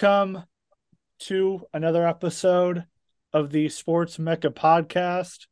Welcome 0.00 0.44
to 1.22 1.66
another 1.74 2.06
episode 2.06 2.84
of 3.32 3.50
the 3.50 3.68
Sports 3.68 4.16
Mecca 4.16 4.50
podcast. 4.50 5.48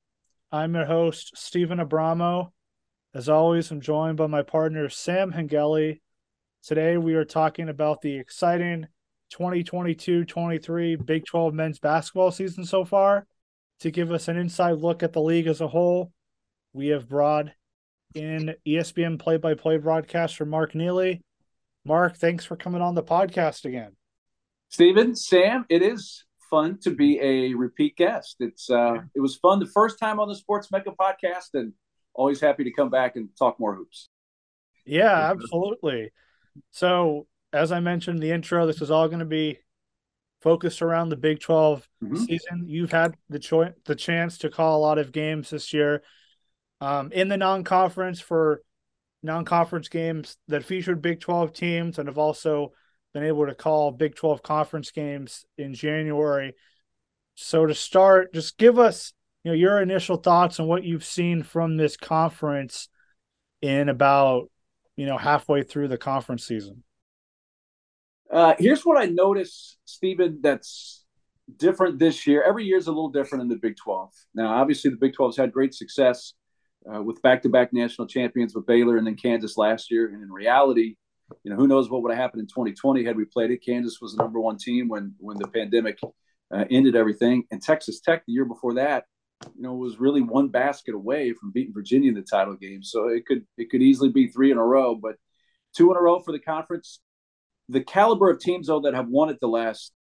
I'm 0.53 0.77
your 0.77 0.85
host, 0.85 1.37
Steven 1.37 1.79
Abramo. 1.79 2.53
As 3.13 3.29
always, 3.29 3.73
I'm 3.73 3.81
joined 3.81 4.19
by 4.19 4.29
my 4.29 4.43
partner, 4.43 4.89
Sam 4.89 5.33
Hengeli. 5.33 6.01
Today, 6.63 6.97
we 6.97 7.15
are 7.15 7.25
talking 7.25 7.69
about 7.69 8.03
the 8.03 8.17
exciting 8.19 8.87
2022 9.31 10.25
23 10.25 10.95
Big 10.95 11.25
12 11.25 11.53
men's 11.53 11.81
basketball 11.81 12.31
season 12.31 12.65
so 12.65 12.85
far. 12.85 13.27
To 13.81 13.91
give 13.91 14.13
us 14.13 14.29
an 14.29 14.37
inside 14.37 14.79
look 14.79 15.03
at 15.03 15.13
the 15.13 15.21
league 15.21 15.49
as 15.49 15.61
a 15.61 15.67
whole, 15.67 16.13
we 16.73 16.89
have 16.89 17.09
brought 17.09 17.47
in 18.15 18.55
ESPN 18.65 19.19
play 19.19 19.39
by 19.39 19.55
play 19.55 19.79
broadcaster 19.79 20.45
Mark 20.45 20.77
Neely. 20.77 21.25
Mark, 21.85 22.17
thanks 22.17 22.45
for 22.45 22.55
coming 22.55 22.81
on 22.81 22.95
the 22.95 23.03
podcast 23.03 23.65
again. 23.65 23.97
Steven, 24.69 25.15
Sam, 25.15 25.65
it 25.69 25.83
is 25.83 26.25
fun 26.51 26.79
to 26.83 26.91
be 26.91 27.21
a 27.21 27.55
repeat 27.55 27.97
guest. 27.97 28.37
It's 28.41 28.71
uh, 28.71 28.99
it 29.15 29.21
was 29.21 29.37
fun 29.37 29.59
the 29.59 29.67
first 29.67 29.99
time 29.99 30.21
on 30.21 30.29
the 30.29 30.35
Sports 30.35 30.71
Mecca 30.71 30.93
podcast, 30.99 31.55
and 31.55 31.73
always 32.15 32.41
happy 32.41 32.65
to 32.65 32.73
come 32.73 32.91
back 32.91 33.17
and 33.17 33.29
talk 33.39 33.59
more 33.61 33.75
hoops. 33.75 34.09
Yeah, 34.85 35.31
absolutely. 35.31 36.13
So, 36.71 37.27
as 37.53 37.73
I 37.73 37.81
mentioned 37.81 38.17
in 38.17 38.23
the 38.23 38.35
intro, 38.35 38.67
this 38.67 38.81
is 38.81 38.91
all 38.91 39.09
going 39.09 39.21
to 39.21 39.25
be 39.25 39.59
focused 40.41 40.83
around 40.83 41.09
the 41.09 41.17
Big 41.17 41.41
12 41.41 41.89
mm-hmm. 42.03 42.17
season. 42.17 42.65
You've 42.67 42.93
had 42.93 43.17
the 43.29 43.39
choice, 43.39 43.73
the 43.85 43.97
chance 43.97 44.39
to 44.39 44.51
call 44.51 44.79
a 44.79 44.81
lot 44.81 44.99
of 44.99 45.13
games 45.13 45.51
this 45.51 45.73
year 45.73 46.03
um, 46.81 47.11
in 47.13 47.29
the 47.29 47.37
non-conference 47.37 48.21
for 48.21 48.63
non-conference 49.23 49.89
games 49.89 50.37
that 50.49 50.65
featured 50.65 51.03
Big 51.03 51.21
12 51.21 51.53
teams 51.53 51.99
and 51.99 52.09
have 52.09 52.19
also 52.19 52.73
been 53.17 53.25
able 53.25 53.47
to 53.47 53.55
call 53.55 53.93
Big 53.93 54.15
12 54.15 54.43
conference 54.43 54.91
games 54.91 55.47
in 55.57 55.73
January. 55.73 56.53
So 57.35 57.65
to 57.65 57.75
start, 57.75 58.35
just 58.35 58.59
give 58.59 58.79
us 58.79 59.15
you 59.43 59.53
know 59.53 59.57
your 59.57 59.81
initial 59.81 60.19
thoughts 60.19 60.61
on 60.61 60.67
what 60.67 60.85
you've 60.85 61.05
seen 61.05 61.43
from 61.43 61.79
this 61.79 61.97
conference 61.97 62.91
in 63.63 63.89
about 63.89 64.51
you 64.97 65.07
know 65.07 65.17
halfway 65.17 65.63
through 65.63 65.89
the 65.89 65.97
conference 65.97 66.47
season. 66.47 66.83
Uh, 68.31 68.55
here's 68.59 68.85
what 68.85 68.99
I 68.99 69.07
noticed, 69.07 69.79
Steven, 69.87 70.41
that's 70.43 71.07
different 71.57 71.99
this 71.99 72.27
year. 72.27 72.43
Every 72.43 72.65
year 72.65 72.77
is 72.77 72.87
a 72.87 72.93
little 72.93 73.09
different 73.09 73.41
in 73.41 73.49
the 73.49 73.57
Big 73.57 73.77
12. 73.77 74.13
Now, 74.35 74.49
obviously, 74.61 74.91
the 74.91 74.99
Big 74.99 75.15
12 75.15 75.31
has 75.31 75.37
had 75.39 75.53
great 75.53 75.73
success 75.73 76.35
uh, 76.93 77.03
with 77.03 77.23
back-to-back 77.23 77.73
national 77.73 78.09
champions 78.09 78.55
with 78.55 78.67
Baylor 78.67 78.99
and 78.99 79.07
then 79.07 79.15
Kansas 79.15 79.57
last 79.57 79.91
year. 79.91 80.09
And 80.13 80.23
in 80.23 80.31
reality, 80.31 80.97
you 81.43 81.51
know, 81.51 81.57
who 81.57 81.67
knows 81.67 81.91
what 81.91 82.03
would 82.03 82.13
have 82.13 82.21
happened 82.21 82.41
in 82.41 82.47
2020 82.47 83.05
had 83.05 83.17
we 83.17 83.25
played 83.25 83.51
it. 83.51 83.65
Kansas 83.65 84.01
was 84.01 84.15
the 84.15 84.23
number 84.23 84.41
one 84.41 84.59
team 84.59 84.89
when 84.89 85.15
when 85.19 85.37
the 85.37 85.49
pandemic 85.49 85.99
uh, 86.55 86.65
ended 86.71 86.97
everything, 86.97 87.45
and 87.51 87.63
Texas 87.63 88.01
Tech 88.01 88.25
the 88.27 88.33
year 88.33 88.45
before 88.45 88.75
that, 88.75 89.05
you 89.55 89.63
know, 89.63 89.75
was 89.75 89.99
really 89.99 90.23
one 90.23 90.49
basket 90.49 90.95
away 90.95 91.33
from 91.33 91.53
beating 91.53 91.75
Virginia 91.75 92.09
in 92.09 92.15
the 92.15 92.23
title 92.23 92.55
game. 92.55 92.83
So 92.83 93.09
it 93.09 93.27
could 93.27 93.45
it 93.57 93.71
could 93.71 93.83
easily 93.83 94.11
be 94.11 94.29
three 94.29 94.51
in 94.51 94.59
a 94.59 94.65
row, 94.65 94.95
but 94.95 95.17
two 95.77 95.91
in 95.91 95.97
a 95.97 96.01
row 96.01 96.21
for 96.21 96.33
the 96.33 96.39
conference. 96.39 97.01
The 97.69 97.83
caliber 97.83 98.31
of 98.31 98.41
teams 98.41 98.69
though 98.69 98.81
that 98.81 98.95
have 98.95 99.09
won 99.09 99.29
it 99.29 99.39
the 99.41 99.49
last 99.49 99.93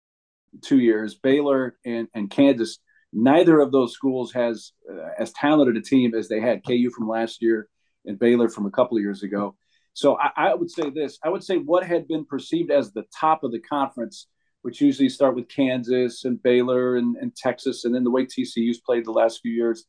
two 0.62 0.78
years, 0.78 1.14
Baylor 1.14 1.76
and 1.84 2.08
and 2.14 2.30
Kansas, 2.30 2.78
neither 3.12 3.60
of 3.60 3.72
those 3.72 3.92
schools 3.92 4.32
has 4.32 4.72
uh, 4.90 5.08
as 5.18 5.32
talented 5.32 5.76
a 5.76 5.80
team 5.80 6.14
as 6.14 6.28
they 6.28 6.40
had 6.40 6.64
KU 6.66 6.90
from 6.90 7.08
last 7.08 7.40
year 7.40 7.68
and 8.04 8.18
Baylor 8.18 8.48
from 8.48 8.66
a 8.66 8.70
couple 8.70 8.96
of 8.96 9.02
years 9.02 9.22
ago. 9.22 9.56
So 9.94 10.18
I, 10.18 10.50
I, 10.50 10.54
would 10.54 10.70
say 10.70 10.90
this: 10.90 11.18
I 11.24 11.28
would 11.28 11.42
say 11.42 11.56
what 11.56 11.84
had 11.84 12.06
been 12.06 12.24
perceived 12.24 12.70
as 12.70 12.92
the 12.92 13.04
top 13.18 13.44
of 13.44 13.52
the 13.52 13.60
conference, 13.60 14.26
which 14.62 14.80
usually 14.80 15.08
start 15.08 15.36
with 15.36 15.48
Kansas 15.48 16.24
and 16.24 16.42
Baylor 16.42 16.96
and, 16.96 17.16
and 17.16 17.34
Texas, 17.34 17.84
and 17.84 17.94
then 17.94 18.04
the 18.04 18.10
way 18.10 18.26
TCU's 18.26 18.80
played 18.80 19.04
the 19.04 19.12
last 19.12 19.40
few 19.40 19.52
years. 19.52 19.84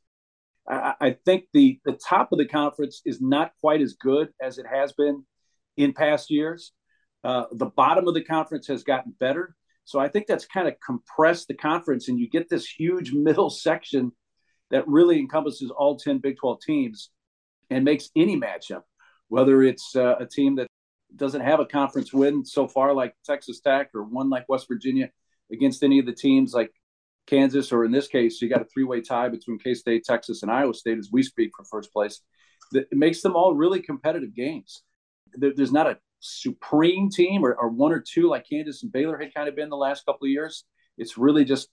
I, 0.70 0.94
I 1.02 1.18
think 1.26 1.46
the 1.54 1.80
the 1.86 1.94
top 2.08 2.32
of 2.32 2.38
the 2.38 2.48
conference 2.48 3.02
is 3.06 3.20
not 3.20 3.52
quite 3.60 3.82
as 3.82 3.94
good 3.94 4.30
as 4.42 4.58
it 4.60 4.66
has 4.72 4.94
been 4.94 5.26
in 5.76 5.94
past 5.94 6.30
years. 6.30 6.72
Uh, 7.24 7.46
the 7.52 7.66
bottom 7.66 8.08
of 8.08 8.14
the 8.14 8.24
conference 8.24 8.68
has 8.68 8.84
gotten 8.84 9.14
better. 9.20 9.56
So 9.86 10.00
I 10.00 10.08
think 10.08 10.28
that's 10.28 10.46
kind 10.46 10.68
of 10.68 10.76
compressed 10.86 11.48
the 11.48 11.56
conference, 11.56 12.08
and 12.08 12.20
you 12.20 12.30
get 12.30 12.50
this 12.50 12.68
huge 12.68 13.12
middle 13.14 13.50
section 13.50 14.12
that 14.70 14.88
really 14.88 15.20
encompasses 15.20 15.72
all 15.72 15.98
10 15.98 16.20
Big 16.20 16.38
12 16.38 16.60
teams 16.62 17.10
and 17.70 17.84
makes 17.84 18.10
any 18.16 18.40
matchup, 18.40 18.84
whether 19.36 19.64
it's 19.64 19.98
uh, 19.98 20.16
a 20.18 20.26
team 20.26 20.56
that 20.56 20.68
doesn't 21.14 21.42
have 21.42 21.60
a 21.60 21.66
conference 21.66 22.14
win 22.14 22.46
so 22.46 22.70
far, 22.70 22.94
like 22.94 23.14
Texas 23.26 23.60
Tech, 23.60 23.90
or 23.94 24.04
one 24.04 24.30
like 24.30 24.48
West 24.48 24.66
Virginia, 24.66 25.10
against 25.52 25.84
any 25.84 26.00
of 26.00 26.06
the 26.06 26.14
teams 26.14 26.54
like 26.54 26.72
Kansas, 27.28 27.74
or 27.74 27.84
in 27.84 27.92
this 27.92 28.08
case, 28.08 28.42
you 28.42 28.48
got 28.48 28.62
a 28.62 28.66
three 28.74 28.86
way 28.86 29.02
tie 29.02 29.28
between 29.28 29.60
K 29.60 29.74
State, 29.74 30.06
Texas, 30.06 30.42
and 30.42 30.50
Iowa 30.50 30.74
State 30.74 31.00
as 31.00 31.10
we 31.12 31.22
speak 31.22 31.52
for 31.54 31.66
first 31.66 31.92
place. 31.92 32.22
It 32.72 32.88
makes 32.94 33.22
them 33.22 33.36
all 33.36 33.54
really 33.54 33.82
competitive 33.82 34.34
games. 34.34 34.84
There's 35.34 35.74
not 35.74 35.88
a 35.88 35.98
supreme 36.22 37.10
team 37.10 37.46
or, 37.46 37.56
or 37.56 37.68
one 37.68 37.92
or 37.92 38.00
two 38.00 38.30
like 38.30 38.48
Kansas 38.50 38.84
and 38.84 38.92
Baylor 38.92 39.18
had 39.18 39.34
kind 39.34 39.50
of 39.50 39.56
been 39.58 39.68
the 39.68 39.76
last 39.76 40.06
couple 40.06 40.28
of 40.28 40.32
years. 40.32 40.64
It's 40.98 41.18
really 41.18 41.44
just 41.44 41.68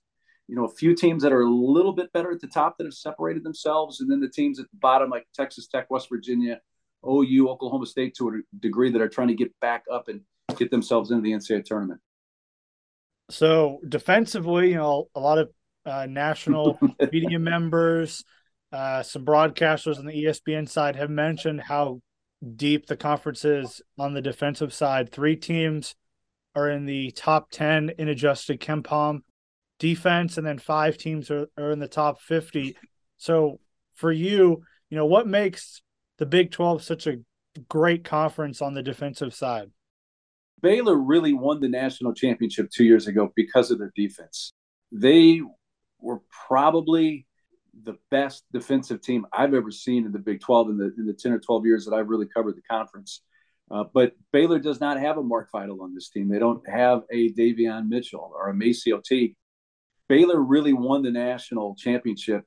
you 0.49 0.57
know 0.57 0.65
a 0.65 0.75
few 0.75 0.97
teams 0.97 1.23
that 1.23 1.33
are 1.33 1.43
a 1.43 1.49
little 1.49 1.93
bit 1.93 2.13
better 2.13 2.33
at 2.33 2.41
the 2.41 2.49
top 2.49 2.77
that 2.79 2.87
have 2.87 2.95
separated 2.95 3.45
themselves, 3.45 4.01
and 4.01 4.11
then 4.11 4.21
the 4.21 4.29
teams 4.29 4.59
at 4.59 4.69
the 4.73 4.79
bottom 4.79 5.11
like 5.11 5.29
Texas 5.33 5.69
Tech, 5.69 5.89
West 5.91 6.09
Virginia, 6.09 6.59
OU, 7.07 7.49
Oklahoma 7.49 7.87
State 7.87 8.15
to 8.17 8.29
a 8.29 8.33
degree 8.61 8.91
that 8.91 9.01
are 9.01 9.09
trying 9.09 9.29
to 9.29 9.35
get 9.35 9.53
back 9.61 9.85
up 9.91 10.09
and 10.09 10.21
get 10.57 10.71
themselves 10.71 11.11
into 11.11 11.23
the 11.23 11.33
NCAA 11.33 11.65
tournament. 11.65 12.01
So 13.31 13.81
defensively, 13.89 14.71
you 14.71 14.77
know, 14.77 15.09
a 15.15 15.21
lot 15.21 15.39
of 15.39 15.51
uh, 15.87 16.07
national 16.09 16.79
media 17.13 17.39
members, 17.39 18.25
uh, 18.73 19.03
some 19.03 19.25
broadcasters 19.25 19.99
on 19.99 20.07
the 20.07 20.25
ESPN 20.25 20.69
side 20.69 20.97
have 20.97 21.11
mentioned 21.11 21.61
how 21.61 22.01
deep 22.57 22.87
the 22.87 22.97
conference 22.97 23.45
is 23.45 23.81
on 23.99 24.15
the 24.15 24.23
defensive 24.23 24.73
side. 24.73 25.11
Three 25.11 25.37
teams 25.37 25.95
are 26.55 26.69
in 26.69 26.87
the 26.87 27.11
top 27.13 27.51
10 27.51 27.93
in 27.99 28.09
adjusted 28.09 28.61
KenPom 28.61 29.21
defense, 29.79 30.37
and 30.37 30.47
then 30.47 30.59
five 30.59 30.97
teams 30.97 31.31
are, 31.31 31.49
are 31.57 31.71
in 31.71 31.79
the 31.79 31.89
top 31.89 32.21
50. 32.21 32.77
So 33.17 33.61
for 33.95 34.13
you, 34.13 34.63
you 34.91 34.97
know, 34.97 35.07
what 35.07 35.27
makes 35.27 35.83
the 36.19 36.27
Big 36.27 36.51
12 36.51 36.81
is 36.81 36.87
such 36.87 37.07
a 37.07 37.19
great 37.69 38.05
conference 38.05 38.63
on 38.63 38.75
the 38.75 38.83
defensive 38.83 39.35
side? 39.35 39.71
Baylor 40.61 40.97
really 40.97 41.33
won 41.33 41.61
the 41.61 41.69
national 41.69 42.15
championship 42.15 42.71
two 42.71 42.85
years 42.85 43.09
ago 43.09 43.33
because 43.35 43.71
of 43.71 43.79
their 43.79 43.93
defense. 43.97 44.53
They 44.93 45.41
were 45.99 46.21
probably 46.47 47.27
the 47.85 47.97
best 48.11 48.45
defensive 48.53 49.01
team 49.01 49.27
I've 49.33 49.55
ever 49.55 49.71
seen 49.71 50.05
in 50.05 50.13
the 50.13 50.19
Big 50.19 50.41
12 50.41 50.71
in 50.71 50.77
the 50.77 50.95
in 50.99 51.07
the 51.07 51.15
10 51.15 51.33
or 51.33 51.39
12 51.39 51.67
years 51.67 51.85
that 51.87 51.95
I've 51.95 52.09
really 52.09 52.29
covered 52.35 52.57
the 52.57 52.63
conference. 52.63 53.23
Uh, 53.71 53.85
but 53.93 54.13
Baylor 54.33 54.59
does 54.59 54.81
not 54.81 55.01
have 55.01 55.17
a 55.17 55.23
Mark 55.23 55.49
Vital 55.51 55.83
on 55.83 55.95
this 55.95 56.11
team. 56.11 56.29
They 56.29 56.39
don't 56.39 56.67
have 56.69 57.03
a 57.11 57.33
Davion 57.33 57.89
Mitchell 57.89 58.31
or 58.35 58.51
a 58.51 58.55
MaCio 58.55 59.03
Teague. 59.03 59.35
Baylor 60.09 60.41
really 60.41 60.75
won 60.75 61.03
the 61.03 61.11
national 61.11 61.75
championship 61.77 62.45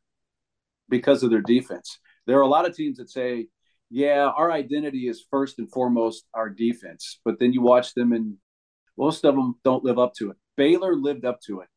because 0.88 1.24
of 1.24 1.32
their 1.32 1.42
defense. 1.42 2.00
There 2.28 2.38
are 2.38 2.44
a 2.44 2.48
lot 2.48 2.68
of 2.68 2.76
teams 2.76 2.98
that 2.98 3.10
say, 3.10 3.48
yeah, 3.96 4.30
our 4.36 4.52
identity 4.52 5.08
is 5.08 5.26
first 5.32 5.58
and 5.58 5.72
foremost 5.72 6.26
our 6.34 6.50
defense. 6.50 7.22
But 7.24 7.40
then 7.40 7.54
you 7.54 7.62
watch 7.62 7.94
them 7.94 8.12
and 8.12 8.36
most 8.98 9.24
of 9.24 9.36
them 9.36 9.56
don't 9.64 9.86
live 9.86 9.98
up 9.98 10.14
to 10.16 10.32
it. 10.32 10.38
Baylor 10.58 10.98
lived 10.98 11.24
up 11.24 11.40
to 11.48 11.62
it. 11.62 11.70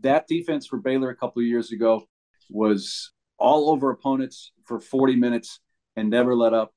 That 0.00 0.26
defense 0.26 0.66
for 0.66 0.78
Baylor 0.78 1.10
a 1.10 1.14
couple 1.14 1.40
of 1.40 1.46
years 1.46 1.70
ago 1.70 2.02
was 2.50 3.12
all 3.38 3.70
over 3.70 3.92
opponents 3.92 4.50
for 4.64 4.80
40 4.80 5.14
minutes 5.14 5.60
and 5.94 6.10
never 6.10 6.34
let 6.34 6.52
up. 6.52 6.72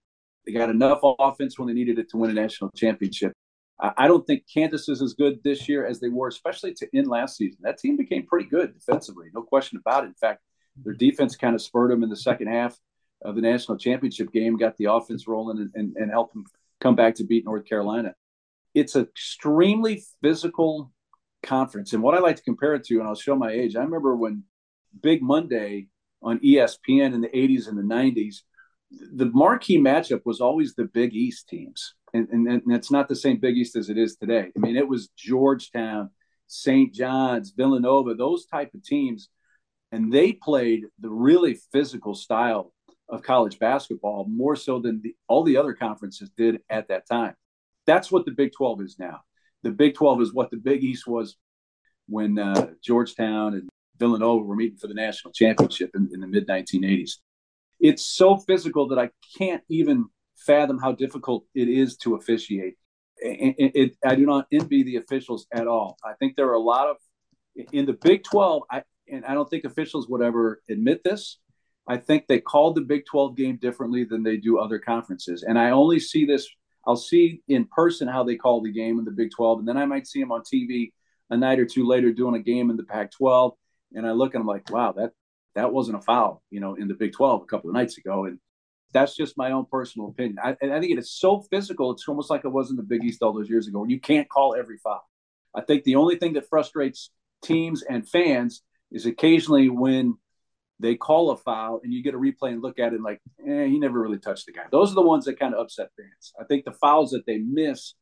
They 0.45 0.51
got 0.51 0.69
enough 0.69 0.99
offense 1.01 1.57
when 1.57 1.67
they 1.67 1.73
needed 1.73 1.97
it 1.97 2.11
to 2.11 2.17
win 2.17 2.29
a 2.29 2.35
national 2.35 2.69
championship. 2.75 3.33
I 3.79 4.07
don't 4.07 4.25
think 4.27 4.43
Kansas 4.53 4.87
is 4.87 5.01
as 5.01 5.15
good 5.15 5.39
this 5.43 5.67
year 5.67 5.87
as 5.87 5.99
they 5.99 6.09
were, 6.09 6.27
especially 6.27 6.75
to 6.75 6.87
end 6.95 7.07
last 7.07 7.37
season. 7.37 7.57
That 7.63 7.79
team 7.79 7.97
became 7.97 8.27
pretty 8.27 8.47
good 8.47 8.75
defensively, 8.75 9.29
no 9.33 9.41
question 9.41 9.79
about 9.79 10.03
it. 10.03 10.09
In 10.09 10.13
fact, 10.13 10.41
their 10.83 10.93
defense 10.93 11.35
kind 11.35 11.55
of 11.55 11.61
spurred 11.63 11.89
them 11.89 12.03
in 12.03 12.09
the 12.09 12.15
second 12.15 12.49
half 12.49 12.77
of 13.21 13.35
the 13.35 13.41
national 13.41 13.77
championship 13.77 14.31
game, 14.31 14.57
got 14.57 14.77
the 14.77 14.85
offense 14.85 15.27
rolling, 15.27 15.57
and, 15.57 15.71
and, 15.75 15.95
and 15.97 16.11
helped 16.11 16.33
them 16.33 16.45
come 16.79 16.95
back 16.95 17.15
to 17.15 17.23
beat 17.23 17.45
North 17.45 17.65
Carolina. 17.65 18.13
It's 18.73 18.95
an 18.95 19.03
extremely 19.03 20.03
physical 20.21 20.91
conference. 21.43 21.93
And 21.93 22.03
what 22.03 22.15
I 22.15 22.19
like 22.19 22.35
to 22.35 22.43
compare 22.43 22.75
it 22.75 22.83
to, 22.85 22.99
and 22.99 23.07
I'll 23.07 23.15
show 23.15 23.35
my 23.35 23.51
age, 23.51 23.75
I 23.75 23.81
remember 23.81 24.15
when 24.15 24.43
Big 25.01 25.21
Monday 25.21 25.87
on 26.21 26.39
ESPN 26.39 27.13
in 27.13 27.21
the 27.21 27.29
80s 27.29 27.67
and 27.67 27.77
the 27.77 27.83
90s, 27.83 28.41
the 28.91 29.27
marquee 29.27 29.77
matchup 29.77 30.21
was 30.25 30.41
always 30.41 30.75
the 30.75 30.85
Big 30.85 31.13
East 31.13 31.47
teams. 31.47 31.93
And, 32.13 32.27
and, 32.29 32.47
and 32.47 32.73
it's 32.73 32.91
not 32.91 33.07
the 33.07 33.15
same 33.15 33.39
Big 33.39 33.57
East 33.57 33.75
as 33.75 33.89
it 33.89 33.97
is 33.97 34.15
today. 34.15 34.51
I 34.55 34.59
mean, 34.59 34.75
it 34.75 34.87
was 34.87 35.09
Georgetown, 35.17 36.09
St. 36.47 36.93
John's, 36.93 37.51
Villanova, 37.51 38.15
those 38.15 38.45
type 38.45 38.73
of 38.73 38.83
teams. 38.83 39.29
And 39.91 40.11
they 40.11 40.33
played 40.33 40.85
the 40.99 41.09
really 41.09 41.59
physical 41.71 42.15
style 42.15 42.71
of 43.09 43.21
college 43.21 43.59
basketball 43.59 44.25
more 44.27 44.55
so 44.55 44.79
than 44.79 45.01
the, 45.01 45.15
all 45.27 45.43
the 45.43 45.57
other 45.57 45.73
conferences 45.73 46.29
did 46.35 46.61
at 46.69 46.87
that 46.87 47.07
time. 47.07 47.35
That's 47.85 48.11
what 48.11 48.25
the 48.25 48.31
Big 48.31 48.51
12 48.53 48.81
is 48.81 48.95
now. 48.99 49.21
the 49.63 49.71
Big 49.71 49.95
12 49.95 50.21
is 50.21 50.33
what 50.33 50.51
the 50.51 50.57
Big 50.57 50.83
East 50.83 51.07
was 51.07 51.37
when 52.07 52.39
uh, 52.39 52.71
Georgetown 52.83 53.53
and 53.53 53.69
Villanova 53.97 54.43
were 54.43 54.55
meeting 54.55 54.77
for 54.77 54.87
the 54.87 54.93
national 54.93 55.33
championship 55.33 55.91
in, 55.95 56.09
in 56.13 56.19
the 56.19 56.27
mid 56.27 56.47
1980s. 56.47 57.13
It's 57.79 58.05
so 58.05 58.37
physical 58.37 58.87
that 58.89 58.99
I 58.99 59.09
can't 59.37 59.63
even 59.69 60.05
fathom 60.37 60.79
how 60.79 60.91
difficult 60.91 61.45
it 61.53 61.67
is 61.67 61.97
to 61.97 62.15
officiate. 62.15 62.75
It, 63.17 63.55
it, 63.57 63.71
it, 63.75 63.97
I 64.05 64.15
do 64.15 64.25
not 64.25 64.47
envy 64.51 64.83
the 64.83 64.97
officials 64.97 65.47
at 65.53 65.67
all. 65.67 65.97
I 66.03 66.13
think 66.19 66.35
there 66.35 66.47
are 66.47 66.53
a 66.53 66.59
lot 66.59 66.89
of 66.89 66.97
in 67.71 67.85
the 67.85 67.93
Big 67.93 68.23
12, 68.23 68.63
I, 68.69 68.83
and 69.09 69.25
I 69.25 69.33
don't 69.33 69.49
think 69.49 69.63
officials 69.63 70.07
would 70.09 70.21
ever 70.21 70.61
admit 70.69 71.03
this. 71.03 71.39
I 71.87 71.97
think 71.97 72.27
they 72.27 72.39
called 72.39 72.75
the 72.75 72.81
Big 72.81 73.05
12 73.05 73.35
game 73.35 73.57
differently 73.57 74.03
than 74.03 74.23
they 74.23 74.37
do 74.37 74.57
other 74.57 74.79
conferences. 74.79 75.43
And 75.43 75.57
I 75.59 75.71
only 75.71 75.99
see 75.99 76.25
this, 76.25 76.47
I'll 76.85 76.95
see 76.95 77.41
in 77.47 77.65
person 77.65 78.07
how 78.07 78.23
they 78.23 78.35
call 78.35 78.61
the 78.61 78.71
game 78.71 78.97
in 78.97 79.05
the 79.05 79.11
Big 79.11 79.31
12. 79.35 79.59
And 79.59 79.67
then 79.67 79.77
I 79.77 79.85
might 79.85 80.07
see 80.07 80.19
them 80.19 80.31
on 80.31 80.41
TV 80.41 80.91
a 81.29 81.37
night 81.37 81.59
or 81.59 81.65
two 81.65 81.87
later 81.87 82.11
doing 82.11 82.35
a 82.35 82.39
game 82.39 82.69
in 82.69 82.77
the 82.77 82.83
Pac 82.83 83.11
12. 83.11 83.53
And 83.93 84.07
I 84.07 84.11
look 84.11 84.33
and 84.33 84.41
I'm 84.41 84.47
like, 84.47 84.69
wow, 84.71 84.93
that, 84.93 85.11
that 85.53 85.71
wasn't 85.71 85.97
a 85.97 86.01
foul, 86.01 86.41
you 86.49 86.59
know, 86.59 86.75
in 86.75 86.87
the 86.87 86.95
Big 86.95 87.13
12 87.13 87.43
a 87.43 87.45
couple 87.45 87.69
of 87.69 87.75
nights 87.75 87.97
ago. 87.97 88.25
And 88.25 88.39
that's 88.91 89.15
just 89.15 89.37
my 89.37 89.51
own 89.51 89.65
personal 89.69 90.09
opinion. 90.09 90.37
I, 90.43 90.51
I 90.51 90.79
think 90.79 90.91
it 90.91 90.97
is 90.97 91.11
so 91.11 91.41
physical. 91.51 91.91
It's 91.91 92.07
almost 92.07 92.29
like 92.29 92.45
it 92.45 92.49
was 92.49 92.71
in 92.71 92.77
the 92.77 92.83
Big 92.83 93.03
East 93.03 93.21
all 93.21 93.33
those 93.33 93.49
years 93.49 93.67
ago. 93.67 93.79
When 93.79 93.89
you 93.89 93.99
can't 93.99 94.29
call 94.29 94.55
every 94.57 94.77
foul. 94.77 95.07
I 95.53 95.61
think 95.61 95.83
the 95.83 95.95
only 95.95 96.17
thing 96.17 96.33
that 96.33 96.49
frustrates 96.49 97.11
teams 97.43 97.83
and 97.83 98.07
fans 98.07 98.61
is 98.91 99.05
occasionally 99.05 99.69
when 99.69 100.17
they 100.79 100.95
call 100.95 101.31
a 101.31 101.37
foul 101.37 101.79
and 101.83 101.93
you 101.93 102.03
get 102.03 102.13
a 102.13 102.17
replay 102.17 102.51
and 102.51 102.61
look 102.61 102.79
at 102.79 102.91
it 102.91 102.95
and 102.95 103.03
like, 103.03 103.21
eh, 103.47 103.65
he 103.65 103.79
never 103.79 103.99
really 103.99 104.19
touched 104.19 104.45
the 104.45 104.51
guy. 104.51 104.65
Those 104.71 104.91
are 104.91 104.95
the 104.95 105.01
ones 105.01 105.25
that 105.25 105.39
kind 105.39 105.53
of 105.53 105.61
upset 105.61 105.89
fans. 105.97 106.33
I 106.39 106.43
think 106.43 106.65
the 106.65 106.73
fouls 106.73 107.11
that 107.11 107.25
they 107.25 107.37
miss 107.37 107.93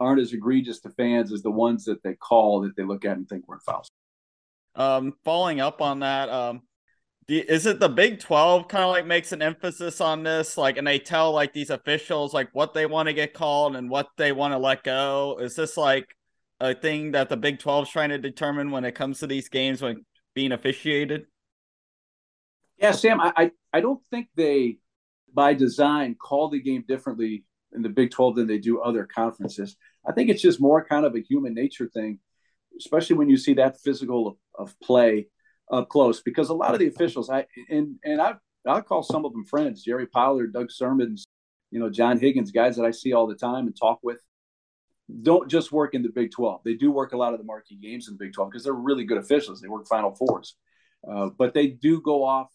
aren't 0.00 0.20
as 0.20 0.32
egregious 0.32 0.80
to 0.80 0.90
fans 0.90 1.32
as 1.32 1.42
the 1.42 1.50
ones 1.50 1.84
that 1.84 2.02
they 2.02 2.14
call 2.14 2.62
that 2.62 2.76
they 2.76 2.84
look 2.84 3.04
at 3.04 3.16
and 3.16 3.28
think 3.28 3.48
weren't 3.48 3.62
fouls. 3.62 3.88
Um, 4.74 5.14
following 5.24 5.60
up 5.60 5.80
on 5.80 6.00
that, 6.00 6.28
um, 6.28 6.62
is 7.28 7.66
it 7.66 7.78
the 7.78 7.88
Big 7.88 8.20
12 8.20 8.68
kind 8.68 8.84
of 8.84 8.90
like 8.90 9.06
makes 9.06 9.32
an 9.32 9.42
emphasis 9.42 10.00
on 10.00 10.22
this? 10.22 10.56
Like, 10.56 10.78
and 10.78 10.86
they 10.86 10.98
tell 10.98 11.32
like 11.32 11.52
these 11.52 11.70
officials 11.70 12.32
like 12.32 12.48
what 12.52 12.74
they 12.74 12.86
want 12.86 13.08
to 13.08 13.12
get 13.12 13.34
called 13.34 13.76
and 13.76 13.90
what 13.90 14.08
they 14.16 14.32
want 14.32 14.54
to 14.54 14.58
let 14.58 14.82
go? 14.82 15.38
Is 15.40 15.54
this 15.54 15.76
like 15.76 16.06
a 16.58 16.74
thing 16.74 17.12
that 17.12 17.28
the 17.28 17.36
Big 17.36 17.58
12 17.58 17.86
is 17.86 17.90
trying 17.90 18.08
to 18.10 18.18
determine 18.18 18.70
when 18.70 18.84
it 18.84 18.94
comes 18.94 19.18
to 19.18 19.26
these 19.26 19.48
games 19.48 19.82
when 19.82 20.04
being 20.34 20.52
officiated? 20.52 21.26
Yeah, 22.78 22.92
Sam, 22.92 23.20
I, 23.20 23.32
I, 23.36 23.50
I 23.72 23.80
don't 23.80 24.00
think 24.10 24.28
they, 24.36 24.78
by 25.34 25.54
design, 25.54 26.14
call 26.14 26.48
the 26.48 26.60
game 26.60 26.84
differently 26.86 27.44
in 27.74 27.82
the 27.82 27.88
Big 27.88 28.10
12 28.10 28.36
than 28.36 28.46
they 28.46 28.58
do 28.58 28.80
other 28.80 29.06
conferences. 29.06 29.76
I 30.06 30.12
think 30.12 30.30
it's 30.30 30.42
just 30.42 30.60
more 30.60 30.84
kind 30.84 31.04
of 31.04 31.14
a 31.14 31.20
human 31.20 31.54
nature 31.54 31.90
thing, 31.92 32.20
especially 32.78 33.16
when 33.16 33.28
you 33.28 33.36
see 33.36 33.54
that 33.54 33.80
physical 33.80 34.38
of, 34.54 34.78
play 34.80 35.26
up 35.70 35.88
close. 35.88 36.22
Because 36.22 36.50
a 36.50 36.54
lot 36.54 36.72
of 36.72 36.78
the 36.78 36.86
officials, 36.86 37.28
I 37.28 37.46
and 37.68 37.96
and 38.04 38.20
I 38.20 38.34
I'll 38.66 38.82
call 38.82 39.02
some 39.02 39.24
of 39.24 39.32
them 39.32 39.44
friends, 39.44 39.82
Jerry 39.82 40.06
Pollard, 40.06 40.52
Doug 40.52 40.70
Sirmons, 40.70 41.24
you 41.70 41.80
know, 41.80 41.90
John 41.90 42.18
Higgins, 42.18 42.50
guys 42.52 42.76
that 42.76 42.84
I 42.84 42.90
see 42.90 43.12
all 43.12 43.26
the 43.26 43.34
time 43.34 43.66
and 43.66 43.76
talk 43.76 44.00
with 44.02 44.20
don't 45.22 45.50
just 45.50 45.72
work 45.72 45.94
in 45.94 46.02
the 46.02 46.10
Big 46.10 46.30
12. 46.30 46.62
They 46.64 46.74
do 46.74 46.90
work 46.90 47.12
a 47.12 47.16
lot 47.16 47.32
of 47.32 47.38
the 47.38 47.44
marquee 47.44 47.76
games 47.76 48.08
in 48.08 48.14
the 48.14 48.24
Big 48.24 48.34
12 48.34 48.50
because 48.50 48.64
they're 48.64 48.72
really 48.72 49.04
good 49.04 49.18
officials. 49.18 49.60
They 49.60 49.68
work 49.68 49.86
Final 49.88 50.14
Fours, 50.14 50.56
uh, 51.10 51.30
but 51.36 51.54
they 51.54 51.68
do 51.68 52.00
go 52.00 52.24
off 52.24 52.48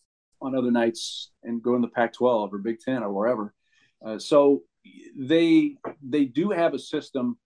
on 0.44 0.56
other 0.56 0.72
nights 0.72 1.31
and 1.44 1.63
go 1.63 1.75
in 1.75 1.81
the 1.81 1.88
Pac-12 1.88 2.51
or 2.51 2.57
Big 2.57 2.80
10 2.80 3.01
or 3.01 3.12
wherever. 3.12 3.54
Uh, 4.06 4.19
so 4.19 4.63
they 5.18 5.78
they 6.01 6.25
do 6.25 6.50
have 6.50 6.74
a 6.74 6.80
system 6.80 7.38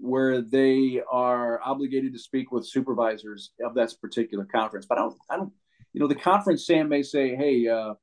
where 0.00 0.42
they 0.42 1.00
are 1.10 1.60
obligated 1.64 2.12
to 2.12 2.18
speak 2.18 2.50
with 2.50 2.66
supervisors 2.66 3.52
of 3.64 3.74
that 3.74 3.94
particular 4.00 4.44
conference. 4.44 4.84
But 4.86 4.98
I 4.98 5.02
don't, 5.02 5.16
I 5.30 5.36
don't, 5.36 5.52
you 5.92 6.00
know, 6.00 6.08
the 6.08 6.14
conference 6.14 6.66
Sam 6.66 6.88
may 6.88 7.02
say, 7.02 7.34
hey. 7.34 7.68
Uh, 7.68 7.94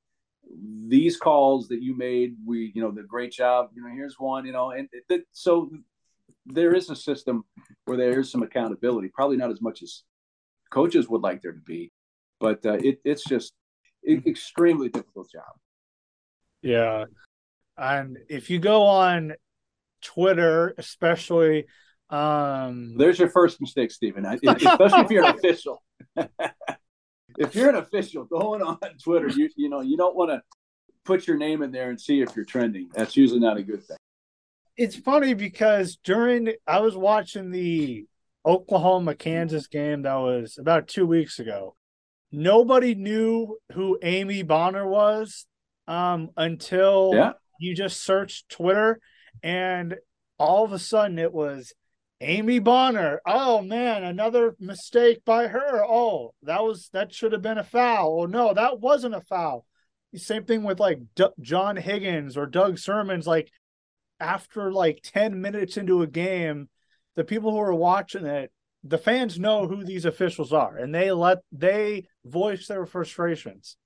these 0.88 1.16
calls 1.16 1.70
that 1.70 1.82
you 1.82 1.96
made, 1.96 2.36
we, 2.46 2.72
you 2.76 2.82
know, 2.82 2.92
the 2.92 3.04
great 3.04 3.32
job. 3.32 3.70
You 3.74 3.82
know, 3.82 3.90
here's 3.94 4.20
one. 4.20 4.46
You 4.46 4.52
know, 4.52 4.72
and 4.72 4.90
so 5.32 5.72
there 6.46 6.76
is 6.76 6.90
a 6.90 6.96
system 6.96 7.46
where 7.86 7.98
there 7.98 8.20
is 8.20 8.32
some 8.32 8.44
accountability. 8.44 9.08
Probably 9.08 9.38
not 9.38 9.52
as 9.52 9.62
much 9.62 9.82
as 9.82 10.04
coaches 10.70 11.08
would 11.08 11.22
like 11.22 11.42
there 11.42 11.54
to 11.54 11.62
be, 11.62 11.92
but 12.40 12.66
uh, 12.66 12.74
it, 12.74 13.00
it's 13.06 13.24
just 13.24 13.54
extremely 14.08 14.90
difficult 14.90 15.32
job. 15.32 15.44
Yeah, 16.62 17.06
and 17.78 18.18
if 18.30 18.50
you 18.50 18.60
go 18.60 18.84
on 18.84 19.34
Twitter, 20.02 20.74
especially, 20.78 21.66
um, 22.10 22.98
there's 22.98 23.20
your 23.20 23.30
first 23.30 23.60
mistake, 23.60 23.92
Steven. 23.92 24.26
Especially 24.26 25.00
if 25.02 25.12
you're 25.12 25.26
an 25.26 25.36
official. 25.36 25.84
if 27.38 27.56
you're 27.56 27.70
an 27.70 27.76
official 27.76 28.26
going 28.26 28.62
on 28.62 28.78
Twitter, 29.04 29.28
you 29.30 29.50
you 29.56 29.70
know 29.70 29.82
you 29.82 29.98
don't 29.98 30.16
want 30.16 30.32
to 30.32 30.42
put 31.04 31.28
your 31.28 31.38
name 31.38 31.62
in 31.64 31.72
there 31.72 31.90
and 31.90 32.00
see 32.00 32.22
if 32.22 32.36
you're 32.36 32.46
trending. 32.46 32.90
That's 32.94 33.18
usually 33.18 33.40
not 33.40 33.58
a 33.58 33.64
good 33.64 33.84
thing 33.84 33.98
it's 34.78 34.96
funny 34.96 35.34
because 35.34 35.98
during 36.04 36.54
I 36.68 36.80
was 36.80 36.96
watching 36.96 37.52
the 37.52 38.06
Oklahoma 38.46 39.16
Kansas 39.16 39.68
game 39.68 40.04
that 40.04 40.16
was 40.16 40.58
about 40.58 40.88
two 40.88 41.06
weeks 41.06 41.40
ago. 41.40 41.76
Nobody 42.36 42.96
knew 42.96 43.60
who 43.74 44.00
Amy 44.02 44.42
Bonner 44.42 44.88
was 44.88 45.46
um, 45.88 46.32
until 46.36 47.12
yeah. 47.14 47.34
you 47.60 47.76
just 47.76 48.02
searched 48.02 48.50
Twitter, 48.50 49.00
and 49.44 49.96
all 50.40 50.66
of 50.66 50.74
a 50.74 50.80
sudden 50.80 51.20
it 51.20 51.32
was 51.32 51.74
Amy 52.22 52.58
Bonner. 52.58 53.22
Oh 53.24 53.62
man, 53.62 54.04
another 54.04 54.56
mistake 54.60 55.24
by 55.24 55.48
her. 55.48 55.86
Oh, 55.86 56.34
that 56.42 56.64
was 56.64 56.90
that 56.94 57.14
should 57.14 57.34
have 57.34 57.44
been 57.44 57.60
a 57.60 57.64
foul. 57.64 58.22
Oh 58.22 58.26
no, 58.26 58.52
that 58.56 58.80
wasn't 58.80 59.14
a 59.14 59.22
foul. 59.22 59.66
Same 60.16 60.44
thing 60.46 60.64
with 60.64 60.80
like 60.80 61.00
D- 61.16 61.28
John 61.40 61.76
Higgins 61.76 62.36
or 62.36 62.48
Doug 62.48 62.78
Sirmons. 62.78 63.28
Like 63.28 63.52
after 64.20 64.72
like 64.72 65.02
10 65.04 65.40
minutes 65.40 65.78
into 65.78 66.02
a 66.02 66.08
game, 66.08 66.70
the 67.16 67.24
people 67.24 67.52
who 67.52 67.60
are 67.60 67.76
watching 67.76 68.26
it, 68.26 68.52
the 68.84 68.98
fans 68.98 69.40
know 69.40 69.68
who 69.68 69.84
these 69.84 70.06
officials 70.06 70.52
are 70.52 70.78
and 70.78 70.94
they 70.94 71.12
let 71.12 71.40
they 71.52 72.08
voice 72.26 72.68
their 72.68 72.86
frustrations. 72.86 73.78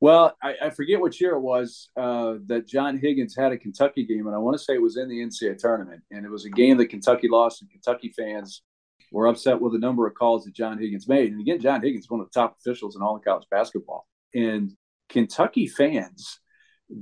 Well, 0.00 0.36
I, 0.42 0.54
I 0.62 0.70
forget 0.70 1.00
what 1.00 1.20
year 1.20 1.32
it 1.32 1.40
was 1.40 1.90
uh, 1.96 2.34
that 2.46 2.68
John 2.68 2.98
Higgins 2.98 3.34
had 3.36 3.50
a 3.50 3.58
Kentucky 3.58 4.06
game, 4.06 4.28
and 4.28 4.34
I 4.34 4.38
want 4.38 4.56
to 4.56 4.62
say 4.62 4.74
it 4.74 4.82
was 4.82 4.96
in 4.96 5.08
the 5.08 5.20
NCAA 5.20 5.58
tournament, 5.58 6.02
and 6.12 6.24
it 6.24 6.30
was 6.30 6.44
a 6.44 6.50
game 6.50 6.76
that 6.76 6.86
Kentucky 6.86 7.26
lost, 7.28 7.62
and 7.62 7.70
Kentucky 7.70 8.14
fans 8.16 8.62
were 9.10 9.26
upset 9.26 9.60
with 9.60 9.72
the 9.72 9.78
number 9.80 10.06
of 10.06 10.14
calls 10.14 10.44
that 10.44 10.54
John 10.54 10.78
Higgins 10.78 11.08
made. 11.08 11.32
And 11.32 11.40
again, 11.40 11.60
John 11.60 11.82
Higgins, 11.82 12.04
is 12.04 12.10
one 12.10 12.20
of 12.20 12.28
the 12.30 12.40
top 12.40 12.58
officials 12.60 12.94
in 12.94 13.02
all 13.02 13.16
of 13.16 13.24
college 13.24 13.48
basketball, 13.50 14.06
and 14.32 14.70
Kentucky 15.08 15.66
fans 15.66 16.38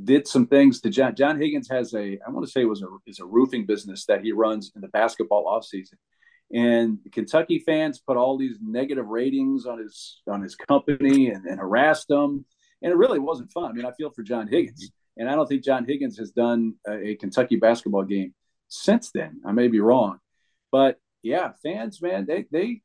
did 0.04 0.26
some 0.26 0.46
things 0.46 0.80
to 0.80 0.88
John. 0.88 1.14
John 1.14 1.38
Higgins 1.38 1.68
has 1.68 1.92
a, 1.92 2.18
I 2.26 2.30
want 2.30 2.46
to 2.46 2.50
say 2.50 2.62
it 2.62 2.68
was 2.68 2.82
a, 2.82 2.86
is 3.06 3.20
a 3.20 3.26
roofing 3.26 3.66
business 3.66 4.06
that 4.06 4.22
he 4.22 4.32
runs 4.32 4.72
in 4.74 4.80
the 4.80 4.88
basketball 4.88 5.44
offseason. 5.44 5.94
And 6.52 6.98
Kentucky 7.12 7.58
fans 7.58 7.98
put 7.98 8.16
all 8.16 8.38
these 8.38 8.58
negative 8.62 9.06
ratings 9.08 9.66
on 9.66 9.78
his 9.78 10.20
on 10.30 10.42
his 10.42 10.54
company 10.54 11.30
and, 11.30 11.44
and 11.44 11.58
harassed 11.58 12.10
him. 12.10 12.44
And 12.82 12.92
it 12.92 12.96
really 12.96 13.18
wasn't 13.18 13.52
fun. 13.52 13.70
I 13.70 13.72
mean, 13.72 13.86
I 13.86 13.92
feel 13.92 14.10
for 14.10 14.22
John 14.22 14.46
Higgins. 14.46 14.84
Mm-hmm. 14.84 15.20
And 15.20 15.30
I 15.30 15.34
don't 15.34 15.48
think 15.48 15.64
John 15.64 15.84
Higgins 15.84 16.18
has 16.18 16.30
done 16.30 16.74
a, 16.86 17.08
a 17.08 17.14
Kentucky 17.16 17.56
basketball 17.56 18.04
game 18.04 18.34
since 18.68 19.10
then. 19.12 19.40
I 19.44 19.52
may 19.52 19.68
be 19.68 19.80
wrong. 19.80 20.18
But 20.70 21.00
yeah, 21.22 21.52
fans, 21.62 22.00
man, 22.00 22.26
they 22.26 22.46
they 22.52 22.82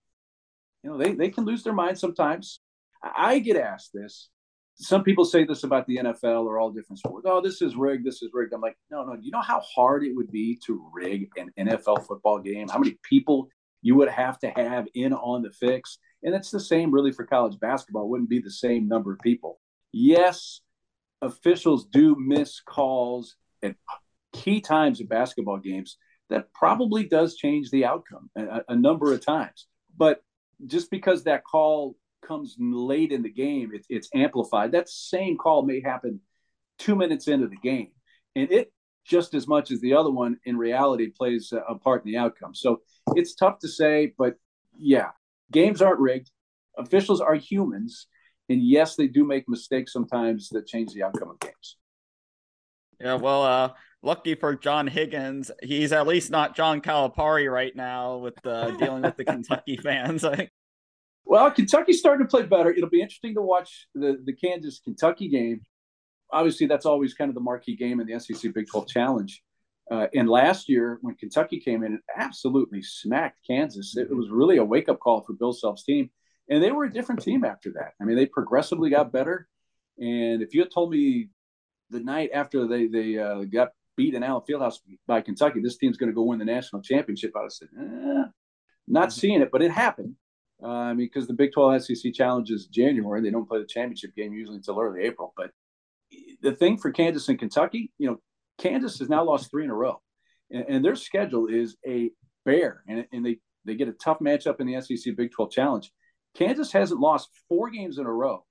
you 0.83 0.89
know, 0.89 0.97
they, 0.97 1.13
they 1.13 1.29
can 1.29 1.45
lose 1.45 1.63
their 1.63 1.73
mind 1.73 1.99
sometimes. 1.99 2.59
I 3.03 3.39
get 3.39 3.57
asked 3.57 3.91
this 3.93 4.29
some 4.75 5.03
people 5.03 5.25
say 5.25 5.43
this 5.43 5.63
about 5.63 5.85
the 5.85 5.97
NFL 5.97 6.45
or 6.45 6.59
all 6.59 6.71
different 6.71 6.99
sports. 6.99 7.25
Oh, 7.29 7.41
this 7.41 7.61
is 7.61 7.75
rigged. 7.75 8.05
This 8.05 8.21
is 8.21 8.31
rigged. 8.33 8.53
I'm 8.53 8.61
like, 8.61 8.77
no, 8.89 9.03
no. 9.03 9.15
Do 9.15 9.23
you 9.23 9.31
know 9.31 9.41
how 9.41 9.59
hard 9.61 10.03
it 10.03 10.15
would 10.15 10.31
be 10.31 10.59
to 10.65 10.89
rig 10.93 11.29
an 11.37 11.51
NFL 11.57 12.07
football 12.07 12.39
game? 12.39 12.67
How 12.67 12.79
many 12.79 12.97
people 13.03 13.49
you 13.81 13.95
would 13.95 14.09
have 14.09 14.39
to 14.39 14.49
have 14.49 14.87
in 14.93 15.13
on 15.13 15.43
the 15.43 15.51
fix? 15.51 15.99
And 16.23 16.33
it's 16.33 16.51
the 16.51 16.59
same 16.59 16.91
really 16.91 17.11
for 17.11 17.25
college 17.25 17.59
basketball. 17.59 18.05
It 18.05 18.09
wouldn't 18.09 18.29
be 18.29 18.41
the 18.41 18.51
same 18.51 18.87
number 18.87 19.11
of 19.11 19.19
people. 19.19 19.59
Yes, 19.91 20.61
officials 21.21 21.85
do 21.85 22.15
miss 22.17 22.61
calls 22.61 23.35
at 23.61 23.75
key 24.33 24.61
times 24.61 24.99
in 24.99 25.07
basketball 25.07 25.57
games. 25.57 25.97
That 26.29 26.53
probably 26.53 27.03
does 27.03 27.35
change 27.35 27.69
the 27.69 27.85
outcome 27.85 28.29
a, 28.37 28.61
a 28.69 28.75
number 28.75 29.13
of 29.13 29.23
times. 29.23 29.67
But 29.95 30.23
just 30.65 30.89
because 30.89 31.25
that 31.25 31.43
call 31.43 31.97
comes 32.21 32.55
late 32.59 33.11
in 33.11 33.23
the 33.23 33.31
game, 33.31 33.71
it, 33.73 33.85
it's 33.89 34.09
amplified. 34.13 34.71
That 34.71 34.89
same 34.89 35.37
call 35.37 35.63
may 35.63 35.81
happen 35.81 36.21
two 36.79 36.95
minutes 36.95 37.27
into 37.27 37.47
the 37.47 37.57
game, 37.57 37.91
and 38.35 38.51
it 38.51 38.71
just 39.05 39.33
as 39.33 39.47
much 39.47 39.71
as 39.71 39.81
the 39.81 39.93
other 39.93 40.11
one 40.11 40.37
in 40.45 40.57
reality 40.57 41.07
plays 41.07 41.53
a 41.67 41.75
part 41.75 42.05
in 42.05 42.11
the 42.11 42.17
outcome. 42.17 42.53
So 42.53 42.81
it's 43.15 43.33
tough 43.33 43.59
to 43.59 43.67
say, 43.67 44.13
but 44.17 44.35
yeah, 44.77 45.09
games 45.51 45.81
aren't 45.81 45.99
rigged. 45.99 46.29
Officials 46.77 47.19
are 47.19 47.35
humans, 47.35 48.07
and 48.49 48.61
yes, 48.61 48.95
they 48.95 49.07
do 49.07 49.25
make 49.25 49.49
mistakes 49.49 49.91
sometimes 49.91 50.49
that 50.49 50.67
change 50.67 50.93
the 50.93 51.03
outcome 51.03 51.31
of 51.31 51.39
games. 51.39 51.77
Yeah, 52.99 53.15
well, 53.15 53.43
uh, 53.43 53.69
lucky 54.03 54.35
for 54.35 54.55
John 54.55 54.87
Higgins, 54.87 55.51
he's 55.63 55.91
at 55.91 56.07
least 56.07 56.29
not 56.29 56.55
John 56.55 56.81
Calipari 56.81 57.51
right 57.51 57.75
now 57.75 58.17
with 58.17 58.45
uh, 58.45 58.71
dealing 58.77 59.01
with 59.01 59.17
the 59.17 59.25
Kentucky 59.25 59.77
fans. 59.77 60.23
well, 61.25 61.51
Kentucky's 61.51 61.99
starting 61.99 62.25
to 62.25 62.29
play 62.29 62.43
better. 62.43 62.71
It'll 62.71 62.89
be 62.89 63.01
interesting 63.01 63.35
to 63.35 63.41
watch 63.41 63.87
the 63.95 64.19
the 64.23 64.33
Kansas 64.33 64.79
Kentucky 64.83 65.29
game. 65.29 65.61
Obviously, 66.31 66.67
that's 66.67 66.85
always 66.85 67.13
kind 67.13 67.29
of 67.29 67.35
the 67.35 67.41
marquee 67.41 67.75
game 67.75 67.99
in 67.99 68.07
the 68.07 68.19
SEC 68.19 68.53
Big 68.53 68.67
12 68.67 68.87
Challenge. 68.87 69.43
Uh, 69.91 70.07
and 70.15 70.29
last 70.29 70.69
year, 70.69 70.99
when 71.01 71.15
Kentucky 71.15 71.59
came 71.59 71.83
in, 71.83 71.95
it 71.95 72.01
absolutely 72.15 72.81
smacked 72.81 73.39
Kansas. 73.45 73.97
It, 73.97 74.07
it 74.09 74.15
was 74.15 74.29
really 74.29 74.57
a 74.57 74.63
wake 74.63 74.87
up 74.87 74.99
call 74.99 75.21
for 75.21 75.33
Bill 75.33 75.51
Self's 75.51 75.83
team. 75.83 76.09
And 76.49 76.63
they 76.63 76.71
were 76.71 76.85
a 76.85 76.91
different 76.91 77.21
team 77.21 77.43
after 77.43 77.71
that. 77.73 77.93
I 78.01 78.05
mean, 78.05 78.15
they 78.15 78.25
progressively 78.25 78.89
got 78.89 79.11
better. 79.11 79.47
And 79.97 80.41
if 80.41 80.53
you 80.53 80.61
had 80.61 80.71
told 80.71 80.91
me 80.91 81.29
the 81.89 81.99
night 81.99 82.31
after 82.33 82.67
they 82.67 82.87
they 82.87 83.17
uh, 83.17 83.43
got 83.43 83.69
beat 83.97 84.15
in 84.15 84.23
Allen 84.23 84.43
Fieldhouse 84.49 84.79
by 85.07 85.21
Kentucky, 85.21 85.61
this 85.61 85.77
team's 85.77 85.97
going 85.97 86.09
to 86.09 86.15
go 86.15 86.23
win 86.23 86.39
the 86.39 86.45
national 86.45 86.81
championship, 86.81 87.31
I 87.35 87.39
would 87.39 87.45
have 87.45 87.51
said, 87.51 87.67
eh, 87.77 88.23
not 88.87 89.09
mm-hmm. 89.09 89.19
seeing 89.19 89.41
it, 89.41 89.51
but 89.51 89.61
it 89.61 89.71
happened. 89.71 90.15
Uh, 90.63 90.67
I 90.67 90.93
mean, 90.93 91.09
because 91.11 91.27
the 91.27 91.33
Big 91.33 91.53
12 91.53 91.83
SEC 91.83 92.13
Challenge 92.13 92.49
is 92.51 92.67
January, 92.67 93.21
they 93.21 93.31
don't 93.31 93.47
play 93.47 93.59
the 93.59 93.65
championship 93.65 94.15
game 94.15 94.33
usually 94.33 94.57
until 94.57 94.79
early 94.79 95.03
April. 95.03 95.33
But 95.35 95.51
the 96.41 96.53
thing 96.53 96.77
for 96.77 96.91
Kansas 96.91 97.29
and 97.29 97.39
Kentucky, 97.39 97.91
you 97.97 98.07
know, 98.07 98.17
Kansas 98.57 98.99
has 98.99 99.09
now 99.09 99.23
lost 99.23 99.49
three 99.49 99.63
in 99.63 99.71
a 99.71 99.75
row, 99.75 100.01
and, 100.51 100.65
and 100.67 100.85
their 100.85 100.95
schedule 100.95 101.47
is 101.47 101.77
a 101.87 102.11
bear, 102.45 102.83
and, 102.87 103.05
and 103.11 103.25
they 103.25 103.39
they 103.65 103.75
get 103.75 103.87
a 103.87 103.93
tough 103.93 104.19
matchup 104.19 104.59
in 104.59 104.67
the 104.67 104.81
SEC 104.81 105.15
Big 105.15 105.31
12 105.31 105.51
Challenge. 105.51 105.91
Kansas 106.35 106.71
hasn't 106.71 106.99
lost 106.99 107.29
four 107.49 107.69
games 107.69 107.97
in 107.97 108.05
a 108.05 108.11
row 108.11 108.45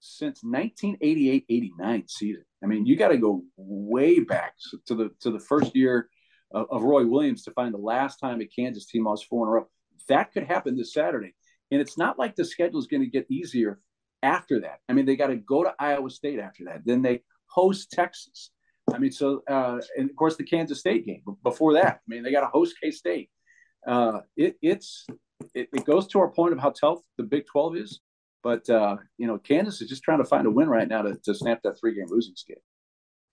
since 0.00 0.42
1988-89 0.42 2.10
season. 2.10 2.44
I 2.62 2.66
mean, 2.66 2.86
you 2.86 2.96
got 2.96 3.08
to 3.08 3.18
go 3.18 3.42
way 3.56 4.20
back 4.20 4.54
to 4.86 4.94
the 4.94 5.10
to 5.20 5.30
the 5.30 5.38
first 5.38 5.74
year 5.74 6.08
of, 6.50 6.66
of, 6.70 6.82
Roy 6.82 7.06
Williams 7.06 7.44
to 7.44 7.52
find 7.52 7.72
the 7.72 7.78
last 7.78 8.18
time 8.18 8.40
a 8.40 8.46
Kansas 8.46 8.86
team 8.86 9.04
lost 9.04 9.26
four 9.26 9.46
in 9.46 9.48
a 9.48 9.52
row. 9.52 9.68
That 10.08 10.32
could 10.32 10.44
happen 10.44 10.76
this 10.76 10.92
Saturday, 10.92 11.34
and 11.72 11.80
it's 11.80 11.96
not 11.96 12.18
like 12.18 12.36
the 12.36 12.44
schedule 12.44 12.78
is 12.78 12.86
going 12.86 13.02
to 13.02 13.08
get 13.08 13.26
easier 13.30 13.80
after 14.22 14.60
that. 14.60 14.80
I 14.88 14.92
mean, 14.92 15.06
they 15.06 15.16
got 15.16 15.28
to 15.28 15.36
go 15.36 15.64
to 15.64 15.74
Iowa 15.78 16.10
State 16.10 16.38
after 16.38 16.64
that. 16.66 16.82
Then 16.84 17.00
they 17.00 17.22
host 17.46 17.90
Texas. 17.90 18.50
I 18.92 18.98
mean, 18.98 19.10
so 19.10 19.42
uh, 19.48 19.80
and 19.96 20.10
of 20.10 20.14
course 20.16 20.36
the 20.36 20.44
Kansas 20.44 20.80
State 20.80 21.06
game 21.06 21.22
before 21.42 21.72
that. 21.74 21.94
I 21.96 22.06
mean, 22.06 22.22
they 22.22 22.30
got 22.30 22.42
to 22.42 22.48
host 22.48 22.76
K 22.80 22.90
State. 22.90 23.30
Uh, 23.86 24.20
it, 24.36 24.56
it's 24.60 25.06
it, 25.54 25.68
it, 25.72 25.84
goes 25.84 26.06
to 26.08 26.20
our 26.20 26.30
point 26.30 26.52
of 26.52 26.60
how 26.60 26.70
tough 26.70 26.98
the 27.16 27.24
Big 27.24 27.46
Twelve 27.50 27.76
is. 27.76 28.00
But 28.42 28.68
uh, 28.68 28.96
you 29.16 29.26
know, 29.26 29.38
Kansas 29.38 29.80
is 29.80 29.88
just 29.88 30.02
trying 30.02 30.18
to 30.18 30.24
find 30.24 30.46
a 30.46 30.50
win 30.50 30.68
right 30.68 30.88
now 30.88 31.02
to, 31.02 31.16
to 31.24 31.34
snap 31.34 31.60
that 31.64 31.80
three 31.80 31.94
game 31.94 32.06
losing 32.08 32.34
skid. 32.36 32.58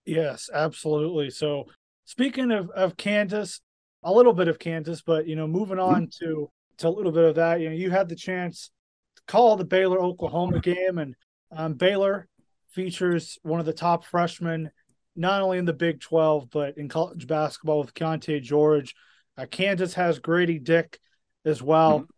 Yes, 0.05 0.49
absolutely. 0.53 1.29
So 1.29 1.65
speaking 2.05 2.51
of, 2.51 2.69
of 2.69 2.95
Kansas, 2.95 3.59
a 4.03 4.13
little 4.13 4.33
bit 4.33 4.47
of 4.47 4.59
Kansas, 4.59 5.01
but 5.01 5.27
you 5.27 5.35
know, 5.35 5.47
moving 5.47 5.79
on 5.79 6.07
mm-hmm. 6.07 6.25
to 6.25 6.49
to 6.79 6.87
a 6.87 6.89
little 6.89 7.11
bit 7.11 7.25
of 7.25 7.35
that, 7.35 7.61
you 7.61 7.69
know, 7.69 7.75
you 7.75 7.91
had 7.91 8.09
the 8.09 8.15
chance 8.15 8.71
to 9.15 9.21
call 9.27 9.55
the 9.55 9.65
Baylor 9.65 9.99
Oklahoma 9.99 10.59
game, 10.59 10.97
and 10.97 11.15
um, 11.51 11.73
Baylor 11.75 12.27
features 12.71 13.37
one 13.43 13.59
of 13.59 13.65
the 13.65 13.73
top 13.73 14.05
freshmen, 14.05 14.71
not 15.15 15.41
only 15.41 15.57
in 15.57 15.65
the 15.65 15.73
Big 15.73 15.99
Twelve 15.99 16.49
but 16.49 16.77
in 16.77 16.87
college 16.89 17.27
basketball 17.27 17.79
with 17.79 17.93
Keyonte 17.93 18.41
George. 18.41 18.95
Uh, 19.37 19.45
Kansas 19.45 19.93
has 19.93 20.19
Grady 20.19 20.59
Dick 20.59 20.99
as 21.45 21.61
well. 21.61 21.99
Mm-hmm. 21.99 22.11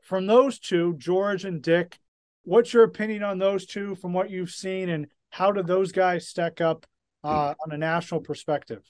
From 0.00 0.26
those 0.26 0.58
two, 0.58 0.94
George 0.98 1.44
and 1.44 1.62
Dick, 1.62 1.98
what's 2.44 2.72
your 2.72 2.84
opinion 2.84 3.22
on 3.22 3.38
those 3.38 3.66
two 3.66 3.94
from 3.94 4.12
what 4.12 4.30
you've 4.30 4.50
seen, 4.50 4.88
and 4.88 5.06
how 5.30 5.52
do 5.52 5.62
those 5.62 5.92
guys 5.92 6.28
stack 6.28 6.60
up 6.60 6.86
uh, 7.24 7.54
on 7.64 7.72
a 7.72 7.78
national 7.78 8.20
perspective? 8.20 8.82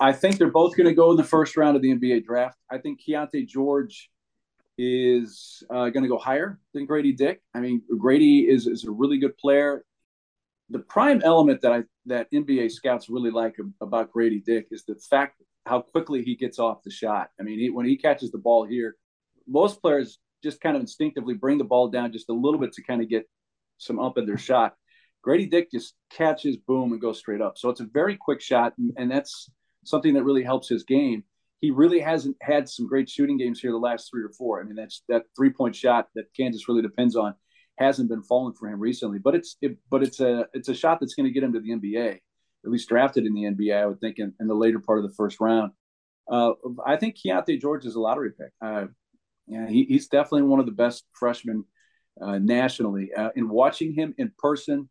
I 0.00 0.12
think 0.12 0.38
they're 0.38 0.50
both 0.50 0.76
going 0.76 0.88
to 0.88 0.94
go 0.94 1.10
in 1.10 1.16
the 1.16 1.24
first 1.24 1.56
round 1.56 1.76
of 1.76 1.82
the 1.82 1.94
NBA 1.94 2.24
draft. 2.24 2.58
I 2.70 2.78
think 2.78 3.00
Keyonte 3.02 3.46
George 3.46 4.10
is 4.78 5.62
uh, 5.68 5.90
going 5.90 6.02
to 6.02 6.08
go 6.08 6.18
higher 6.18 6.58
than 6.72 6.86
Grady 6.86 7.12
Dick. 7.12 7.42
I 7.54 7.60
mean, 7.60 7.82
Grady 7.98 8.48
is, 8.48 8.66
is 8.66 8.84
a 8.84 8.90
really 8.90 9.18
good 9.18 9.36
player. 9.36 9.84
The 10.70 10.78
prime 10.78 11.20
element 11.24 11.62
that 11.62 11.72
I 11.72 11.82
that 12.06 12.30
NBA 12.32 12.70
scouts 12.70 13.10
really 13.10 13.30
like 13.30 13.56
about 13.80 14.12
Grady 14.12 14.40
Dick 14.40 14.68
is 14.70 14.84
the 14.84 14.94
fact 14.94 15.42
how 15.66 15.80
quickly 15.80 16.22
he 16.22 16.36
gets 16.36 16.58
off 16.58 16.82
the 16.82 16.90
shot. 16.90 17.30
I 17.38 17.42
mean, 17.42 17.58
he, 17.58 17.70
when 17.70 17.86
he 17.86 17.96
catches 17.96 18.30
the 18.30 18.38
ball 18.38 18.64
here, 18.64 18.96
most 19.46 19.82
players 19.82 20.18
just 20.42 20.60
kind 20.60 20.76
of 20.76 20.80
instinctively 20.80 21.34
bring 21.34 21.58
the 21.58 21.64
ball 21.64 21.88
down 21.88 22.12
just 22.12 22.30
a 22.30 22.32
little 22.32 22.58
bit 22.58 22.72
to 22.74 22.82
kind 22.82 23.02
of 23.02 23.08
get 23.08 23.28
some 23.78 23.98
up 23.98 24.16
in 24.16 24.26
their 24.26 24.38
shot. 24.38 24.74
Grady 25.22 25.46
Dick 25.46 25.70
just 25.70 25.94
catches, 26.10 26.56
boom, 26.56 26.92
and 26.92 27.00
goes 27.00 27.18
straight 27.18 27.42
up. 27.42 27.58
So 27.58 27.68
it's 27.68 27.80
a 27.80 27.86
very 27.92 28.16
quick 28.16 28.40
shot, 28.40 28.72
and 28.96 29.10
that's 29.10 29.50
something 29.84 30.14
that 30.14 30.24
really 30.24 30.42
helps 30.42 30.68
his 30.68 30.84
game. 30.84 31.24
He 31.60 31.70
really 31.70 32.00
hasn't 32.00 32.36
had 32.40 32.68
some 32.68 32.86
great 32.86 33.08
shooting 33.08 33.36
games 33.36 33.60
here 33.60 33.70
the 33.70 33.78
last 33.78 34.08
three 34.10 34.22
or 34.22 34.30
four. 34.30 34.60
I 34.60 34.64
mean, 34.64 34.76
that's 34.76 35.02
that 35.08 35.24
three 35.36 35.50
point 35.50 35.76
shot 35.76 36.08
that 36.14 36.32
Kansas 36.34 36.68
really 36.68 36.82
depends 36.82 37.16
on 37.16 37.34
hasn't 37.78 38.08
been 38.08 38.22
falling 38.22 38.54
for 38.54 38.68
him 38.68 38.80
recently. 38.80 39.18
But 39.18 39.34
it's 39.34 39.56
it, 39.60 39.76
but 39.90 40.02
it's 40.02 40.20
a 40.20 40.46
it's 40.54 40.68
a 40.68 40.74
shot 40.74 41.00
that's 41.00 41.14
going 41.14 41.26
to 41.26 41.32
get 41.32 41.42
him 41.42 41.52
to 41.52 41.60
the 41.60 41.70
NBA, 41.70 42.12
at 42.14 42.70
least 42.70 42.88
drafted 42.88 43.26
in 43.26 43.34
the 43.34 43.42
NBA. 43.42 43.76
I 43.76 43.86
would 43.86 44.00
think 44.00 44.18
in, 44.18 44.32
in 44.40 44.46
the 44.46 44.54
later 44.54 44.78
part 44.78 44.98
of 44.98 45.04
the 45.04 45.14
first 45.14 45.40
round. 45.40 45.72
Uh, 46.30 46.52
I 46.86 46.96
think 46.96 47.16
Keyonte 47.16 47.60
George 47.60 47.84
is 47.84 47.96
a 47.96 48.00
lottery 48.00 48.30
pick. 48.30 48.52
Uh, 48.62 48.86
yeah, 49.46 49.68
he, 49.68 49.84
he's 49.84 50.06
definitely 50.06 50.42
one 50.42 50.60
of 50.60 50.66
the 50.66 50.72
best 50.72 51.04
freshmen 51.12 51.64
uh, 52.22 52.38
nationally. 52.38 53.10
Uh, 53.12 53.30
in 53.34 53.48
watching 53.48 53.92
him 53.92 54.14
in 54.16 54.30
person, 54.38 54.88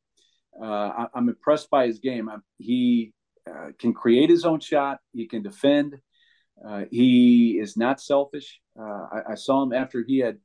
uh, 0.62 0.66
I, 0.66 1.02
am 1.04 1.08
I'm 1.16 1.30
impressed 1.30 1.70
by 1.70 1.88
his 1.88 2.00
game. 2.00 2.28
I, 2.28 2.38
he 2.58 3.14
uh, 3.50 3.72
can 3.80 3.94
create 3.94 4.30
his 4.30 4.46
own 4.46 4.60
shot. 4.60 5.00
He 5.14 5.28
can 5.28 5.42
defend. 5.42 6.00
Uh, 6.66 6.84
he 6.92 7.58
is 7.60 7.78
not 7.78 8.02
selfish. 8.02 8.60
Uh, 8.80 8.84
I, 8.84 9.22
I, 9.32 9.36
saw 9.36 9.64
him 9.64 9.72
after 9.72 10.04
he 10.06 10.20
had 10.20 10.38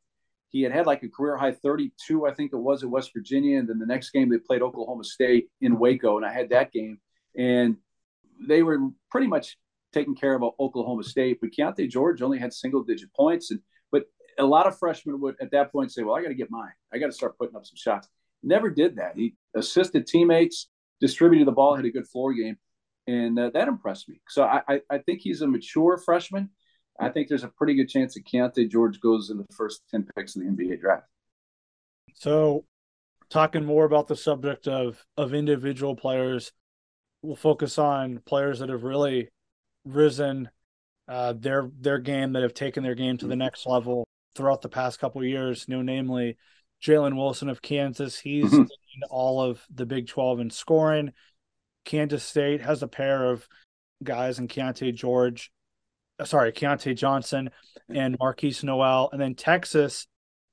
he 0.50 0.62
had 0.62 0.70
had 0.70 0.86
like 0.86 1.02
a 1.02 1.08
career 1.08 1.36
high 1.36 1.52
32, 1.52 2.26
I 2.26 2.32
think 2.32 2.52
it 2.52 2.56
was 2.56 2.84
at 2.84 2.90
West 2.90 3.10
Virginia, 3.12 3.58
and 3.58 3.68
then 3.68 3.80
the 3.80 3.86
next 3.86 4.10
game 4.10 4.30
they 4.30 4.38
played 4.38 4.62
Oklahoma 4.62 5.02
State 5.02 5.48
in 5.60 5.78
Waco, 5.78 6.16
and 6.16 6.24
I 6.24 6.32
had 6.32 6.50
that 6.50 6.70
game, 6.70 6.98
and 7.36 7.76
they 8.46 8.62
were 8.62 8.78
pretty 9.10 9.26
much 9.26 9.56
taking 9.92 10.14
care 10.14 10.34
of 10.34 10.44
Oklahoma 10.60 11.02
State. 11.02 11.38
But 11.40 11.50
Keyonte 11.50 11.90
George 11.90 12.22
only 12.22 12.38
had 12.38 12.52
single 12.52 12.84
digit 12.84 13.12
points, 13.14 13.50
and 13.50 13.60
but 13.90 14.04
a 14.38 14.44
lot 14.44 14.68
of 14.68 14.78
freshmen 14.78 15.20
would 15.20 15.34
at 15.40 15.50
that 15.50 15.72
point 15.72 15.90
say, 15.92 16.04
"Well, 16.04 16.14
I 16.14 16.22
got 16.22 16.28
to 16.28 16.34
get 16.34 16.50
mine. 16.50 16.72
I 16.92 16.98
got 16.98 17.06
to 17.06 17.12
start 17.12 17.36
putting 17.36 17.56
up 17.56 17.66
some 17.66 17.76
shots." 17.76 18.08
Never 18.44 18.70
did 18.70 18.96
that. 18.96 19.16
He 19.16 19.34
assisted 19.56 20.06
teammates, 20.06 20.68
distributed 21.00 21.48
the 21.48 21.52
ball, 21.52 21.74
had 21.74 21.84
a 21.84 21.90
good 21.90 22.06
floor 22.06 22.32
game, 22.32 22.58
and 23.06 23.38
uh, 23.38 23.50
that 23.50 23.68
impressed 23.68 24.08
me. 24.08 24.20
So 24.28 24.44
I, 24.44 24.62
I, 24.68 24.80
I, 24.90 24.98
think 24.98 25.20
he's 25.20 25.42
a 25.42 25.46
mature 25.46 25.98
freshman. 25.98 26.50
I 26.98 27.08
think 27.08 27.28
there's 27.28 27.44
a 27.44 27.48
pretty 27.48 27.74
good 27.74 27.88
chance 27.88 28.14
that 28.14 28.24
Keyonte 28.24 28.70
George 28.70 29.00
goes 29.00 29.30
in 29.30 29.38
the 29.38 29.46
first 29.54 29.82
ten 29.90 30.06
picks 30.16 30.36
of 30.36 30.42
the 30.42 30.48
NBA 30.48 30.80
draft. 30.80 31.06
So, 32.14 32.64
talking 33.30 33.64
more 33.64 33.84
about 33.84 34.06
the 34.06 34.16
subject 34.16 34.68
of 34.68 35.04
of 35.16 35.34
individual 35.34 35.96
players, 35.96 36.52
we'll 37.22 37.36
focus 37.36 37.78
on 37.78 38.20
players 38.24 38.60
that 38.60 38.68
have 38.68 38.84
really 38.84 39.28
risen 39.84 40.48
uh, 41.08 41.34
their 41.34 41.70
their 41.80 41.98
game 41.98 42.32
that 42.32 42.42
have 42.42 42.54
taken 42.54 42.82
their 42.82 42.94
game 42.94 43.18
to 43.18 43.26
the 43.26 43.32
mm-hmm. 43.32 43.40
next 43.40 43.66
level 43.66 44.06
throughout 44.34 44.62
the 44.62 44.68
past 44.68 45.00
couple 45.00 45.22
years. 45.24 45.66
You 45.68 45.76
know, 45.76 45.82
namely 45.82 46.36
Jalen 46.82 47.16
Wilson 47.16 47.48
of 47.48 47.62
Kansas. 47.62 48.18
He's 48.18 48.52
mm-hmm. 48.52 48.64
all 49.10 49.42
of 49.42 49.64
the 49.74 49.86
Big 49.86 50.06
12 50.06 50.40
in 50.40 50.50
scoring. 50.50 51.12
Kansas 51.84 52.24
State 52.24 52.60
has 52.62 52.82
a 52.82 52.88
pair 52.88 53.30
of 53.30 53.46
guys 54.02 54.38
in 54.38 54.48
Keyonte 54.48 54.94
George, 54.94 55.50
uh, 56.18 56.24
sorry, 56.24 56.52
Keyontae 56.52 56.96
Johnson 56.96 57.50
and 57.88 58.18
Markquis 58.18 58.62
Nowell. 58.62 59.10
And 59.12 59.20
then 59.20 59.34
Texas, 59.34 60.06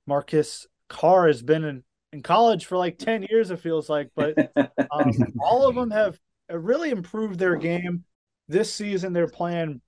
Marcus 0.07 0.67
Carr 0.89 1.27
has 1.27 1.41
been 1.41 1.63
in, 1.63 1.83
in 2.13 2.21
college 2.21 2.65
for 2.65 2.77
like 2.77 2.97
10 2.97 3.27
years, 3.29 3.51
it 3.51 3.59
feels 3.59 3.89
like, 3.89 4.09
but 4.15 4.37
um, 4.91 5.11
all 5.39 5.67
of 5.67 5.75
them 5.75 5.91
have 5.91 6.19
really 6.49 6.89
improved 6.89 7.39
their 7.39 7.55
game. 7.55 8.03
This 8.47 8.73
season, 8.73 9.13
they're 9.13 9.27
playing 9.27 9.81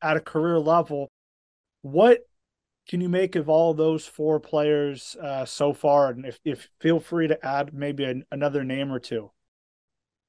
at 0.00 0.16
a 0.16 0.20
career 0.20 0.58
level. 0.58 1.10
What 1.82 2.20
can 2.88 3.00
you 3.00 3.08
make 3.08 3.36
of 3.36 3.48
all 3.48 3.74
those 3.74 4.06
four 4.06 4.40
players 4.40 5.16
uh, 5.20 5.44
so 5.44 5.72
far? 5.72 6.10
And 6.10 6.24
if, 6.24 6.38
if 6.44 6.68
feel 6.80 7.00
free 7.00 7.28
to 7.28 7.46
add 7.46 7.74
maybe 7.74 8.04
an, 8.04 8.24
another 8.30 8.64
name 8.64 8.92
or 8.92 8.98
two. 9.00 9.30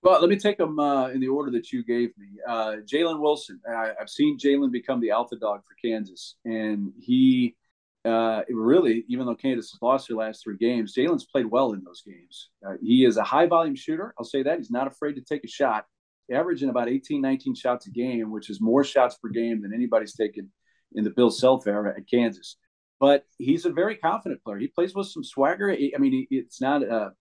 Well, 0.07 0.21
let 0.21 0.29
me 0.29 0.37
take 0.37 0.57
them 0.57 0.79
uh, 0.79 1.09
in 1.09 1.19
the 1.19 1.27
order 1.27 1.51
that 1.51 1.73
you 1.73 1.83
gave 1.83 2.17
me. 2.17 2.27
Uh, 2.47 2.77
Jalen 2.85 3.19
Wilson. 3.19 3.59
I, 3.69 3.91
have 3.99 4.09
seen 4.09 4.37
Jalen 4.37 4.71
become 4.71 5.01
the 5.01 5.11
alpha 5.11 5.35
dog 5.35 5.63
for 5.65 5.75
Kansas, 5.85 6.35
and 6.45 6.93
he 6.97 7.57
uh, 8.05 8.43
really, 8.49 9.03
even 9.09 9.25
though 9.25 9.35
Kansas 9.35 9.69
has 9.71 9.81
lost 9.81 10.07
their 10.07 10.15
last 10.15 10.41
three 10.41 10.55
games, 10.55 10.95
Jalen's 10.95 11.25
played 11.25 11.47
well 11.47 11.73
in 11.73 11.83
those 11.83 12.03
games. 12.03 12.51
Uh, 12.65 12.75
he 12.81 13.03
is 13.03 13.17
a 13.17 13.23
high 13.23 13.47
volume 13.47 13.75
shooter. 13.75 14.13
I'll 14.17 14.23
say 14.23 14.43
that 14.43 14.59
he's 14.59 14.71
not 14.71 14.87
afraid 14.87 15.15
to 15.15 15.21
take 15.21 15.43
a 15.43 15.49
shot, 15.49 15.83
averaging 16.31 16.69
about 16.69 16.87
18, 16.87 17.19
19 17.19 17.53
shots 17.55 17.87
a 17.87 17.91
game, 17.91 18.31
which 18.31 18.49
is 18.49 18.61
more 18.61 18.85
shots 18.85 19.17
per 19.21 19.27
game 19.27 19.61
than 19.61 19.73
anybody's 19.73 20.15
taken 20.15 20.49
in 20.93 21.03
the 21.03 21.09
Bill 21.09 21.31
Self 21.31 21.67
era 21.67 21.93
at 21.97 22.09
Kansas. 22.09 22.55
But 23.01 23.25
he's 23.37 23.65
a 23.65 23.71
very 23.71 23.97
confident 23.97 24.41
player. 24.41 24.57
He 24.57 24.67
plays 24.67 24.95
with 24.95 25.07
some 25.07 25.25
swagger. 25.25 25.69
I 25.69 25.97
mean, 25.99 26.27
it's 26.31 26.61
not 26.61 26.81
a 26.81 27.11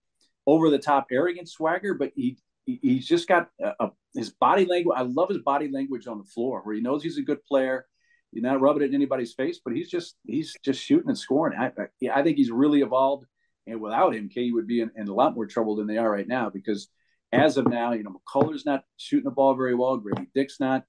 over 0.45 0.69
the 0.69 0.79
top 0.79 1.07
arrogant 1.11 1.49
swagger, 1.49 1.93
but 1.93 2.13
he 2.15 2.37
he's 2.67 3.07
just 3.07 3.27
got 3.27 3.49
a, 3.61 3.73
a, 3.79 3.91
his 4.13 4.29
body 4.31 4.65
language. 4.65 4.95
I 4.97 5.03
love 5.03 5.29
his 5.29 5.39
body 5.39 5.69
language 5.71 6.07
on 6.07 6.17
the 6.17 6.23
floor, 6.25 6.61
where 6.63 6.75
he 6.75 6.81
knows 6.81 7.01
he's 7.01 7.17
a 7.17 7.23
good 7.23 7.43
player. 7.45 7.85
You're 8.31 8.43
not 8.43 8.59
rubbing 8.59 8.83
it 8.83 8.89
in 8.89 8.95
anybody's 8.95 9.33
face, 9.33 9.61
but 9.63 9.73
he's 9.73 9.89
just 9.89 10.15
he's 10.25 10.53
just 10.63 10.83
shooting 10.83 11.07
and 11.07 11.17
scoring. 11.17 11.57
I, 11.57 11.71
I, 11.81 12.19
I 12.19 12.23
think 12.23 12.37
he's 12.37 12.51
really 12.51 12.81
evolved. 12.81 13.25
And 13.65 13.81
without 13.81 14.15
him, 14.15 14.29
KU 14.29 14.51
would 14.53 14.67
be 14.67 14.81
in, 14.81 14.91
in, 14.95 15.07
a 15.07 15.13
lot 15.13 15.35
more 15.35 15.45
trouble 15.45 15.75
than 15.75 15.87
they 15.87 15.97
are 15.97 16.09
right 16.09 16.27
now 16.27 16.49
because 16.49 16.87
as 17.33 17.57
of 17.57 17.67
now, 17.67 17.91
you 17.91 18.03
know, 18.03 18.15
McCullar's 18.15 18.65
not 18.65 18.83
shooting 18.95 19.25
the 19.25 19.31
ball 19.31 19.55
very 19.55 19.75
well. 19.75 19.97
Grady 19.97 20.29
Dick's 20.33 20.59
not. 20.59 20.85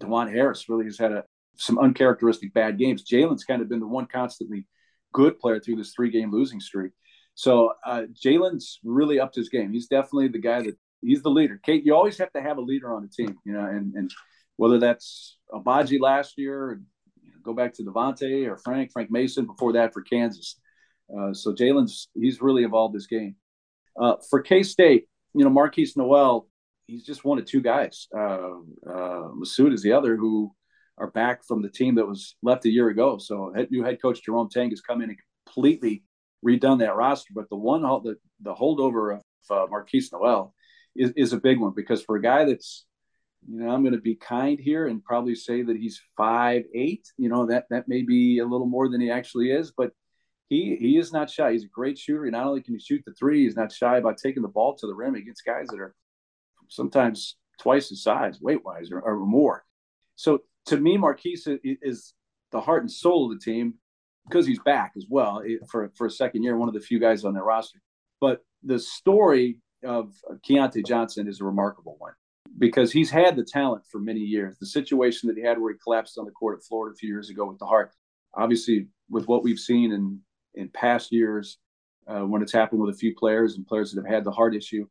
Dajuan 0.00 0.32
Harris 0.32 0.68
really 0.68 0.84
has 0.86 0.98
had 0.98 1.12
a, 1.12 1.24
some 1.56 1.78
uncharacteristic 1.78 2.52
bad 2.52 2.76
games. 2.76 3.04
Jalen's 3.04 3.44
kind 3.44 3.62
of 3.62 3.68
been 3.68 3.80
the 3.80 3.86
one 3.86 4.06
constantly 4.06 4.66
good 5.12 5.38
player 5.38 5.60
through 5.60 5.76
this 5.76 5.92
three 5.92 6.10
game 6.10 6.32
losing 6.32 6.60
streak. 6.60 6.92
So 7.34 7.72
uh, 7.86 8.02
Jalen's 8.12 8.80
really 8.82 9.20
upped 9.20 9.36
his 9.36 9.48
game. 9.48 9.72
He's 9.72 9.86
definitely 9.86 10.28
the 10.28 10.40
guy 10.40 10.62
that 10.62 10.76
he's 11.02 11.22
the 11.22 11.30
leader. 11.30 11.60
Kate, 11.62 11.84
you 11.84 11.94
always 11.94 12.18
have 12.18 12.32
to 12.32 12.42
have 12.42 12.58
a 12.58 12.62
leader 12.62 12.92
on 12.94 13.02
the 13.02 13.08
team, 13.08 13.36
you 13.44 13.52
know, 13.52 13.64
and 13.64 13.94
and 13.94 14.10
whether 14.56 14.78
that's 14.78 15.38
Agbaji 15.52 16.00
last 16.00 16.34
year, 16.36 16.80
you 17.22 17.30
know, 17.30 17.38
go 17.42 17.54
back 17.54 17.72
to 17.74 17.82
Devonte 17.84 18.46
or 18.48 18.56
Frank, 18.58 18.92
Frank 18.92 19.10
Mason 19.10 19.46
before 19.46 19.74
that 19.74 19.92
for 19.92 20.02
Kansas. 20.02 20.56
Uh, 21.16 21.32
so 21.32 21.52
Jalen's 21.52 22.08
he's 22.14 22.42
really 22.42 22.64
evolved 22.64 22.94
this 22.94 23.06
game. 23.06 23.36
Uh, 23.98 24.16
for 24.28 24.42
K 24.42 24.62
State, 24.62 25.06
you 25.34 25.44
know, 25.44 25.50
Markquis 25.50 25.96
Nowell, 25.96 26.48
he's 26.86 27.04
just 27.04 27.24
one 27.24 27.38
of 27.38 27.46
two 27.46 27.60
guys. 27.60 28.08
Uh, 28.14 28.58
uh, 28.86 29.28
Massoud 29.34 29.72
is 29.72 29.82
the 29.82 29.92
other 29.92 30.16
who 30.16 30.52
are 30.98 31.10
back 31.10 31.44
from 31.46 31.62
the 31.62 31.70
team 31.70 31.94
that 31.94 32.06
was 32.06 32.36
left 32.42 32.66
a 32.66 32.70
year 32.70 32.88
ago. 32.88 33.18
So 33.18 33.54
new 33.70 33.84
head 33.84 34.02
coach 34.02 34.22
Jerome 34.24 34.48
Tang 34.50 34.70
has 34.70 34.80
come 34.80 35.00
in 35.00 35.10
and 35.10 35.18
completely 35.46 36.02
redone 36.44 36.80
that 36.80 36.96
roster. 36.96 37.32
But 37.34 37.48
the 37.48 37.56
one 37.56 37.82
the 37.82 38.16
the 38.42 38.54
holdover 38.54 39.16
of 39.16 39.22
uh, 39.50 39.66
Markquis 39.72 40.12
Nowell 40.12 40.54
is, 40.98 41.12
is 41.16 41.32
a 41.32 41.40
big 41.40 41.60
one 41.60 41.72
because 41.74 42.02
for 42.02 42.16
a 42.16 42.22
guy 42.22 42.44
that's 42.44 42.84
you 43.48 43.60
know 43.60 43.70
I'm 43.70 43.82
going 43.82 43.94
to 43.94 44.00
be 44.00 44.16
kind 44.16 44.58
here 44.58 44.88
and 44.88 45.02
probably 45.02 45.34
say 45.34 45.62
that 45.62 45.76
he's 45.76 46.00
five 46.16 46.64
eight. 46.74 47.06
You 47.16 47.28
know 47.28 47.46
that 47.46 47.66
that 47.70 47.88
may 47.88 48.02
be 48.02 48.38
a 48.38 48.46
little 48.46 48.66
more 48.66 48.88
than 48.88 49.00
he 49.00 49.10
actually 49.10 49.50
is, 49.52 49.72
but 49.76 49.92
he 50.48 50.76
he 50.80 50.98
is 50.98 51.12
not 51.12 51.30
shy. 51.30 51.52
He's 51.52 51.64
a 51.64 51.68
great 51.68 51.98
shooter. 51.98 52.24
He 52.24 52.30
not 52.30 52.46
only 52.46 52.62
can 52.62 52.74
he 52.74 52.80
shoot 52.80 53.02
the 53.06 53.14
three, 53.14 53.44
he's 53.44 53.56
not 53.56 53.72
shy 53.72 53.98
about 53.98 54.18
taking 54.18 54.42
the 54.42 54.48
ball 54.48 54.76
to 54.76 54.86
the 54.86 54.94
rim 54.94 55.14
against 55.14 55.44
guys 55.44 55.68
that 55.68 55.80
are 55.80 55.94
sometimes 56.68 57.36
twice 57.60 57.88
his 57.88 58.02
size, 58.02 58.40
weight 58.40 58.64
wise, 58.64 58.90
or, 58.90 59.00
or 59.00 59.18
more. 59.18 59.64
So 60.16 60.40
to 60.66 60.76
me, 60.76 60.98
Markquis 60.98 61.58
is 61.62 62.14
the 62.50 62.60
heart 62.60 62.82
and 62.82 62.90
soul 62.90 63.30
of 63.30 63.38
the 63.38 63.44
team 63.44 63.74
because 64.28 64.46
he's 64.46 64.60
back 64.60 64.92
as 64.96 65.06
well 65.08 65.42
eh, 65.46 65.56
for 65.70 65.90
for 65.96 66.06
a 66.06 66.10
second 66.10 66.42
year, 66.42 66.56
one 66.56 66.68
of 66.68 66.74
the 66.74 66.80
few 66.80 66.98
guys 66.98 67.24
on 67.24 67.34
their 67.34 67.44
roster. 67.44 67.80
But 68.20 68.40
the 68.64 68.78
story 68.78 69.58
of 69.84 70.12
Keyontae 70.48 70.86
Johnson 70.86 71.28
is 71.28 71.40
a 71.40 71.44
remarkable 71.44 71.96
one 71.98 72.12
because 72.58 72.90
he's 72.92 73.10
had 73.10 73.36
the 73.36 73.44
talent 73.44 73.84
for 73.90 74.00
many 74.00 74.20
years. 74.20 74.56
The 74.58 74.66
situation 74.66 75.28
that 75.28 75.36
he 75.36 75.42
had 75.42 75.60
where 75.60 75.72
he 75.72 75.78
collapsed 75.78 76.18
on 76.18 76.24
the 76.24 76.32
court 76.32 76.58
at 76.58 76.64
Florida 76.64 76.94
a 76.94 76.96
few 76.96 77.08
years 77.08 77.30
ago 77.30 77.46
with 77.46 77.58
the 77.58 77.66
heart, 77.66 77.92
obviously, 78.34 78.88
with 79.10 79.28
what 79.28 79.42
we've 79.42 79.58
seen 79.58 79.92
in 79.92 80.20
in 80.54 80.68
past 80.70 81.12
years 81.12 81.58
uh, 82.08 82.20
when 82.20 82.42
it's 82.42 82.52
happened 82.52 82.80
with 82.80 82.94
a 82.94 82.98
few 82.98 83.14
players 83.14 83.56
and 83.56 83.66
players 83.66 83.92
that 83.92 84.02
have 84.02 84.12
had 84.12 84.24
the 84.24 84.30
heart 84.30 84.56
issue, 84.56 84.86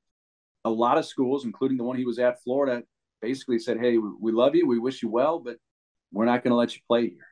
a 0.66 0.70
lot 0.70 0.98
of 0.98 1.06
schools, 1.06 1.46
including 1.46 1.78
the 1.78 1.84
one 1.84 1.98
he 1.98 2.06
was 2.06 2.20
at, 2.20 2.42
Florida, 2.44 2.84
basically 3.22 3.60
said, 3.60 3.80
"Hey, 3.80 3.98
we 3.98 4.32
love 4.32 4.56
you, 4.56 4.68
we 4.68 4.80
wish 4.80 5.02
you 5.02 5.10
well, 5.10 5.40
but 5.40 5.58
we're 6.12 6.26
not 6.26 6.44
going 6.44 6.52
to 6.52 6.58
let 6.58 6.76
you 6.76 6.82
play 6.88 7.10
here." 7.10 7.28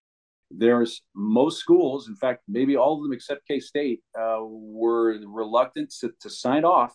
There's 0.51 1.01
most 1.15 1.59
schools, 1.59 2.07
in 2.07 2.15
fact, 2.15 2.43
maybe 2.47 2.75
all 2.75 2.97
of 2.97 3.03
them 3.03 3.13
except 3.13 3.47
K 3.47 3.59
State, 3.59 4.01
uh, 4.19 4.39
were 4.41 5.17
reluctant 5.25 5.93
to, 6.01 6.11
to 6.21 6.29
sign 6.29 6.65
off 6.65 6.93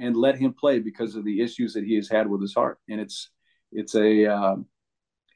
and 0.00 0.16
let 0.16 0.36
him 0.36 0.52
play 0.52 0.78
because 0.78 1.14
of 1.14 1.24
the 1.24 1.40
issues 1.40 1.74
that 1.74 1.84
he 1.84 1.94
has 1.96 2.08
had 2.08 2.28
with 2.28 2.40
his 2.40 2.54
heart. 2.54 2.78
And 2.88 3.00
it's 3.00 3.30
it's 3.70 3.94
a 3.94 4.26
um, 4.26 4.66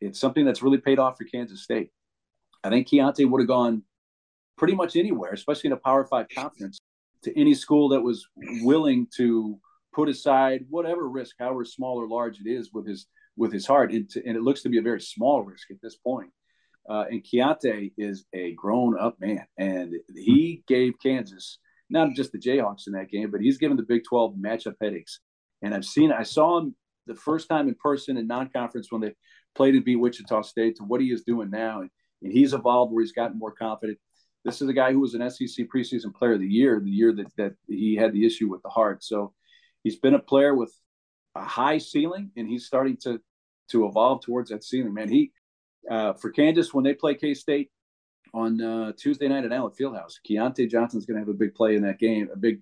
it's 0.01 0.19
something 0.19 0.45
that's 0.45 0.63
really 0.63 0.79
paid 0.79 0.99
off 0.99 1.19
for 1.19 1.25
Kansas 1.25 1.63
State. 1.63 1.91
I 2.63 2.71
think 2.71 2.89
Keyontae 2.89 3.29
would 3.29 3.41
have 3.41 3.49
gone 3.49 3.83
pretty 4.57 4.75
much 4.75 4.97
anywhere, 4.97 5.33
especially 5.33 5.69
in 5.69 5.75
a 5.75 5.79
Power 5.79 6.05
Five 6.05 6.27
conference, 6.35 6.79
to 7.23 7.39
any 7.39 7.55
school 7.55 7.91
that 7.91 8.01
was 8.01 8.27
willing 8.63 9.07
to 9.17 9.59
put 9.93 10.09
aside 10.09 10.65
whatever 10.69 11.09
risk, 11.09 11.37
however 11.39 11.65
small 11.65 11.99
or 11.99 12.09
large 12.09 12.41
it 12.41 12.49
is, 12.49 12.73
with 12.73 12.87
his 12.87 13.07
with 13.37 13.53
his 13.53 13.67
heart. 13.67 13.93
And, 13.93 14.09
to, 14.11 14.27
and 14.27 14.37
it 14.37 14.43
looks 14.43 14.63
to 14.63 14.69
be 14.69 14.79
a 14.79 14.83
very 14.83 15.01
small 15.01 15.43
risk 15.43 15.71
at 15.71 15.81
this 15.83 15.97
point. 15.97 16.31
Uh, 16.89 17.05
and 17.11 17.25
Keyontae 17.25 17.93
is 17.97 18.25
a 18.35 18.53
grown 18.53 18.99
up 18.99 19.19
man, 19.21 19.47
and 19.59 19.95
he 20.15 20.63
gave 20.67 20.95
Kansas 21.03 21.59
not 21.91 22.15
just 22.15 22.33
the 22.33 22.39
Jayhawks 22.39 22.87
in 22.87 22.95
that 22.95 23.11
game, 23.11 23.31
but 23.31 23.41
he's 23.41 23.59
given 23.59 23.77
the 23.77 23.83
Big 23.83 24.03
12 24.09 24.35
matchup 24.35 24.75
headaches. 24.81 25.21
And 25.63 25.75
I've 25.75 25.85
seen, 25.85 26.13
I 26.13 26.23
saw 26.23 26.59
him 26.59 26.75
the 27.07 27.15
first 27.15 27.49
time 27.49 27.69
in 27.69 27.75
person 27.75 28.17
in 28.17 28.27
non 28.27 28.49
conference 28.49 28.91
when 28.91 29.01
they 29.01 29.15
played 29.55 29.75
and 29.75 29.85
beat 29.85 29.97
Wichita 29.97 30.43
State 30.43 30.77
to 30.77 30.85
what 30.85 31.01
he 31.01 31.09
is 31.09 31.23
doing 31.23 31.51
now. 31.51 31.81
And, 31.81 31.91
and 32.23 32.33
he's 32.33 32.55
evolved 32.55 32.93
where 32.93 33.03
he's 33.03 33.13
gotten 33.13 33.39
more 33.39 33.53
confident. 33.53 33.99
This 34.45 34.61
is 34.61 34.69
a 34.69 34.75
guy 34.75 34.93
who 34.93 35.01
was 35.01 35.15
an 35.15 35.29
SEC 35.31 35.67
preseason 35.75 36.15
player 36.15 36.35
of 36.35 36.41
the 36.41 36.47
year, 36.47 36.81
the 36.81 36.91
year 36.91 37.15
that, 37.15 37.27
that 37.37 37.55
he 37.67 37.97
had 37.97 38.13
the 38.13 38.27
issue 38.27 38.49
with 38.51 38.63
the 38.63 38.69
heart. 38.69 39.03
So 39.03 39.33
he's 39.83 39.97
been 39.97 40.15
a 40.15 40.19
player 40.19 40.55
with 40.55 40.73
a 41.35 41.45
high 41.45 41.79
ceiling, 41.79 42.31
and 42.37 42.49
he's 42.49 42.67
starting 42.67 42.97
to 43.03 43.21
to 43.71 43.87
evolve 43.87 44.23
towards 44.23 44.51
that 44.51 44.63
ceiling. 44.63 44.93
Man, 44.93 45.09
he 45.09 45.33
uh, 45.91 46.13
for 46.15 46.31
Kansas 46.31 46.75
when 46.75 46.85
they 46.85 46.95
play 46.95 47.15
K 47.15 47.33
State 47.35 47.71
on 48.35 48.61
uh, 48.61 48.93
Tuesday 48.99 49.29
night 49.29 49.45
at 49.45 49.53
Allen 49.53 49.73
Fieldhouse, 49.81 50.15
Keyontae 50.29 50.69
Johnson's 50.69 51.07
going 51.07 51.15
to 51.15 51.21
have 51.21 51.29
a 51.29 51.39
big 51.39 51.55
play 51.55 51.77
in 51.77 51.83
that 51.83 52.01
game, 52.01 52.29
a 52.33 52.37
big 52.37 52.61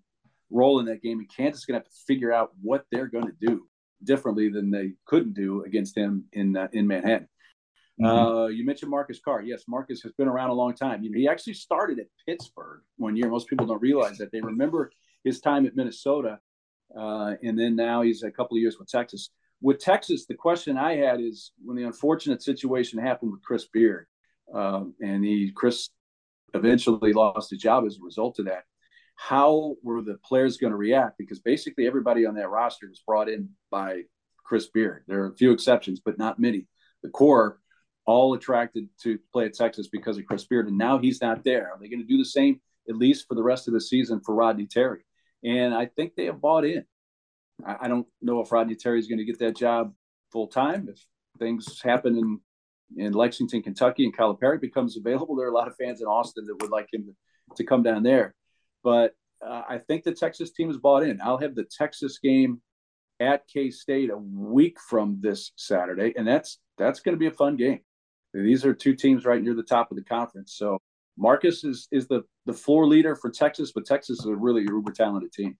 role 0.51 0.79
in 0.79 0.87
that 0.87 1.03
game, 1.03 1.19
and 1.19 1.35
Kansas 1.35 1.63
is 1.63 1.65
going 1.65 1.81
to 1.81 1.85
have 1.85 1.91
to 1.91 2.05
figure 2.07 2.33
out 2.33 2.53
what 2.61 2.85
they're 2.93 3.07
going 3.07 3.27
to 3.27 3.35
do 3.41 3.67
differently 4.05 4.51
than 4.51 4.71
they 4.71 4.93
couldn't 5.07 5.33
do 5.33 5.65
against 5.65 5.97
him 5.97 6.25
in 6.33 6.57
uh, 6.57 6.69
in 6.73 6.87
Manhattan. 6.87 7.29
Mm-hmm. 8.01 8.07
Uh, 8.07 8.47
you 8.49 8.67
mentioned 8.67 8.91
Marcus 8.91 9.21
Carr. 9.25 9.43
Yes, 9.43 9.65
Marcus 9.67 10.03
has 10.03 10.13
been 10.13 10.29
around 10.29 10.51
a 10.51 10.55
long 10.55 10.75
time. 10.75 11.03
You 11.03 11.11
know, 11.11 11.19
he 11.19 11.29
actually 11.29 11.55
started 11.55 11.99
at 11.99 12.07
Pittsburgh 12.27 12.83
one 12.97 13.17
year. 13.17 13.29
Most 13.29 13.49
people 13.49 13.67
don't 13.67 13.83
realize 13.83 14.19
that. 14.19 14.31
They 14.31 14.41
remember 14.41 14.91
his 15.25 15.41
time 15.41 15.67
at 15.67 15.75
Minnesota, 15.75 16.39
uh, 16.99 17.35
and 17.43 17.59
then 17.59 17.77
now 17.77 18.03
he's 18.03 18.23
a 18.23 18.31
couple 18.31 18.57
of 18.57 18.61
years 18.61 18.79
with 18.79 18.89
Texas. 18.89 19.31
With 19.63 19.79
Texas, 19.79 20.27
the 20.27 20.35
question 20.35 20.77
I 20.77 20.97
had 20.97 21.21
is 21.21 21.53
when 21.65 21.77
the 21.77 21.85
unfortunate 21.85 22.43
situation 22.43 22.99
happened 22.99 23.31
with 23.31 23.43
Chris 23.43 23.69
Beard, 23.73 24.07
um, 24.55 24.95
and 25.01 25.25
he 25.25 25.51
Chris 25.55 25.91
eventually 26.55 27.12
lost 27.12 27.51
his 27.51 27.61
job 27.61 27.85
as 27.87 27.97
a 27.97 28.05
result 28.05 28.38
of 28.38 28.47
that. 28.47 28.65
How 29.17 29.77
were 29.83 30.03
the 30.03 30.19
players 30.25 30.57
going 30.57 30.73
to 30.73 30.77
react? 30.77 31.19
Because 31.19 31.38
basically 31.38 31.87
everybody 31.87 32.27
on 32.27 32.35
that 32.35 32.51
roster 32.51 32.88
was 32.88 33.03
brought 33.07 33.29
in 33.29 33.51
by 33.71 34.03
Chris 34.45 34.67
Beard. 34.67 35.05
There 35.07 35.23
are 35.23 35.29
a 35.29 35.37
few 35.37 35.53
exceptions, 35.53 36.01
but 36.05 36.19
not 36.19 36.38
many. 36.38 36.67
The 37.03 37.11
core 37.11 37.61
all 38.05 38.35
attracted 38.35 38.88
to 39.03 39.19
play 39.33 39.47
at 39.47 39.55
Texas 39.55 39.88
because 39.88 40.19
of 40.19 40.27
Chris 40.27 40.45
Beard, 40.45 40.69
and 40.69 40.77
now 40.77 40.99
he's 40.99 41.21
not 41.21 41.45
there. 41.45 41.71
Are 41.73 41.79
they 41.81 41.88
going 41.88 42.01
to 42.03 42.07
do 42.07 42.19
the 42.19 42.25
same 42.25 42.61
at 42.88 42.97
least 42.97 43.29
for 43.29 43.35
the 43.35 43.43
rest 43.43 43.69
of 43.69 43.75
the 43.75 43.81
season 43.81 44.21
for 44.25 44.35
Rodney 44.35 44.67
Terry? 44.67 45.05
And 45.45 45.75
I 45.75 45.87
think 45.87 46.15
they 46.15 46.27
have 46.27 46.41
bought 46.41 46.65
in. 46.65 46.85
I, 47.65 47.77
I 47.83 47.88
don't 47.88 48.07
know 48.21 48.41
if 48.41 48.51
Rodney 48.51 48.75
Terry 48.75 48.99
is 48.99 49.07
going 49.07 49.19
to 49.19 49.25
get 49.25 49.38
that 49.38 49.57
job 49.57 49.95
full 50.33 50.49
time. 50.49 50.88
If 50.88 51.05
things 51.38 51.81
happen 51.81 52.17
in 52.17 52.41
in 52.96 53.12
Lexington, 53.12 53.62
Kentucky, 53.62 54.05
and 54.05 54.16
Calipari 54.16 54.61
becomes 54.61 54.96
available, 54.96 55.37
there 55.37 55.46
are 55.46 55.50
a 55.50 55.55
lot 55.55 55.68
of 55.68 55.76
fans 55.76 56.00
in 56.00 56.07
Austin 56.07 56.44
that 56.46 56.61
would 56.61 56.70
like 56.70 56.88
him 56.92 57.14
to, 57.57 57.64
come 57.64 57.83
down 57.83 58.02
there. 58.02 58.35
But 58.83 59.14
uh, 59.46 59.62
I 59.68 59.78
think 59.78 60.05
the 60.05 60.12
Texas 60.12 60.52
team 60.52 60.70
is 60.70 60.78
bought 60.78 61.02
in. 61.02 61.20
I'll 61.20 61.38
have 61.38 61.55
the 61.55 61.64
Texas 61.64 62.18
game 62.18 62.62
at 63.20 63.46
K 63.46 63.70
State 63.70 64.11
a 64.11 64.16
week 64.16 64.78
from 64.88 65.18
this 65.20 65.52
Saturday, 65.57 66.14
and 66.16 66.26
that's 66.26 66.59
that's 66.78 67.00
going 67.00 67.14
to 67.14 67.18
be 67.18 67.26
a 67.26 67.33
fun 67.33 67.57
game. 67.57 67.81
These 68.35 68.64
are 68.64 68.72
two 68.72 68.94
teams 68.94 69.24
right 69.24 69.42
near 69.42 69.55
the 69.55 69.62
top 69.62 69.90
of 69.90 69.96
the 69.96 70.05
conference. 70.05 70.55
So 70.57 70.78
Marcus 71.18 71.64
is 71.64 71.88
is 71.92 72.09
the 72.09 72.22
the 72.46 72.52
floor 72.52 72.87
leader 72.87 73.14
for 73.14 73.31
Texas, 73.31 73.72
but 73.74 73.85
Texas 73.85 74.20
is 74.20 74.26
a 74.26 74.35
really 74.35 74.62
uber 74.62 74.92
talented 74.92 75.33
team. 75.33 75.57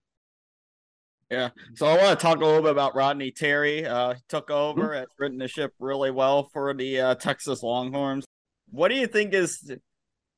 Yeah. 1.33 1.49
So 1.73 1.87
I 1.87 1.97
want 1.97 2.19
to 2.19 2.23
talk 2.23 2.37
a 2.37 2.45
little 2.45 2.61
bit 2.61 2.69
about 2.69 2.93
Rodney 2.93 3.31
Terry. 3.31 3.87
Uh, 3.87 4.13
he 4.13 4.21
took 4.29 4.51
over, 4.51 4.89
mm-hmm. 4.89 4.99
has 4.99 5.07
written 5.17 5.39
the 5.39 5.47
ship 5.47 5.73
really 5.79 6.11
well 6.11 6.47
for 6.53 6.75
the 6.75 7.01
uh, 7.01 7.15
Texas 7.15 7.63
Longhorns. 7.63 8.23
What 8.69 8.89
do 8.89 8.95
you 8.95 9.07
think 9.07 9.33
is 9.33 9.71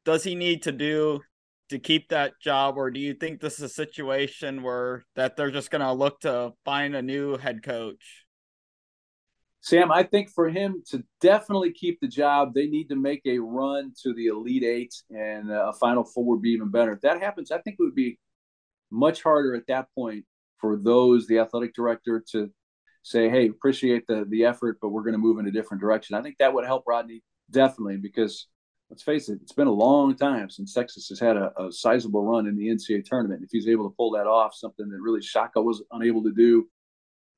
does 0.06 0.24
he 0.24 0.36
need 0.36 0.64
to 0.64 0.72
do 0.72 1.20
to 1.70 1.80
keep 1.80 2.08
that 2.10 2.40
job, 2.42 2.78
or 2.78 2.92
do 2.92 3.02
you 3.02 3.14
think 3.14 3.42
this 3.42 3.56
is 3.56 3.64
a 3.64 3.70
situation 3.70 4.64
where 4.64 5.06
that 5.18 5.36
they're 5.36 5.52
just 5.52 5.70
going 5.70 5.82
to 5.82 5.92
look 5.92 6.22
to 6.22 6.54
find 6.64 6.96
a 6.96 7.02
new 7.02 7.36
head 7.36 7.62
coach? 7.62 8.24
Sam, 9.60 9.92
I 9.92 10.04
think 10.04 10.30
for 10.30 10.48
him 10.48 10.82
to 10.92 11.04
definitely 11.20 11.74
keep 11.74 12.00
the 12.00 12.08
job, 12.08 12.54
they 12.54 12.68
need 12.68 12.88
to 12.88 12.96
make 12.96 13.24
a 13.26 13.40
run 13.40 13.92
to 14.04 14.14
the 14.14 14.28
Elite 14.28 14.64
Eight 14.64 14.94
and 15.10 15.52
a 15.52 15.74
Final 15.74 16.06
Four 16.06 16.24
would 16.26 16.42
be 16.42 16.52
even 16.52 16.72
better. 16.72 16.94
If 16.94 17.02
that 17.02 17.22
happens, 17.22 17.52
I 17.52 17.58
think 17.58 17.76
it 17.80 17.84
would 17.84 17.96
be 17.96 18.18
much 18.92 19.22
harder 19.24 19.56
at 19.56 19.68
that 19.68 19.88
point 19.94 20.24
for 20.66 20.78
those, 20.78 21.28
the 21.28 21.38
athletic 21.38 21.76
director, 21.76 22.24
to 22.32 22.50
say, 23.04 23.30
"Hey, 23.30 23.50
appreciate 23.50 24.08
the 24.08 24.26
the 24.28 24.46
effort, 24.46 24.80
but 24.82 24.90
we're 24.90 25.04
going 25.04 25.14
to 25.14 25.20
move 25.20 25.38
in 25.38 25.46
a 25.46 25.52
different 25.52 25.80
direction." 25.80 26.16
I 26.16 26.24
think 26.24 26.38
that 26.40 26.52
would 26.52 26.66
help 26.66 26.86
Rodney 26.88 27.22
definitely 27.52 27.98
because 27.98 28.48
let's 28.90 29.04
face 29.04 29.30
it, 29.30 29.38
it's 29.44 29.52
been 29.52 29.68
a 29.68 29.72
long 29.72 30.16
time 30.16 30.50
since 30.50 30.74
Texas 30.74 31.08
has 31.10 31.20
had 31.20 31.38
a, 31.38 31.52
a 31.62 31.72
sizable 31.72 32.24
run 32.24 32.48
in 32.48 32.56
the 32.56 32.68
NCAA 32.68 33.06
tournament. 33.06 33.44
If 33.44 33.50
he's 33.52 33.68
able 33.68 33.88
to 33.88 33.96
pull 33.96 34.12
that 34.12 34.26
off, 34.26 34.56
something 34.56 34.90
that 34.90 35.00
really 35.00 35.22
Shaka 35.22 35.62
was 35.62 35.84
unable 35.92 36.24
to 36.24 36.34
do, 36.34 36.68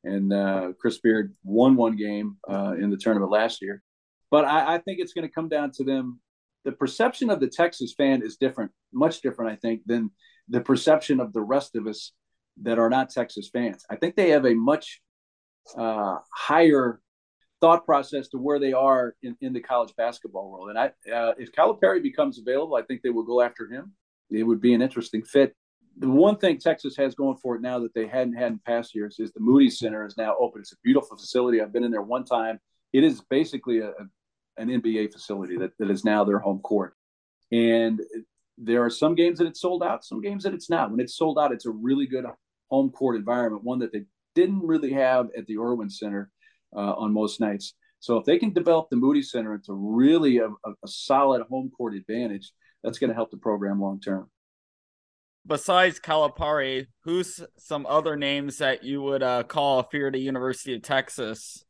and 0.05 0.31
uh, 0.31 0.71
Chris 0.79 0.99
Beard 0.99 1.35
won 1.43 1.75
one 1.75 1.97
game 1.97 2.37
uh, 2.49 2.75
in 2.79 2.89
the 2.89 2.97
tournament 2.97 3.29
last 3.29 3.61
year. 3.61 3.83
But 4.31 4.45
I, 4.45 4.75
I 4.75 4.77
think 4.77 4.99
it's 4.99 5.11
going 5.11 5.27
to 5.27 5.33
come 5.33 5.49
down 5.49 5.71
to 5.71 5.83
them. 5.83 6.21
The 6.63 6.71
perception 6.71 7.29
of 7.29 7.41
the 7.41 7.47
Texas 7.47 7.93
fan 7.93 8.21
is 8.21 8.37
different, 8.37 8.71
much 8.93 9.19
different, 9.19 9.51
I 9.51 9.57
think, 9.57 9.81
than 9.85 10.11
the 10.47 10.61
perception 10.61 11.19
of 11.19 11.33
the 11.33 11.41
rest 11.41 11.75
of 11.75 11.87
us 11.87 12.13
that 12.63 12.79
are 12.79 12.89
not 12.89 13.09
Texas 13.09 13.49
fans. 13.51 13.85
I 13.89 13.95
think 13.95 14.15
they 14.15 14.29
have 14.29 14.45
a 14.45 14.53
much 14.53 15.01
uh, 15.77 16.17
higher 16.33 16.99
thought 17.59 17.85
process 17.85 18.27
to 18.29 18.37
where 18.37 18.59
they 18.59 18.73
are 18.73 19.15
in, 19.23 19.35
in 19.41 19.53
the 19.53 19.59
college 19.59 19.93
basketball 19.97 20.51
world. 20.51 20.69
And 20.69 20.77
I, 20.77 20.87
uh, 21.11 21.33
if 21.37 21.51
Calipari 21.51 22.01
becomes 22.01 22.39
available, 22.39 22.75
I 22.75 22.83
think 22.83 23.01
they 23.01 23.09
will 23.09 23.23
go 23.23 23.41
after 23.41 23.67
him. 23.67 23.93
It 24.29 24.43
would 24.43 24.61
be 24.61 24.73
an 24.73 24.81
interesting 24.81 25.23
fit. 25.23 25.55
The 25.99 26.09
one 26.09 26.37
thing 26.37 26.59
Texas 26.59 26.95
has 26.97 27.15
going 27.15 27.37
for 27.37 27.55
it 27.55 27.61
now 27.61 27.79
that 27.79 27.93
they 27.95 28.05
hadn't 28.05 28.35
had 28.35 28.51
in 28.51 28.59
past 28.59 28.93
years 28.93 29.17
is 29.19 29.31
the 29.31 29.39
Moody 29.39 29.69
Center 29.69 30.05
is 30.05 30.17
now 30.17 30.35
open. 30.39 30.61
It's 30.61 30.73
a 30.73 30.77
beautiful 30.83 31.17
facility. 31.17 31.59
I've 31.59 31.73
been 31.73 31.83
in 31.83 31.91
there 31.91 32.03
one 32.03 32.23
time. 32.23 32.59
It 32.93 33.03
is 33.03 33.21
basically 33.21 33.79
a, 33.79 33.93
an 34.57 34.69
NBA 34.69 35.11
facility 35.11 35.57
that, 35.57 35.71
that 35.79 35.89
is 35.89 36.05
now 36.05 36.23
their 36.23 36.39
home 36.39 36.59
court. 36.59 36.93
And 37.51 38.01
there 38.57 38.83
are 38.83 38.89
some 38.89 39.15
games 39.15 39.39
that 39.39 39.47
it's 39.47 39.61
sold 39.61 39.81
out, 39.81 40.03
some 40.03 40.21
games 40.21 40.43
that 40.43 40.53
it's 40.53 40.69
not. 40.69 40.91
When 40.91 40.99
it's 40.99 41.15
sold 41.15 41.39
out, 41.39 41.51
it's 41.51 41.65
a 41.65 41.71
really 41.71 42.05
good 42.05 42.25
home 42.69 42.89
court 42.89 43.15
environment, 43.15 43.63
one 43.63 43.80
that 43.80 43.91
they 43.91 44.03
didn't 44.36 44.62
really 44.65 44.93
have 44.93 45.30
at 45.38 45.45
the 45.47 45.58
Erwin 45.58 45.89
Center 45.89 46.30
uh, 46.75 46.93
on 46.93 47.13
most 47.13 47.39
nights. 47.39 47.73
So 47.99 48.17
if 48.17 48.25
they 48.25 48.38
can 48.38 48.53
develop 48.53 48.89
the 48.89 48.95
Moody 48.95 49.23
Center 49.23 49.56
into 49.56 49.73
really 49.73 50.38
a, 50.38 50.47
a, 50.47 50.71
a 50.84 50.88
solid 50.88 51.43
home 51.49 51.71
court 51.75 51.95
advantage, 51.95 52.51
that's 52.84 52.99
going 52.99 53.10
to 53.10 53.15
help 53.15 53.32
the 53.32 53.38
program 53.38 53.82
long 53.82 53.99
term. 53.99 54.30
Besides 55.45 55.99
Calipari, 55.99 56.88
who's 57.03 57.41
some 57.58 57.86
other 57.86 58.15
names 58.15 58.58
that 58.58 58.84
you 58.84 59.01
would 59.01 59.23
uh, 59.23 59.43
call 59.43 59.80
if 59.80 59.88
you're 59.93 60.08
at 60.08 60.13
the 60.13 60.19
University 60.19 60.75
of 60.75 60.82
Texas? 60.82 61.63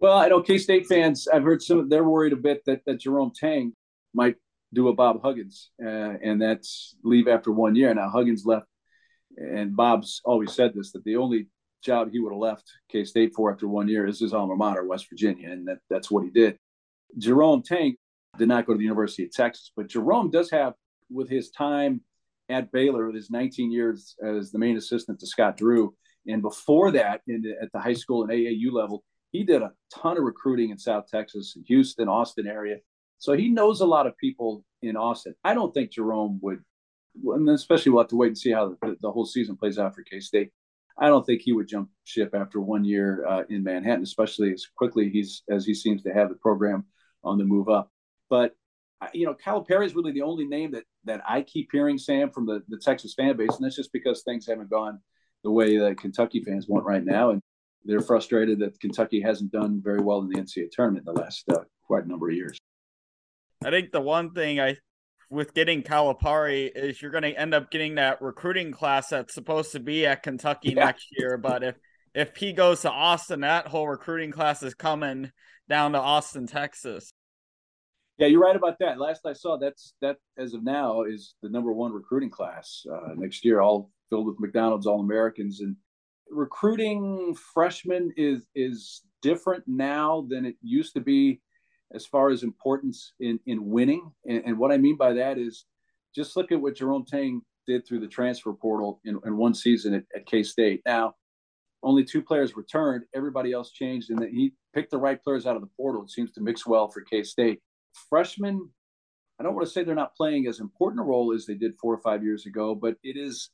Well, 0.00 0.16
I 0.16 0.28
know 0.28 0.42
K 0.42 0.58
State 0.58 0.86
fans. 0.86 1.28
I've 1.32 1.44
heard 1.44 1.62
some. 1.62 1.88
They're 1.88 2.04
worried 2.04 2.32
a 2.32 2.36
bit 2.36 2.62
that 2.66 2.80
that 2.86 3.00
Jerome 3.00 3.32
Tang 3.34 3.72
might 4.12 4.36
do 4.72 4.88
a 4.88 4.94
Bob 4.94 5.22
Huggins, 5.22 5.70
uh, 5.82 5.88
and 6.22 6.40
that's 6.40 6.96
leave 7.04 7.28
after 7.28 7.52
one 7.52 7.76
year. 7.76 7.94
Now 7.94 8.08
Huggins 8.08 8.44
left, 8.44 8.66
and 9.36 9.76
Bob's 9.76 10.20
always 10.24 10.52
said 10.52 10.72
this 10.74 10.92
that 10.92 11.04
the 11.04 11.16
only 11.16 11.48
job 11.82 12.10
he 12.10 12.18
would 12.18 12.32
have 12.32 12.40
left 12.40 12.70
K 12.90 13.04
State 13.04 13.32
for 13.34 13.52
after 13.52 13.68
one 13.68 13.88
year 13.88 14.06
is 14.06 14.20
his 14.20 14.32
alma 14.32 14.56
mater, 14.56 14.86
West 14.86 15.08
Virginia, 15.08 15.50
and 15.50 15.66
that, 15.68 15.78
that's 15.90 16.10
what 16.10 16.24
he 16.24 16.30
did. 16.30 16.58
Jerome 17.18 17.62
Tang 17.62 17.96
did 18.38 18.48
not 18.48 18.66
go 18.66 18.72
to 18.72 18.78
the 18.78 18.84
University 18.84 19.24
of 19.24 19.32
Texas, 19.32 19.70
but 19.76 19.88
Jerome 19.88 20.30
does 20.30 20.50
have, 20.50 20.74
with 21.10 21.28
his 21.28 21.50
time 21.50 22.00
at 22.48 22.72
Baylor, 22.72 23.06
with 23.06 23.14
his 23.14 23.30
19 23.30 23.70
years 23.70 24.16
as 24.24 24.50
the 24.50 24.58
main 24.58 24.76
assistant 24.76 25.20
to 25.20 25.26
Scott 25.26 25.56
Drew, 25.56 25.94
and 26.26 26.42
before 26.42 26.90
that, 26.92 27.20
the, 27.26 27.54
at 27.60 27.70
the 27.72 27.78
high 27.78 27.94
school 27.94 28.22
and 28.22 28.30
AAU 28.30 28.72
level, 28.72 29.04
he 29.30 29.44
did 29.44 29.62
a 29.62 29.72
ton 29.92 30.16
of 30.16 30.24
recruiting 30.24 30.70
in 30.70 30.78
South 30.78 31.06
Texas, 31.10 31.56
Houston, 31.66 32.08
Austin 32.08 32.46
area. 32.46 32.76
So 33.18 33.32
he 33.32 33.48
knows 33.48 33.80
a 33.80 33.86
lot 33.86 34.06
of 34.06 34.16
people 34.16 34.64
in 34.82 34.96
Austin. 34.96 35.34
I 35.44 35.54
don't 35.54 35.72
think 35.72 35.90
Jerome 35.90 36.38
would, 36.42 36.62
and 37.22 37.48
especially 37.50 37.92
we'll 37.92 38.02
have 38.02 38.10
to 38.10 38.16
wait 38.16 38.28
and 38.28 38.38
see 38.38 38.52
how 38.52 38.76
the, 38.80 38.96
the 39.00 39.10
whole 39.10 39.26
season 39.26 39.56
plays 39.56 39.78
out 39.78 39.94
for 39.94 40.02
K 40.02 40.20
State. 40.20 40.50
I 40.98 41.08
don't 41.08 41.26
think 41.26 41.42
he 41.42 41.52
would 41.52 41.68
jump 41.68 41.90
ship 42.04 42.34
after 42.34 42.60
one 42.60 42.84
year 42.84 43.26
uh, 43.26 43.42
in 43.48 43.64
Manhattan, 43.64 44.04
especially 44.04 44.52
as 44.52 44.66
quickly 44.76 45.10
he's 45.10 45.42
as 45.50 45.66
he 45.66 45.74
seems 45.74 46.02
to 46.02 46.12
have 46.12 46.28
the 46.28 46.36
program 46.36 46.84
on 47.22 47.38
the 47.38 47.44
move 47.44 47.68
up. 47.68 47.90
But 48.30 48.54
you 49.12 49.26
know, 49.26 49.34
Calipari 49.34 49.86
is 49.86 49.94
really 49.94 50.12
the 50.12 50.22
only 50.22 50.46
name 50.46 50.70
that 50.72 50.84
that 51.04 51.22
I 51.28 51.42
keep 51.42 51.70
hearing, 51.72 51.98
Sam, 51.98 52.30
from 52.30 52.46
the 52.46 52.62
the 52.68 52.78
Texas 52.78 53.14
fan 53.14 53.36
base, 53.36 53.54
and 53.56 53.64
that's 53.64 53.76
just 53.76 53.92
because 53.92 54.22
things 54.22 54.46
haven't 54.46 54.70
gone 54.70 55.00
the 55.42 55.50
way 55.50 55.76
that 55.78 55.98
Kentucky 55.98 56.42
fans 56.42 56.68
want 56.68 56.84
right 56.84 57.04
now, 57.04 57.30
and 57.30 57.42
they're 57.84 58.00
frustrated 58.00 58.58
that 58.60 58.78
Kentucky 58.80 59.20
hasn't 59.20 59.52
done 59.52 59.80
very 59.82 60.00
well 60.00 60.20
in 60.20 60.28
the 60.28 60.38
NCAA 60.38 60.70
tournament 60.70 61.06
in 61.06 61.14
the 61.14 61.20
last 61.20 61.44
uh, 61.50 61.64
quite 61.86 62.04
a 62.04 62.08
number 62.08 62.30
of 62.30 62.34
years. 62.34 62.56
I 63.64 63.70
think 63.70 63.92
the 63.92 64.00
one 64.00 64.32
thing 64.32 64.60
I 64.60 64.76
with 65.34 65.52
getting 65.52 65.82
Calipari 65.82 66.70
is 66.74 67.02
you're 67.02 67.10
going 67.10 67.24
to 67.24 67.32
end 67.38 67.52
up 67.52 67.70
getting 67.70 67.96
that 67.96 68.22
recruiting 68.22 68.72
class 68.72 69.08
that's 69.08 69.34
supposed 69.34 69.72
to 69.72 69.80
be 69.80 70.06
at 70.06 70.22
Kentucky 70.22 70.70
yeah. 70.70 70.86
next 70.86 71.08
year. 71.18 71.36
But 71.36 71.62
if 71.64 71.76
if 72.14 72.36
he 72.36 72.52
goes 72.52 72.82
to 72.82 72.90
Austin, 72.90 73.40
that 73.40 73.66
whole 73.66 73.88
recruiting 73.88 74.30
class 74.30 74.62
is 74.62 74.74
coming 74.74 75.32
down 75.68 75.92
to 75.92 75.98
Austin, 75.98 76.46
Texas. 76.46 77.12
Yeah, 78.18 78.28
you're 78.28 78.40
right 78.40 78.54
about 78.54 78.78
that. 78.78 79.00
Last 79.00 79.26
I 79.26 79.32
saw, 79.32 79.58
that's 79.58 79.94
that 80.00 80.16
as 80.38 80.54
of 80.54 80.62
now 80.62 81.02
is 81.02 81.34
the 81.42 81.48
number 81.48 81.72
one 81.72 81.92
recruiting 81.92 82.30
class 82.30 82.86
uh, 82.90 83.14
next 83.16 83.44
year, 83.44 83.60
all 83.60 83.90
filled 84.08 84.26
with 84.26 84.38
McDonald's 84.38 84.86
All 84.86 85.00
Americans. 85.00 85.60
And 85.60 85.74
recruiting 86.30 87.36
freshmen 87.52 88.12
is 88.16 88.46
is 88.54 89.02
different 89.20 89.64
now 89.66 90.26
than 90.28 90.46
it 90.46 90.54
used 90.62 90.94
to 90.94 91.00
be 91.00 91.40
as 91.92 92.06
far 92.06 92.30
as 92.30 92.42
importance 92.42 93.12
in, 93.20 93.38
in 93.46 93.68
winning. 93.68 94.10
And, 94.28 94.42
and, 94.46 94.58
what 94.58 94.72
I 94.72 94.78
mean 94.78 94.96
by 94.96 95.12
that 95.12 95.38
is 95.38 95.64
just 96.14 96.36
look 96.36 96.52
at 96.52 96.60
what 96.60 96.76
Jerome 96.76 97.04
Tang 97.04 97.42
did 97.66 97.86
through 97.86 98.00
the 98.00 98.08
transfer 98.08 98.52
portal 98.52 99.00
in, 99.04 99.18
in 99.24 99.36
one 99.36 99.54
season 99.54 99.94
at, 99.94 100.04
at 100.14 100.26
K 100.26 100.42
State. 100.42 100.82
Now, 100.86 101.14
only 101.82 102.04
two 102.04 102.22
players 102.22 102.56
returned, 102.56 103.04
everybody 103.14 103.52
else 103.52 103.70
changed, 103.70 104.10
and 104.10 104.22
he 104.22 104.54
picked 104.74 104.90
the 104.90 104.98
right 104.98 105.22
players 105.22 105.46
out 105.46 105.56
of 105.56 105.62
the 105.62 105.70
portal. 105.76 106.02
It 106.02 106.10
seems 106.10 106.32
to 106.32 106.40
mix 106.40 106.66
well 106.66 106.88
for 106.88 107.02
K 107.02 107.22
State. 107.22 107.60
Freshmen, 108.08 108.70
I 109.38 109.42
don't 109.42 109.54
want 109.54 109.66
to 109.66 109.72
say 109.72 109.84
they're 109.84 109.94
not 109.94 110.16
playing 110.16 110.46
as 110.46 110.60
important 110.60 111.00
a 111.00 111.04
role 111.04 111.32
as 111.32 111.46
they 111.46 111.54
did 111.54 111.78
four 111.78 111.92
or 111.92 112.00
five 112.00 112.22
years 112.24 112.46
ago, 112.46 112.74
but 112.74 112.96
it 113.02 113.16
is 113.16 113.50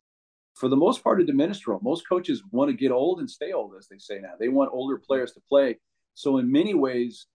for 0.54 0.68
the 0.68 0.76
most 0.76 1.02
part 1.02 1.20
a 1.20 1.24
diminished 1.24 1.66
role. 1.66 1.80
Most 1.82 2.08
coaches 2.08 2.42
want 2.50 2.70
to 2.70 2.76
get 2.76 2.92
old 2.92 3.20
and 3.20 3.30
stay 3.30 3.52
old, 3.52 3.72
as 3.78 3.88
they 3.88 3.98
say 3.98 4.18
now. 4.20 4.32
They 4.38 4.48
want 4.48 4.70
older 4.72 4.98
players 4.98 5.32
to 5.32 5.40
play. 5.48 5.78
So 6.14 6.38
in 6.38 6.50
many 6.50 6.74
ways, 6.74 7.26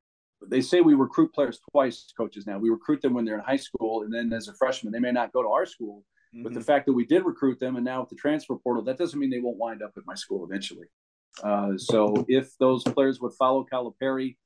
they 0.49 0.61
say 0.61 0.81
we 0.81 0.93
recruit 0.93 1.33
players 1.33 1.59
twice, 1.71 2.11
coaches 2.17 2.45
now. 2.45 2.57
We 2.57 2.69
recruit 2.69 3.01
them 3.01 3.13
when 3.13 3.25
they're 3.25 3.37
in 3.37 3.43
high 3.43 3.55
school, 3.57 4.03
and 4.03 4.13
then 4.13 4.31
as 4.33 4.47
a 4.47 4.53
freshman, 4.53 4.91
they 4.91 4.99
may 4.99 5.11
not 5.11 5.33
go 5.33 5.41
to 5.41 5.49
our 5.49 5.65
school. 5.65 6.03
Mm-hmm. 6.33 6.43
But 6.43 6.53
the 6.53 6.59
mm-hmm. 6.59 6.65
fact 6.65 6.85
that 6.85 6.93
we 6.93 7.05
did 7.05 7.25
recruit 7.25 7.59
them, 7.59 7.75
and 7.75 7.85
now 7.85 8.01
with 8.01 8.09
the 8.09 8.15
transfer 8.15 8.55
portal, 8.55 8.83
that 8.83 8.97
doesn't 8.97 9.19
mean 9.19 9.29
they 9.29 9.39
won't 9.39 9.57
wind 9.57 9.81
up 9.81 9.93
at 9.97 10.03
my 10.05 10.15
school 10.15 10.45
eventually. 10.45 10.87
Uh, 11.43 11.77
so 11.77 12.25
if 12.27 12.57
those 12.59 12.83
players 12.83 13.19
would 13.21 13.33
follow 13.33 13.65
Calipari, 13.71 14.37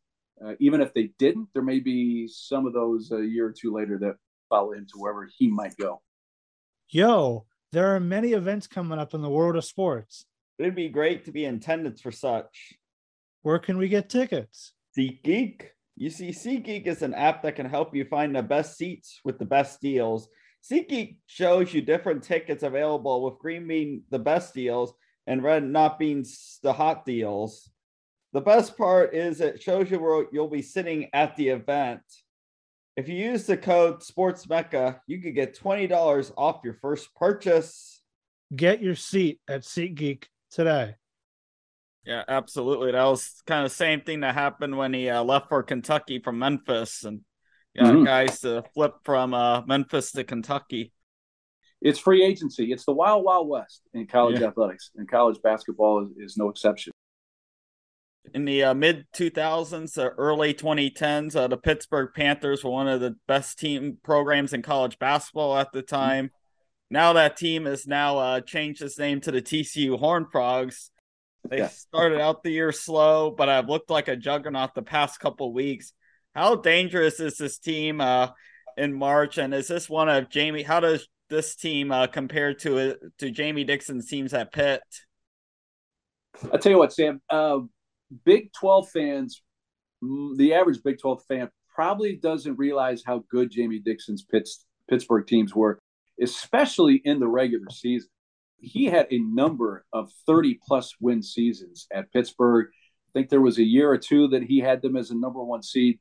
uh, 0.43 0.53
even 0.59 0.81
if 0.81 0.93
they 0.93 1.11
didn't, 1.19 1.49
there 1.53 1.63
may 1.63 1.79
be 1.79 2.27
some 2.27 2.65
of 2.65 2.73
those 2.73 3.11
a 3.11 3.25
year 3.25 3.47
or 3.47 3.53
two 3.53 3.73
later 3.73 3.97
that 3.99 4.15
follow 4.49 4.73
him 4.73 4.85
to 4.91 4.97
wherever 4.97 5.29
he 5.37 5.49
might 5.49 5.75
go. 5.77 6.01
Yo, 6.89 7.45
there 7.71 7.95
are 7.95 7.99
many 7.99 8.33
events 8.33 8.67
coming 8.67 8.97
up 8.97 9.13
in 9.13 9.21
the 9.21 9.29
world 9.29 9.55
of 9.55 9.65
sports. 9.65 10.25
It'd 10.57 10.75
be 10.75 10.89
great 10.89 11.25
to 11.25 11.31
be 11.31 11.45
in 11.45 11.55
attendance 11.55 12.01
for 12.01 12.11
such. 12.11 12.73
Where 13.43 13.59
can 13.59 13.77
we 13.77 13.87
get 13.87 14.09
tickets? 14.09 14.73
SeatGeek. 14.97 15.61
You 15.99 16.09
see, 16.09 16.29
SeatGeek 16.29 16.87
is 16.87 17.01
an 17.01 17.13
app 17.13 17.43
that 17.43 17.57
can 17.57 17.65
help 17.65 17.93
you 17.93 18.05
find 18.05 18.33
the 18.33 18.41
best 18.41 18.77
seats 18.77 19.19
with 19.25 19.37
the 19.37 19.43
best 19.43 19.81
deals. 19.81 20.29
SeatGeek 20.63 21.17
shows 21.27 21.73
you 21.73 21.81
different 21.81 22.23
tickets 22.23 22.63
available, 22.63 23.25
with 23.25 23.39
green 23.39 23.67
being 23.67 24.03
the 24.09 24.17
best 24.17 24.53
deals 24.53 24.93
and 25.27 25.43
red 25.43 25.65
not 25.65 25.99
being 25.99 26.25
the 26.63 26.71
hot 26.71 27.05
deals. 27.05 27.69
The 28.31 28.39
best 28.39 28.77
part 28.77 29.13
is 29.13 29.41
it 29.41 29.61
shows 29.61 29.91
you 29.91 29.99
where 29.99 30.25
you'll 30.31 30.47
be 30.47 30.61
sitting 30.61 31.09
at 31.11 31.35
the 31.35 31.49
event. 31.49 31.99
If 32.95 33.09
you 33.09 33.15
use 33.15 33.45
the 33.45 33.57
code 33.57 33.99
SportsMecca, 33.99 35.01
you 35.05 35.21
could 35.21 35.35
get 35.35 35.59
$20 35.59 36.31
off 36.37 36.61
your 36.63 36.75
first 36.75 37.13
purchase. 37.13 38.01
Get 38.55 38.81
your 38.81 38.95
seat 38.95 39.41
at 39.49 39.63
SeatGeek 39.63 40.23
today. 40.49 40.95
Yeah, 42.05 42.23
absolutely. 42.27 42.91
That 42.91 43.03
was 43.03 43.41
kind 43.45 43.65
of 43.65 43.71
the 43.71 43.75
same 43.75 44.01
thing 44.01 44.21
that 44.21 44.33
happened 44.33 44.77
when 44.77 44.93
he 44.93 45.09
uh, 45.09 45.23
left 45.23 45.49
for 45.49 45.63
Kentucky 45.63 46.19
from 46.19 46.39
Memphis, 46.39 47.03
and 47.03 47.21
got 47.77 47.93
mm-hmm. 47.93 48.03
guys 48.03 48.39
to 48.41 48.63
flip 48.73 48.95
from 49.03 49.33
uh, 49.33 49.61
Memphis 49.65 50.11
to 50.13 50.23
Kentucky. 50.23 50.91
It's 51.81 51.99
free 51.99 52.23
agency. 52.23 52.71
It's 52.71 52.85
the 52.85 52.93
wild, 52.93 53.23
wild 53.23 53.47
west 53.47 53.81
in 53.93 54.07
college 54.07 54.39
yeah. 54.39 54.47
athletics, 54.47 54.91
and 54.95 55.09
college 55.09 55.41
basketball 55.41 56.05
is, 56.05 56.31
is 56.31 56.37
no 56.37 56.49
exception. 56.49 56.91
In 58.33 58.45
the 58.45 58.63
uh, 58.63 58.73
mid 58.73 59.05
2000s, 59.15 59.97
uh, 59.97 60.09
early 60.17 60.53
2010s, 60.53 61.35
uh, 61.35 61.47
the 61.47 61.57
Pittsburgh 61.57 62.09
Panthers 62.15 62.63
were 62.63 62.71
one 62.71 62.87
of 62.87 63.01
the 63.01 63.15
best 63.27 63.59
team 63.59 63.97
programs 64.03 64.53
in 64.53 64.61
college 64.61 64.99
basketball 64.99 65.57
at 65.57 65.71
the 65.71 65.79
mm-hmm. 65.79 65.95
time. 65.95 66.25
Mm-hmm. 66.25 66.35
Now 66.91 67.13
that 67.13 67.37
team 67.37 67.65
has 67.65 67.85
now 67.85 68.17
uh, 68.17 68.41
changed 68.41 68.81
its 68.81 68.97
name 68.97 69.21
to 69.21 69.31
the 69.31 69.41
TCU 69.41 69.99
Horned 69.99 70.31
Frogs 70.31 70.91
they 71.47 71.59
yeah. 71.59 71.67
started 71.67 72.19
out 72.19 72.43
the 72.43 72.51
year 72.51 72.71
slow, 72.71 73.31
but 73.31 73.49
I've 73.49 73.69
looked 73.69 73.89
like 73.89 74.07
a 74.07 74.15
juggernaut 74.15 74.73
the 74.75 74.81
past 74.81 75.19
couple 75.19 75.53
weeks. 75.53 75.93
How 76.35 76.55
dangerous 76.55 77.19
is 77.19 77.37
this 77.37 77.57
team 77.57 78.01
uh, 78.01 78.29
in 78.77 78.93
March? 78.93 79.37
And 79.37 79.53
is 79.53 79.67
this 79.67 79.89
one 79.89 80.09
of 80.09 80.29
Jamie? 80.29 80.63
How 80.63 80.79
does 80.79 81.07
this 81.29 81.55
team 81.55 81.91
uh, 81.91 82.07
compare 82.07 82.53
to 82.55 82.91
uh, 82.91 82.93
to 83.19 83.31
Jamie 83.31 83.63
Dixon's 83.63 84.07
teams 84.07 84.33
at 84.33 84.51
Pitt? 84.51 84.81
I'll 86.51 86.59
tell 86.59 86.71
you 86.71 86.77
what, 86.77 86.93
Sam. 86.93 87.21
Uh, 87.29 87.59
Big 88.25 88.51
Twelve 88.53 88.89
fans, 88.89 89.41
mm, 90.03 90.35
the 90.37 90.53
average 90.53 90.83
Big 90.83 90.99
Twelve 90.99 91.23
fan 91.27 91.49
probably 91.73 92.15
doesn't 92.15 92.57
realize 92.57 93.03
how 93.05 93.23
good 93.29 93.51
Jamie 93.51 93.79
Dixon's 93.79 94.23
Pitts, 94.23 94.65
Pittsburgh 94.89 95.25
teams 95.25 95.55
were, 95.55 95.79
especially 96.21 97.01
in 97.05 97.19
the 97.19 97.27
regular 97.27 97.69
season. 97.71 98.09
He 98.61 98.85
had 98.85 99.07
a 99.11 99.19
number 99.19 99.85
of 99.93 100.11
30 100.25 100.59
plus 100.65 100.93
win 100.99 101.23
seasons 101.23 101.87
at 101.93 102.11
Pittsburgh. 102.11 102.67
I 102.67 103.11
think 103.13 103.29
there 103.29 103.41
was 103.41 103.57
a 103.57 103.63
year 103.63 103.89
or 103.89 103.97
two 103.97 104.27
that 104.29 104.43
he 104.43 104.59
had 104.59 104.81
them 104.81 104.95
as 104.95 105.11
a 105.11 105.15
number 105.15 105.43
one 105.43 105.63
seed. 105.63 105.99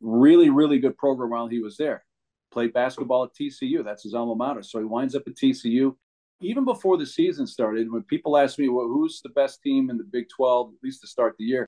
Really, 0.00 0.48
really 0.48 0.78
good 0.78 0.96
program 0.96 1.30
while 1.30 1.48
he 1.48 1.60
was 1.60 1.76
there. 1.76 2.04
Played 2.50 2.72
basketball 2.72 3.24
at 3.24 3.34
TCU. 3.34 3.84
That's 3.84 4.04
his 4.04 4.14
alma 4.14 4.34
mater. 4.34 4.62
So 4.62 4.78
he 4.78 4.84
winds 4.84 5.14
up 5.14 5.24
at 5.26 5.34
TCU. 5.34 5.94
Even 6.40 6.64
before 6.64 6.96
the 6.96 7.06
season 7.06 7.46
started, 7.46 7.90
when 7.90 8.02
people 8.02 8.38
asked 8.38 8.58
me, 8.58 8.68
well, 8.68 8.86
who's 8.86 9.20
the 9.22 9.30
best 9.30 9.60
team 9.60 9.90
in 9.90 9.98
the 9.98 10.04
Big 10.04 10.26
12, 10.34 10.68
at 10.68 10.84
least 10.84 11.00
to 11.00 11.08
start 11.08 11.34
the 11.36 11.44
year, 11.44 11.66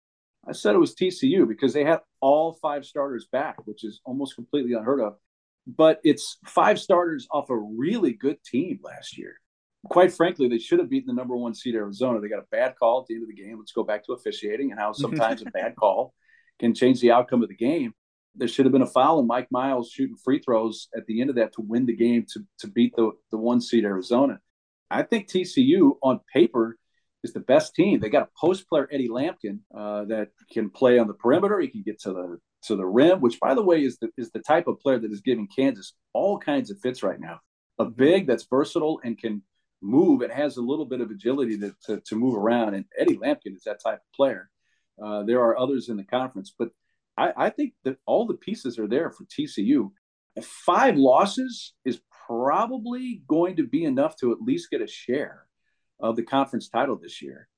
I 0.49 0.53
said 0.53 0.75
it 0.75 0.79
was 0.79 0.95
TCU 0.95 1.47
because 1.47 1.73
they 1.73 1.85
had 1.85 2.01
all 2.21 2.55
five 2.63 2.85
starters 2.87 3.27
back, 3.31 3.57
which 3.67 3.85
is 3.85 4.01
almost 4.05 4.37
completely 4.37 4.73
unheard 4.73 5.01
of. 5.01 5.17
But 5.67 6.01
it's 6.05 6.39
five 6.47 6.79
starters 6.79 7.27
off 7.31 7.51
a 7.51 7.57
really 7.57 8.13
good 8.13 8.43
team 8.45 8.79
last 8.83 9.19
year 9.19 9.35
quite 9.89 10.13
frankly, 10.13 10.49
they 10.49 10.59
should 10.59 10.79
have 10.79 10.91
beaten 10.91 11.07
the 11.07 11.19
number 11.19 11.37
one 11.37 11.55
seed 11.55 11.75
Arizona. 11.75 12.21
They 12.21 12.29
got 12.29 12.41
a 12.41 12.47
bad 12.51 12.75
call 12.79 13.01
at 13.01 13.07
the 13.07 13.15
end 13.15 13.25
of 13.25 13.29
the 13.29 13.35
game. 13.35 13.59
Let's 13.59 13.73
go 13.73 13.85
back 13.85 14.05
to 14.07 14.13
officiating 14.13 14.71
and 14.71 14.81
how 14.81 14.93
sometimes 14.95 15.43
a 15.43 15.47
bad 15.47 15.77
call 15.77 16.15
can 16.59 16.75
change 16.75 17.01
the 17.01 17.13
outcome 17.13 17.43
of 17.43 17.49
the 17.49 17.57
game. 17.57 17.93
There 18.37 18.49
should 18.49 18.65
have 18.65 18.73
been 18.73 18.83
a 18.83 18.87
foul, 18.87 19.19
and 19.19 19.27
Mike 19.27 19.49
Miles 19.51 19.91
shooting 19.91 20.17
free 20.17 20.39
throws 20.39 20.89
at 20.97 21.05
the 21.07 21.21
end 21.21 21.31
of 21.31 21.37
that 21.37 21.53
to 21.55 21.63
win 21.63 21.87
the 21.87 21.97
game 21.97 22.27
to, 22.33 22.45
to 22.61 22.69
beat 22.69 22.95
the, 22.95 23.11
the 23.33 23.37
one 23.37 23.61
seed 23.61 23.85
Arizona. 23.85 24.39
I 24.89 25.03
think 25.03 25.29
TCU 25.29 25.97
on 26.03 26.21
paper 26.33 26.77
is 27.25 27.33
the 27.33 27.41
best 27.41 27.75
team. 27.75 28.01
They 28.01 28.09
got 28.09 28.23
a 28.23 28.29
post 28.41 28.69
player, 28.69 28.89
Eddie 28.93 29.09
Lampkin, 29.09 29.61
uh, 29.77 30.05
that 30.05 30.29
can 30.53 30.71
play 30.71 30.99
on 30.99 31.09
the 31.09 31.15
perimeter. 31.15 31.61
He 31.61 31.69
can 31.69 31.83
get 31.83 32.01
to 32.03 32.13
the 32.13 32.39
to 32.65 32.77
the 32.77 32.87
rim, 32.87 33.21
which 33.21 33.41
by 33.41 33.55
the 33.55 33.63
way 33.63 33.83
is 33.83 33.99
the 33.99 34.11
is 34.17 34.31
the 34.31 34.41
type 34.41 34.69
of 34.69 34.79
player 34.81 34.99
that 34.99 35.11
is 35.11 35.23
giving 35.23 35.49
Kansas 35.49 35.95
all 36.13 36.39
kinds 36.39 36.71
of 36.71 36.79
fits 36.81 37.03
right 37.03 37.21
now. 37.21 37.41
A 37.79 37.85
big 37.85 38.27
that's 38.27 38.47
versatile 38.49 39.01
and 39.03 39.19
can 39.19 39.43
move. 39.83 40.23
It 40.23 40.33
has 40.33 40.57
a 40.57 40.63
little 40.63 40.85
bit 40.85 41.01
of 41.01 41.11
agility 41.11 41.59
to, 41.59 41.75
to, 41.87 42.01
to 42.01 42.17
move 42.17 42.37
around. 42.37 42.75
And 42.75 42.85
Eddie 42.99 43.17
Lampkin 43.17 43.57
is 43.57 43.65
that 43.65 43.83
type 43.83 43.99
of 43.99 44.13
player. 44.15 44.51
Uh, 45.03 45.23
there 45.23 45.41
are 45.41 45.59
others 45.59 45.89
in 45.89 45.97
the 45.97 46.05
conference, 46.05 46.53
but 46.59 46.71
I, 47.17 47.33
I, 47.37 47.51
think 47.51 47.73
that 47.85 47.97
all 48.05 48.27
the 48.27 48.35
pieces 48.35 48.79
are 48.79 48.87
there 48.87 49.11
for 49.11 49.25
TCU. 49.25 49.91
Five 50.43 50.97
losses 50.97 51.73
is 51.85 52.01
probably 52.27 53.23
going 53.27 53.57
to 53.57 53.67
be 53.67 53.85
enough 53.85 54.17
to 54.17 54.33
at 54.33 54.43
least 54.43 54.71
get 54.71 54.83
a 54.83 54.87
share 54.87 55.47
of 55.99 56.17
the 56.17 56.23
conference 56.23 56.69
title 56.69 56.97
this 56.97 57.23
year. 57.23 57.49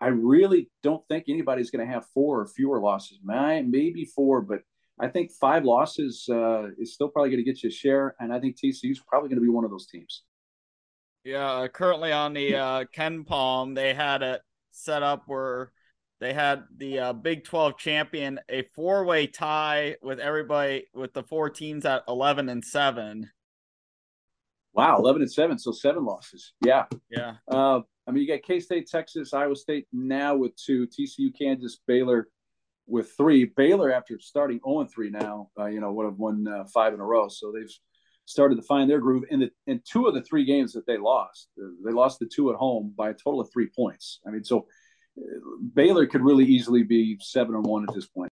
I 0.00 0.08
really 0.08 0.70
don't 0.82 1.06
think 1.08 1.24
anybody's 1.28 1.70
going 1.70 1.86
to 1.86 1.92
have 1.92 2.06
four 2.14 2.40
or 2.40 2.46
fewer 2.46 2.80
losses. 2.80 3.18
Maybe 3.22 4.04
four, 4.04 4.40
but 4.40 4.60
I 4.98 5.08
think 5.08 5.32
five 5.32 5.64
losses 5.64 6.26
uh, 6.30 6.68
is 6.78 6.94
still 6.94 7.08
probably 7.08 7.30
going 7.30 7.44
to 7.44 7.50
get 7.50 7.62
you 7.62 7.68
a 7.68 7.72
share. 7.72 8.14
And 8.18 8.32
I 8.32 8.40
think 8.40 8.56
TCU 8.56 8.92
is 8.92 9.02
probably 9.06 9.28
going 9.28 9.40
to 9.40 9.44
be 9.44 9.50
one 9.50 9.64
of 9.64 9.70
those 9.70 9.86
teams. 9.86 10.22
Yeah, 11.24 11.50
uh, 11.50 11.68
currently 11.68 12.12
on 12.12 12.34
the 12.34 12.54
uh, 12.54 12.84
Palm, 13.26 13.74
they 13.74 13.94
had 13.94 14.22
it 14.22 14.42
set 14.72 15.02
up 15.02 15.22
where 15.26 15.72
they 16.20 16.34
had 16.34 16.64
the 16.76 16.98
uh, 16.98 17.12
Big 17.14 17.44
12 17.44 17.78
champion 17.78 18.38
a 18.50 18.62
four 18.74 19.04
way 19.04 19.26
tie 19.26 19.96
with 20.02 20.20
everybody 20.20 20.86
with 20.94 21.14
the 21.14 21.22
four 21.22 21.48
teams 21.48 21.86
at 21.86 22.02
11 22.08 22.48
and 22.50 22.62
7. 22.62 23.30
Wow, 24.74 24.98
11 24.98 25.22
and 25.22 25.32
7. 25.32 25.58
So 25.58 25.72
seven 25.72 26.04
losses. 26.04 26.52
Yeah. 26.64 26.84
Yeah. 27.08 27.36
Uh, 27.48 27.80
I 28.06 28.10
mean, 28.10 28.22
you 28.22 28.28
got 28.28 28.42
K 28.42 28.60
State, 28.60 28.88
Texas, 28.88 29.32
Iowa 29.32 29.56
State 29.56 29.86
now 29.92 30.36
with 30.36 30.54
two, 30.56 30.86
TCU, 30.86 31.30
Kansas, 31.36 31.78
Baylor 31.86 32.28
with 32.86 33.12
three. 33.16 33.46
Baylor, 33.46 33.92
after 33.92 34.18
starting 34.18 34.60
0 34.66 34.86
3 34.92 35.10
now, 35.10 35.48
uh, 35.58 35.66
you 35.66 35.80
know, 35.80 35.92
would 35.92 36.04
have 36.04 36.18
won 36.18 36.46
uh, 36.46 36.64
five 36.72 36.92
in 36.92 37.00
a 37.00 37.04
row. 37.04 37.28
So 37.28 37.50
they've 37.50 37.74
started 38.26 38.56
to 38.56 38.62
find 38.62 38.88
their 38.88 39.00
groove 39.00 39.24
in 39.30 39.40
the 39.40 39.50
in 39.66 39.80
two 39.84 40.06
of 40.06 40.14
the 40.14 40.22
three 40.22 40.44
games 40.44 40.72
that 40.72 40.86
they 40.86 40.96
lost. 40.96 41.48
They 41.84 41.92
lost 41.92 42.18
the 42.18 42.26
two 42.26 42.50
at 42.50 42.56
home 42.56 42.92
by 42.96 43.10
a 43.10 43.14
total 43.14 43.40
of 43.40 43.50
three 43.52 43.68
points. 43.74 44.20
I 44.26 44.30
mean, 44.30 44.44
so 44.44 44.66
uh, 45.18 45.22
Baylor 45.74 46.06
could 46.06 46.22
really 46.22 46.44
easily 46.44 46.82
be 46.82 47.18
seven 47.20 47.54
and 47.54 47.64
one 47.64 47.84
at 47.88 47.94
this 47.94 48.06
point. 48.06 48.30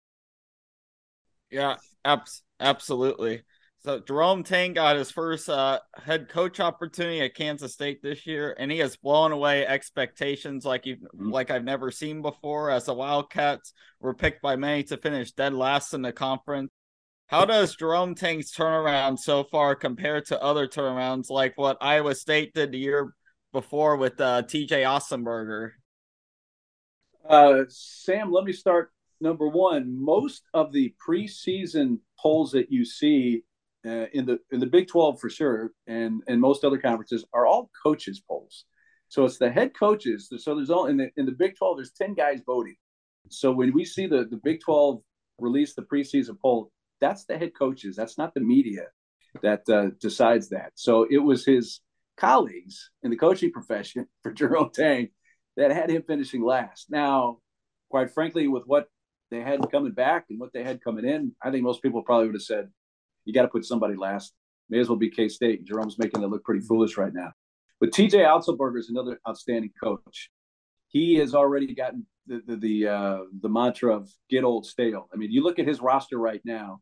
Yeah, 1.52 1.76
abs- 2.04 2.44
absolutely. 2.60 3.44
So 3.86 4.00
Jerome 4.00 4.44
Tang 4.44 4.74
got 4.74 4.96
his 4.96 5.12
first 5.12 5.48
uh, 5.48 5.80
head 6.04 6.28
coach 6.28 6.60
opportunity 6.60 7.22
at 7.22 7.36
Kansas 7.36 7.74
State 7.74 8.02
this 8.02 8.26
year, 8.26 8.56
and 8.58 8.72
he 8.72 8.80
has 8.80 8.98
blown 8.98 9.32
away 9.32 9.66
expectations 9.66 10.66
like 10.66 10.88
you 10.88 10.96
mm-hmm. 10.96 11.30
like 11.30 11.52
I've 11.52 11.64
never 11.64 11.92
seen 11.92 12.24
before. 12.24 12.72
As 12.72 12.86
the 12.86 12.96
Wildcats 12.96 13.74
were 14.00 14.16
picked 14.16 14.42
by 14.42 14.56
many 14.56 14.82
to 14.86 14.98
finish 14.98 15.34
dead 15.34 15.54
last 15.54 15.94
in 15.94 16.02
the 16.02 16.12
conference, 16.12 16.72
how 17.28 17.46
does 17.46 17.76
Jerome 17.76 18.14
Tang's 18.14 18.52
turnaround 18.52 19.20
so 19.20 19.44
far 19.44 19.76
compare 19.76 20.22
to 20.22 20.42
other 20.42 20.68
turnarounds 20.68 21.30
like 21.30 21.54
what 21.58 21.78
Iowa 21.82 22.14
State 22.14 22.54
did 22.54 22.72
the 22.72 22.78
year 22.78 23.14
before 23.52 23.98
with 23.98 24.20
uh, 24.22 24.44
TJ 24.44 24.84
Otzelberger? 24.84 25.72
Uh, 27.28 27.64
Sam, 27.68 28.32
let 28.32 28.44
me 28.44 28.54
start. 28.54 28.92
Number 29.22 29.48
one, 29.48 29.96
most 29.98 30.44
of 30.54 30.72
the 30.72 30.94
preseason 31.06 32.00
polls 32.20 32.52
that 32.52 32.72
you 32.72 32.86
see 32.86 33.44
uh, 33.86 34.06
in 34.14 34.26
the 34.26 34.40
in 34.52 34.60
the 34.60 34.68
Big 34.68 34.88
Twelve 34.88 35.20
for 35.20 35.30
sure, 35.30 35.72
and 35.88 36.22
and 36.28 36.40
most 36.40 36.64
other 36.64 36.78
conferences 36.78 37.26
are 37.34 37.48
all 37.48 37.72
coaches 37.82 38.22
polls. 38.28 38.66
So 39.08 39.26
it's 39.26 39.38
the 39.38 39.50
head 39.50 39.72
coaches. 39.78 40.32
So 40.38 40.56
there's 40.56 40.70
all 40.70 40.88
in 40.88 40.98
the 40.98 41.10
in 41.18 41.26
the 41.26 41.32
Big 41.32 41.56
Twelve. 41.56 41.78
There's 41.78 41.92
ten 41.92 42.14
guys 42.14 42.42
voting. 42.46 42.76
So 43.30 43.52
when 43.52 43.74
we 43.74 43.86
see 43.86 44.06
the 44.06 44.26
the 44.26 44.40
Big 44.44 44.60
Twelve 44.62 45.02
release 45.40 45.74
the 45.74 45.84
preseason 45.84 46.40
poll, 46.40 46.72
that's 47.02 47.26
the 47.26 47.38
head 47.38 47.52
coaches. 47.58 47.96
That's 47.96 48.18
not 48.18 48.34
the 48.34 48.42
media 48.42 48.88
that 49.42 49.68
uh, 49.70 49.90
decides 50.00 50.50
that. 50.50 50.72
So 50.76 51.06
it 51.10 51.18
was 51.18 51.46
his 51.46 51.82
colleagues 52.18 52.90
in 53.04 53.12
the 53.12 53.18
coaching 53.18 53.52
profession 53.52 54.08
for 54.24 54.32
Jerome 54.32 54.72
Tang 54.74 55.10
that 55.58 55.72
had 55.72 55.90
him 55.90 56.04
finishing 56.04 56.44
last. 56.44 56.90
Now, 56.90 57.40
quite 57.90 58.12
frankly, 58.12 58.48
with 58.48 58.64
what 58.66 58.88
they 59.32 59.42
had 59.42 59.60
coming 59.72 59.94
back 59.94 60.26
and 60.30 60.40
what 60.40 60.54
they 60.54 60.64
had 60.64 60.84
coming 60.84 61.06
in, 61.06 61.34
I 61.42 61.52
think 61.52 61.64
most 61.64 61.82
people 61.82 62.04
probably 62.04 62.28
would 62.28 62.36
have 62.36 62.42
said, 62.42 62.70
you 63.26 63.34
got 63.34 63.44
to 63.44 63.48
put 63.48 63.66
somebody 63.66 63.96
last. 63.96 64.34
May 64.70 64.80
as 64.80 64.90
well 64.90 64.98
be 64.98 65.10
K 65.10 65.28
State. 65.30 65.66
Jerome's 65.66 65.98
making 65.98 66.24
it 66.24 66.30
look 66.30 66.44
pretty 66.44 66.66
foolish 66.66 66.98
right 66.98 67.14
now. 67.14 67.32
But 67.80 67.92
TJ 67.92 68.14
Otzelberger 68.14 68.80
is 68.80 68.90
another 68.90 69.20
outstanding 69.28 69.72
coach. 69.82 70.30
He 70.88 71.16
has 71.16 71.36
already 71.36 71.74
gotten 71.76 72.06
the 72.28 72.42
the 72.46 72.56
the, 72.56 72.88
uh, 72.88 73.20
the 73.42 73.50
mantra 73.50 73.96
of 73.96 74.10
get 74.30 74.44
old 74.44 74.66
stale. 74.66 75.08
I 75.14 75.18
mean, 75.18 75.32
you 75.32 75.44
look 75.44 75.60
at 75.60 75.68
his 75.68 75.80
roster 75.80 76.18
right 76.18 76.42
now 76.44 76.82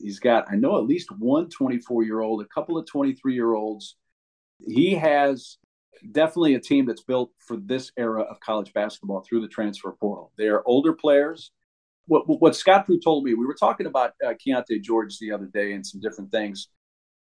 he's 0.00 0.18
got 0.18 0.46
I 0.50 0.56
know 0.56 0.78
at 0.78 0.86
least 0.86 1.08
one 1.18 1.48
24 1.48 2.02
year 2.04 2.20
old, 2.20 2.42
a 2.42 2.46
couple 2.46 2.78
of 2.78 2.86
23 2.86 3.34
year 3.34 3.54
olds. 3.54 3.96
He 4.66 4.94
has 4.94 5.58
definitely 6.12 6.54
a 6.54 6.60
team 6.60 6.86
that's 6.86 7.02
built 7.02 7.30
for 7.46 7.56
this 7.56 7.92
era 7.96 8.22
of 8.22 8.40
college 8.40 8.72
basketball 8.72 9.24
through 9.26 9.42
the 9.42 9.48
transfer 9.48 9.92
portal. 10.00 10.32
They 10.36 10.48
are 10.48 10.62
older 10.66 10.92
players. 10.92 11.50
What, 12.06 12.24
what 12.26 12.56
Scott 12.56 12.86
Drew 12.86 12.98
told 12.98 13.24
me, 13.24 13.34
we 13.34 13.46
were 13.46 13.54
talking 13.54 13.86
about 13.86 14.12
uh, 14.24 14.32
Keyonte 14.34 14.82
George 14.82 15.18
the 15.18 15.32
other 15.32 15.46
day 15.46 15.72
and 15.74 15.86
some 15.86 16.00
different 16.00 16.32
things. 16.32 16.68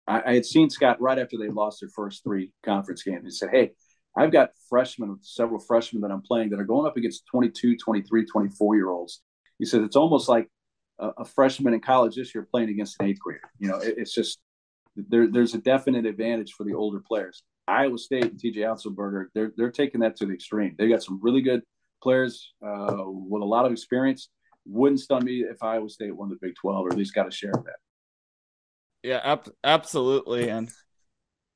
I, 0.06 0.22
I 0.24 0.34
had 0.34 0.46
seen 0.46 0.70
Scott 0.70 1.00
right 1.00 1.18
after 1.18 1.36
they 1.36 1.48
lost 1.48 1.80
their 1.80 1.90
first 1.90 2.24
three 2.24 2.52
conference 2.64 3.02
games. 3.02 3.24
He 3.24 3.30
said, 3.30 3.50
Hey, 3.52 3.72
I've 4.16 4.32
got 4.32 4.50
freshmen, 4.68 5.18
several 5.22 5.60
freshmen 5.60 6.02
that 6.02 6.10
I'm 6.10 6.22
playing 6.22 6.50
that 6.50 6.60
are 6.60 6.64
going 6.64 6.86
up 6.86 6.96
against 6.96 7.26
22, 7.26 7.76
23, 7.76 8.26
24 8.26 8.76
year 8.76 8.90
olds. 8.90 9.22
He 9.58 9.64
says 9.64 9.82
It's 9.82 9.96
almost 9.96 10.28
like 10.28 10.48
a, 10.98 11.08
a, 11.18 11.24
freshman 11.24 11.74
in 11.74 11.80
college 11.80 12.16
this 12.16 12.34
year 12.34 12.46
playing 12.50 12.70
against 12.70 12.96
an 13.00 13.06
eighth 13.06 13.20
grader. 13.20 13.50
You 13.58 13.68
know, 13.68 13.78
it, 13.78 13.94
it's 13.98 14.14
just 14.14 14.38
there, 14.96 15.28
there's 15.28 15.54
a 15.54 15.58
definite 15.58 16.06
advantage 16.06 16.52
for 16.52 16.64
the 16.64 16.74
older 16.74 17.00
players. 17.00 17.42
Iowa 17.68 17.98
State 17.98 18.24
and 18.24 18.40
TJ 18.40 18.56
Otzelberger, 18.56 19.26
they're 19.34 19.52
they're 19.56 19.70
taking 19.70 20.00
that 20.00 20.16
to 20.16 20.26
the 20.26 20.32
extreme. 20.32 20.74
They've 20.76 20.90
got 20.90 21.02
some 21.02 21.20
really 21.22 21.42
good 21.42 21.62
players 22.02 22.52
uh, 22.66 23.04
with 23.06 23.42
a 23.42 23.46
lot 23.46 23.64
of 23.64 23.72
experience. 23.72 24.28
Wouldn't 24.66 25.00
stun 25.00 25.24
me 25.24 25.40
if 25.40 25.62
Iowa 25.62 25.88
State 25.88 26.16
won 26.16 26.30
the 26.30 26.38
Big 26.40 26.54
Twelve, 26.60 26.86
or 26.86 26.90
at 26.90 26.98
least 26.98 27.14
got 27.14 27.28
a 27.28 27.30
share 27.30 27.52
of 27.52 27.64
that. 27.64 27.76
Yeah, 29.02 29.20
ab- 29.22 29.52
absolutely. 29.64 30.48
And 30.50 30.70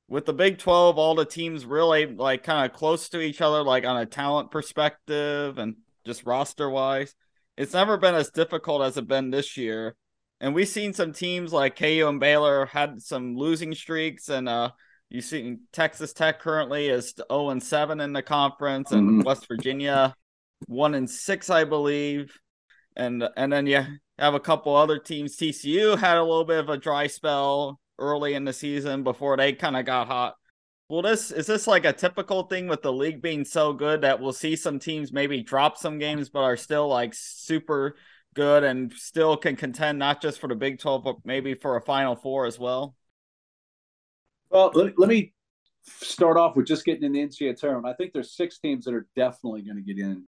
with 0.09 0.27
the 0.27 0.33
Big 0.33 0.59
12, 0.59 0.99
all 0.99 1.15
the 1.15 1.25
teams 1.25 1.65
really 1.65 2.07
like 2.07 2.43
kind 2.43 2.69
of 2.69 2.77
close 2.77 3.09
to 3.11 3.21
each 3.21 3.41
other, 3.41 3.63
like 3.63 3.85
on 3.85 3.97
a 3.97 4.07
talent 4.07 4.51
perspective 4.51 5.59
and 5.59 5.77
just 6.05 6.27
roster 6.27 6.69
wise 6.69 7.15
it's 7.57 7.75
never 7.75 7.97
been 7.97 8.15
as 8.15 8.31
difficult 8.31 8.83
as 8.83 8.97
it 8.97 9.07
been 9.07 9.31
this 9.31 9.57
year. 9.57 9.97
And 10.41 10.55
we've 10.55 10.69
seen 10.69 10.93
some 10.93 11.13
teams 11.13 11.53
like 11.53 11.79
KU 11.79 12.07
and 12.09 12.21
Baylor 12.21 12.67
had 12.67 13.01
some 13.01 13.37
losing 13.37 13.75
streaks, 13.75 14.29
and 14.29 14.49
uh, 14.49 14.73
you 15.09 15.21
see 15.21 15.57
Texas 15.73 16.13
Tech 16.13 16.41
currently 16.41 16.89
is 16.89 17.15
0 17.31 17.51
and 17.51 17.63
7 17.63 18.01
in 18.01 18.13
the 18.13 18.23
conference, 18.23 18.91
and 18.93 19.09
mm-hmm. 19.09 19.21
West 19.21 19.47
Virginia 19.47 20.15
1 20.67 20.95
and 20.95 21.09
6, 21.09 21.51
I 21.51 21.65
believe. 21.65 22.37
And 22.97 23.25
and 23.37 23.53
then 23.53 23.67
you 23.67 23.85
have 24.19 24.35
a 24.35 24.41
couple 24.41 24.75
other 24.77 24.99
teams. 24.99 25.37
TCU 25.37 25.99
had 25.99 26.17
a 26.17 26.23
little 26.23 26.45
bit 26.45 26.61
of 26.61 26.69
a 26.69 26.77
dry 26.77 27.07
spell 27.07 27.81
early 27.99 28.35
in 28.35 28.45
the 28.45 28.53
season 28.53 29.03
before 29.03 29.37
they 29.37 29.53
kind 29.53 29.77
of 29.77 29.85
got 29.85 30.07
hot. 30.07 30.37
Well, 30.89 31.03
this 31.03 31.31
is 31.31 31.47
this 31.47 31.67
like 31.67 31.85
a 31.87 31.93
typical 31.93 32.43
thing 32.45 32.69
with 32.69 32.83
the 32.83 32.93
league 32.93 33.23
being 33.23 33.45
so 33.45 33.73
good 33.73 34.03
that 34.03 34.21
we'll 34.21 34.33
see 34.33 34.55
some 34.55 34.79
teams 34.79 35.13
maybe 35.13 35.43
drop 35.43 35.79
some 35.79 35.99
games 35.99 36.29
but 36.29 36.43
are 36.43 36.57
still 36.57 36.89
like 36.89 37.15
super 37.15 37.97
good 38.35 38.65
and 38.65 38.93
still 38.93 39.37
can 39.37 39.57
contend 39.57 39.99
not 39.99 40.21
just 40.21 40.41
for 40.41 40.49
the 40.49 40.55
Big 40.55 40.79
12 40.79 41.03
but 41.03 41.17
maybe 41.25 41.55
for 41.55 41.77
a 41.77 41.81
Final 41.81 42.17
Four 42.17 42.47
as 42.47 42.59
well. 42.59 42.95
Well, 44.51 44.71
let, 44.75 44.99
let 44.99 45.09
me 45.09 45.33
start 45.87 46.37
off 46.37 46.55
with 46.55 46.67
just 46.67 46.85
getting 46.85 47.05
in 47.05 47.13
the 47.13 47.21
NCAA 47.21 47.59
tournament. 47.59 47.93
I 47.93 47.97
think 47.97 48.13
there's 48.13 48.37
six 48.37 48.59
teams 48.59 48.85
that 48.85 48.95
are 48.95 49.07
definitely 49.17 49.63
going 49.63 49.77
to 49.77 49.83
get 49.83 49.99
in, 49.99 50.27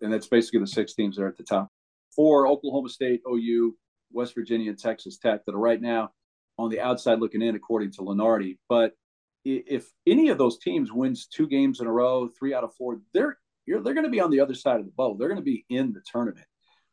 and 0.00 0.12
that's 0.12 0.28
basically 0.28 0.60
the 0.60 0.66
six 0.66 0.94
teams 0.94 1.16
that 1.16 1.22
are 1.22 1.28
at 1.28 1.36
the 1.36 1.42
top. 1.42 1.68
Four: 2.14 2.46
Oklahoma 2.46 2.88
State, 2.88 3.20
OU, 3.28 3.76
West 4.12 4.34
Virginia, 4.34 4.70
and 4.70 4.78
Texas 4.78 5.18
Tech 5.18 5.44
that 5.44 5.54
are 5.54 5.58
right 5.58 5.80
now 5.80 6.10
on 6.58 6.70
the 6.70 6.80
outside 6.80 7.20
looking 7.20 7.42
in, 7.42 7.54
according 7.54 7.92
to 7.92 8.02
Lunardi. 8.02 8.58
But 8.68 8.92
if 9.44 9.90
any 10.06 10.28
of 10.28 10.38
those 10.38 10.58
teams 10.58 10.92
wins 10.92 11.26
two 11.26 11.46
games 11.46 11.80
in 11.80 11.86
a 11.86 11.92
row, 11.92 12.28
three 12.28 12.54
out 12.54 12.64
of 12.64 12.74
four, 12.74 13.00
they're 13.14 13.38
they're 13.66 13.94
going 13.94 14.04
to 14.04 14.10
be 14.10 14.20
on 14.20 14.30
the 14.30 14.40
other 14.40 14.54
side 14.54 14.78
of 14.78 14.86
the 14.86 14.92
boat. 14.92 15.18
They're 15.18 15.28
going 15.28 15.40
to 15.40 15.44
be 15.44 15.64
in 15.68 15.92
the 15.92 16.02
tournament. 16.10 16.46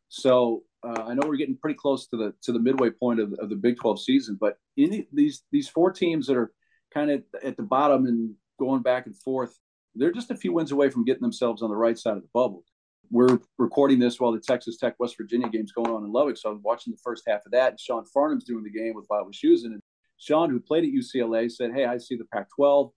So 0.08 0.62
uh, 0.86 1.04
I 1.06 1.14
know 1.14 1.26
we're 1.26 1.36
getting 1.36 1.56
pretty 1.56 1.76
close 1.76 2.06
to 2.08 2.16
the 2.16 2.34
to 2.42 2.52
the 2.52 2.58
midway 2.58 2.90
point 2.90 3.20
of, 3.20 3.32
of 3.34 3.48
the 3.48 3.56
Big 3.56 3.76
12 3.78 4.02
season, 4.02 4.38
but 4.40 4.58
any 4.78 5.08
these 5.12 5.42
these 5.50 5.68
four 5.68 5.92
teams 5.92 6.26
that 6.26 6.36
are 6.36 6.52
kind 6.92 7.10
of 7.10 7.22
at 7.42 7.56
the 7.56 7.62
bottom 7.62 8.06
and 8.06 8.34
going 8.58 8.82
back 8.82 9.06
and 9.06 9.16
forth, 9.16 9.58
they're 9.94 10.12
just 10.12 10.30
a 10.30 10.36
few 10.36 10.52
wins 10.52 10.72
away 10.72 10.90
from 10.90 11.04
getting 11.04 11.22
themselves 11.22 11.62
on 11.62 11.70
the 11.70 11.76
right 11.76 11.98
side 11.98 12.16
of 12.16 12.22
the 12.22 12.28
bubble. 12.32 12.64
We're 13.10 13.38
recording 13.58 13.98
this 13.98 14.18
while 14.18 14.32
the 14.32 14.40
Texas 14.40 14.76
Tech 14.76 14.94
West 14.98 15.16
Virginia 15.16 15.48
game's 15.48 15.72
going 15.72 15.90
on 15.90 16.04
in 16.04 16.12
Lubbock, 16.12 16.36
so 16.36 16.50
I'm 16.50 16.62
watching 16.62 16.92
the 16.92 17.00
first 17.02 17.24
half 17.26 17.44
of 17.46 17.52
that. 17.52 17.70
And 17.72 17.80
Sean 17.80 18.04
Farnham's 18.14 18.44
doing 18.44 18.64
the 18.64 18.70
game 18.70 18.94
with 18.94 19.08
Bob 19.08 19.26
Wischusen, 19.26 19.66
and 19.66 19.82
Sean, 20.18 20.50
who 20.50 20.60
played 20.60 20.84
at 20.84 20.90
UCLA, 20.90 21.50
said, 21.50 21.72
"Hey, 21.72 21.84
I 21.84 21.98
see 21.98 22.16
the 22.16 22.24
Pac-12. 22.26 22.90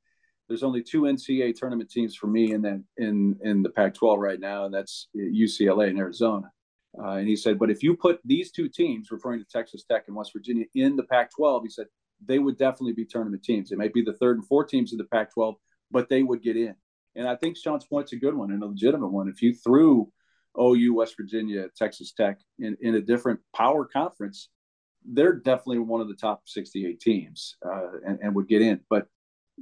There's 0.48 0.64
only 0.64 0.82
two 0.82 1.02
NCAA 1.02 1.54
tournament 1.54 1.90
teams 1.90 2.16
for 2.16 2.28
me 2.28 2.54
in 2.54 2.62
that 2.64 2.84
in 2.98 3.38
in 3.44 3.64
the 3.64 3.70
Pac-12 3.70 4.18
right 4.18 4.40
now, 4.40 4.66
and 4.66 4.74
that's 4.74 5.08
UCLA 5.16 5.90
and 5.90 6.00
Arizona." 6.00 6.52
Uh, 7.00 7.18
and 7.18 7.28
he 7.28 7.36
said, 7.36 7.60
but 7.60 7.70
if 7.70 7.84
you 7.84 7.96
put 7.96 8.20
these 8.26 8.52
two 8.52 8.68
teams, 8.68 9.12
referring 9.12 9.40
to 9.40 9.46
Texas 9.46 9.84
Tech 9.84 10.06
and 10.08 10.16
West 10.16 10.34
Virginia, 10.34 10.66
in 10.74 10.96
the 10.96 11.04
Pac 11.04 11.30
12, 11.36 11.64
he 11.64 11.70
said 11.70 11.86
they 12.26 12.40
would 12.40 12.58
definitely 12.58 12.94
be 12.94 13.06
tournament 13.06 13.44
teams. 13.44 13.72
It 13.72 13.78
might 13.78 13.94
be 13.94 14.02
the 14.02 14.14
third 14.14 14.38
and 14.38 14.48
fourth 14.48 14.70
teams 14.70 14.92
of 14.94 14.98
the 14.98 15.06
Pac 15.06 15.34
12, 15.34 15.56
but 15.92 16.10
they 16.10 16.24
would 16.24 16.42
get 16.42 16.58
in. 16.58 16.76
And 17.16 17.28
I 17.28 17.36
think 17.36 17.58
Sean's 17.58 17.86
point's 17.86 18.14
a 18.14 18.18
good 18.18 18.36
one 18.36 18.52
and 18.52 18.62
a 18.62 18.68
legitimate 18.68 19.12
one. 19.12 19.28
If 19.28 19.42
you 19.42 19.54
threw 19.54 20.12
OU, 20.60 20.94
West 20.94 21.16
Virginia, 21.18 21.68
Texas 21.76 22.14
Tech 22.14 22.40
in, 22.60 22.78
in 22.82 22.96
a 22.96 23.02
different 23.02 23.40
power 23.56 23.86
conference, 23.86 24.50
they're 25.06 25.34
definitely 25.34 25.80
one 25.80 26.02
of 26.02 26.08
the 26.08 26.16
top 26.16 26.42
68 26.46 27.00
teams 27.00 27.56
uh, 27.66 28.00
and, 28.06 28.20
and 28.22 28.36
would 28.36 28.48
get 28.48 28.62
in. 28.62 28.82
But 28.90 29.08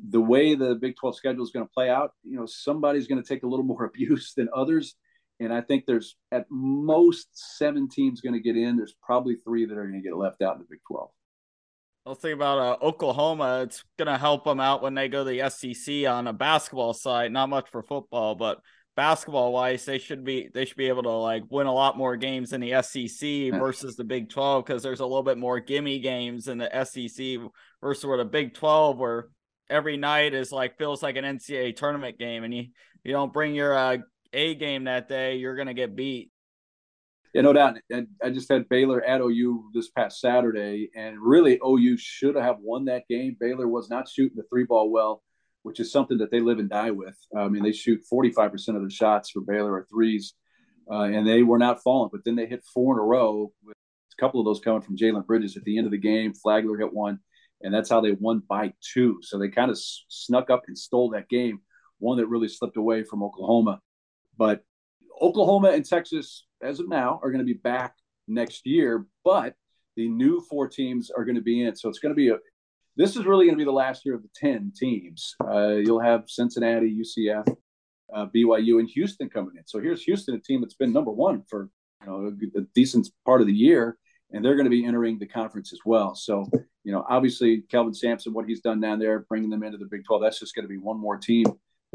the 0.10 0.22
way 0.22 0.56
the 0.56 0.76
Big 0.76 0.96
12 0.98 1.16
schedule 1.16 1.44
is 1.44 1.52
going 1.52 1.66
to 1.66 1.72
play 1.74 1.90
out, 1.90 2.12
you 2.24 2.38
know, 2.38 2.46
somebody's 2.46 3.08
going 3.08 3.22
to 3.22 3.28
take 3.28 3.44
a 3.44 3.48
little 3.48 3.66
more 3.66 3.86
abuse 3.86 4.34
than 4.34 4.50
others 4.54 4.96
and 5.40 5.54
I 5.54 5.62
think 5.62 5.86
there's 5.86 6.16
at 6.32 6.46
most 6.50 7.28
seven 7.34 7.90
teams 7.90 8.22
going 8.22 8.34
to 8.34 8.40
get 8.40 8.56
in. 8.56 8.78
There's 8.78 8.96
probably 9.02 9.36
three 9.36 9.66
that 9.66 9.78
are 9.78 9.88
going 9.88 10.02
to 10.02 10.08
get 10.08 10.18
left 10.18 10.42
out 10.42 10.56
in 10.56 10.60
the 10.60 10.68
Big 10.70 10.80
12. 10.88 11.10
I'll 12.06 12.16
think 12.16 12.36
about 12.36 12.60
uh, 12.60 12.86
Oklahoma. 12.86 13.62
It's 13.64 13.84
going 13.98 14.08
to 14.08 14.18
help 14.18 14.44
them 14.44 14.60
out 14.60 14.84
when 14.84 14.94
they 14.94 15.08
go 15.08 15.24
to 15.24 15.30
the 15.30 15.50
SEC 15.50 16.08
on 16.08 16.28
a 16.28 16.34
basketball 16.34 16.94
side. 16.94 17.32
Not 17.32 17.50
much 17.50 17.70
for 17.72 17.82
football, 17.82 18.36
but 18.36 18.60
basketball 18.96 19.52
wise, 19.52 19.86
they 19.86 19.98
should 19.98 20.24
be 20.24 20.50
they 20.54 20.66
should 20.66 20.78
be 20.78 20.88
able 20.88 21.04
to 21.04 21.10
like 21.10 21.44
win 21.50 21.68
a 21.68 21.74
lot 21.74 21.98
more 21.98 22.16
games 22.16 22.54
in 22.54 22.62
the 22.62 22.82
SEC 22.82 23.60
versus 23.60 23.96
the 23.96 24.04
Big 24.04 24.30
12 24.30 24.66
because 24.66 24.84
there's 24.84 25.00
a 25.00 25.06
little 25.06 25.24
bit 25.24 25.38
more 25.38 25.60
gimme 25.60 26.00
games 26.00 26.48
in 26.48 26.58
the 26.58 26.70
SEC 26.86 27.38
versus 27.82 28.06
where 28.06 28.18
the 28.18 28.26
Big 28.26 28.54
12 28.54 28.98
where 28.98 29.30
every 29.70 29.98
night 29.98 30.34
is 30.34 30.52
like 30.52 30.78
feels 30.78 31.02
like 31.02 31.16
an 31.18 31.26
NCAA 31.26 31.76
tournament 31.76 32.20
game 32.20 32.44
and 32.44 32.54
you 32.54 32.66
you 33.04 33.12
don't 33.12 33.34
bring 33.34 33.56
your 33.56 33.76
uh, 33.76 33.98
a 34.36 34.56
game 34.56 34.84
that 34.84 35.08
day, 35.08 35.38
you're 35.38 35.56
going 35.56 35.68
to 35.68 35.74
get 35.74 35.96
beat. 35.96 36.32
Yeah, 37.36 37.42
no 37.42 37.52
doubt. 37.52 37.76
And 37.90 38.08
I 38.24 38.30
just 38.30 38.48
had 38.48 38.70
Baylor 38.70 39.04
at 39.04 39.20
OU 39.20 39.72
this 39.74 39.90
past 39.90 40.22
Saturday, 40.22 40.90
and 40.96 41.20
really 41.20 41.60
OU 41.62 41.98
should 41.98 42.36
have 42.38 42.60
won 42.62 42.86
that 42.86 43.10
game. 43.10 43.36
Baylor 43.38 43.68
was 43.68 43.90
not 43.90 44.08
shooting 44.08 44.38
the 44.38 44.46
three 44.50 44.64
ball 44.64 44.90
well, 44.90 45.22
which 45.64 45.82
is 45.82 45.92
something 45.92 46.20
that 46.20 46.32
they 46.32 46.40
live 46.40 46.60
and 46.60 46.70
die 46.70 46.92
with. 46.92 47.18
I 47.38 47.50
mean, 47.50 47.62
they 47.62 47.74
shoot 47.74 48.06
45% 48.10 48.78
of 48.78 48.84
the 48.84 48.90
shots 48.90 49.32
for 49.32 49.42
Baylor 49.42 49.74
are 49.74 49.86
threes, 49.92 50.34
uh, 50.90 51.02
and 51.02 51.28
they 51.28 51.44
were 51.44 51.58
not 51.58 51.84
falling. 51.84 52.10
But 52.10 52.24
then 52.24 52.38
they 52.38 52.46
hit 52.46 52.64
four 52.74 52.94
in 52.94 53.00
a 53.00 53.04
row, 53.04 53.52
with 53.66 53.76
a 54.18 54.22
couple 54.22 54.40
of 54.40 54.46
those 54.46 54.62
coming 54.62 54.82
from 54.82 54.96
Jalen 54.96 55.26
Bridges 55.28 55.58
at 55.58 55.66
the 55.66 55.78
end 55.78 55.88
of 55.88 55.92
the 55.92 55.98
game. 55.98 56.34
Flagler 56.34 56.78
hit 56.78 56.94
one, 56.94 57.20
and 57.62 57.74
that's 57.74 57.90
how 57.90 58.00
they 58.00 58.14
won 58.14 58.44
by 58.48 58.72
two. 58.80 59.20
So 59.24 59.38
they 59.38 59.50
kind 59.50 59.70
of 59.70 59.78
snuck 59.78 60.50
up 60.50 60.64
and 60.68 60.78
stole 60.78 61.10
that 61.10 61.28
game, 61.28 61.60
one 62.00 62.16
that 62.16 62.28
really 62.28 62.48
slipped 62.48 62.78
away 62.78 63.04
from 63.04 63.24
Oklahoma. 63.24 63.82
But 64.38 64.64
Oklahoma 65.22 65.72
and 65.72 65.86
Texas, 65.86 66.46
as 66.66 66.80
of 66.80 66.90
now, 66.90 67.20
are 67.24 67.32
going 67.32 67.46
to 67.46 67.54
be 67.54 67.60
back 67.60 67.96
next 68.28 68.66
year. 68.66 69.06
But 69.24 69.56
the 69.96 70.10
new 70.10 70.42
four 70.42 70.68
teams 70.68 71.12
are 71.12 71.26
going 71.26 71.36
to 71.36 71.42
be 71.42 71.64
in. 71.64 71.76
So 71.76 71.90
it's 71.90 72.00
going 72.00 72.12
to 72.12 72.16
be 72.16 72.30
a. 72.30 72.38
This 72.98 73.18
is 73.18 73.26
really 73.26 73.46
going 73.46 73.58
to 73.58 73.62
be 73.62 73.66
the 73.66 73.72
last 73.72 74.06
year 74.06 74.16
of 74.16 74.24
the 74.24 74.30
ten 74.36 74.72
teams. 74.76 75.36
Uh, 75.44 75.76
you'll 75.76 76.00
have 76.00 76.24
Cincinnati, 76.28 76.98
UCF, 76.98 77.56
uh, 78.14 78.28
BYU, 78.34 78.80
and 78.80 78.90
Houston 78.90 79.30
coming 79.30 79.56
in. 79.58 79.64
So 79.66 79.80
here's 79.80 80.04
Houston, 80.04 80.36
a 80.36 80.40
team 80.40 80.62
that's 80.62 80.76
been 80.76 80.94
number 80.94 81.12
one 81.12 81.44
for 81.50 81.70
you 82.02 82.08
know 82.08 82.32
a, 82.58 82.62
decent 82.74 83.10
part 83.26 83.42
of 83.42 83.48
the 83.48 83.54
year, 83.54 83.98
and 84.32 84.44
they're 84.44 84.56
going 84.56 84.66
to 84.66 84.70
be 84.70 84.86
entering 84.86 85.20
the 85.20 85.28
conference 85.28 85.74
as 85.74 85.80
well. 85.86 86.16
So 86.16 86.50
you 86.84 86.92
know, 86.92 87.06
obviously 87.10 87.64
Kelvin 87.70 87.94
Sampson, 87.94 88.34
what 88.34 88.48
he's 88.48 88.62
done 88.62 88.80
down 88.80 89.00
there, 89.00 89.26
bringing 89.28 89.50
them 89.50 89.64
into 89.64 89.78
the 89.78 89.88
Big 89.92 90.06
Twelve, 90.06 90.22
that's 90.22 90.40
just 90.40 90.56
going 90.56 90.66
to 90.66 90.70
be 90.70 90.78
one 90.78 91.00
more 91.00 91.18
team 91.18 91.46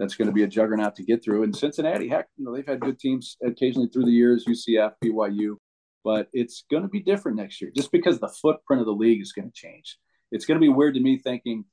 that's 0.00 0.16
going 0.16 0.26
to 0.26 0.32
be 0.32 0.44
a 0.44 0.48
juggernaut 0.48 0.96
to 0.96 1.04
get 1.04 1.22
through. 1.22 1.42
And 1.42 1.54
Cincinnati, 1.54 2.08
heck, 2.08 2.26
you 2.38 2.46
know, 2.46 2.56
they've 2.56 2.66
had 2.66 2.80
good 2.80 2.98
teams 2.98 3.36
occasionally 3.44 3.90
through 3.92 4.06
the 4.06 4.10
years, 4.10 4.46
UCF, 4.48 4.92
BYU, 5.04 5.56
but 6.02 6.28
it's 6.32 6.64
going 6.70 6.82
to 6.82 6.88
be 6.88 7.00
different 7.00 7.36
next 7.36 7.60
year 7.60 7.70
just 7.76 7.92
because 7.92 8.18
the 8.18 8.30
footprint 8.40 8.80
of 8.80 8.86
the 8.86 8.92
league 8.92 9.20
is 9.20 9.32
going 9.32 9.46
to 9.46 9.54
change. 9.54 9.98
It's 10.32 10.46
going 10.46 10.56
to 10.56 10.64
be 10.64 10.70
weird 10.70 10.94
to 10.94 11.00
me 11.00 11.18
thinking, 11.18 11.66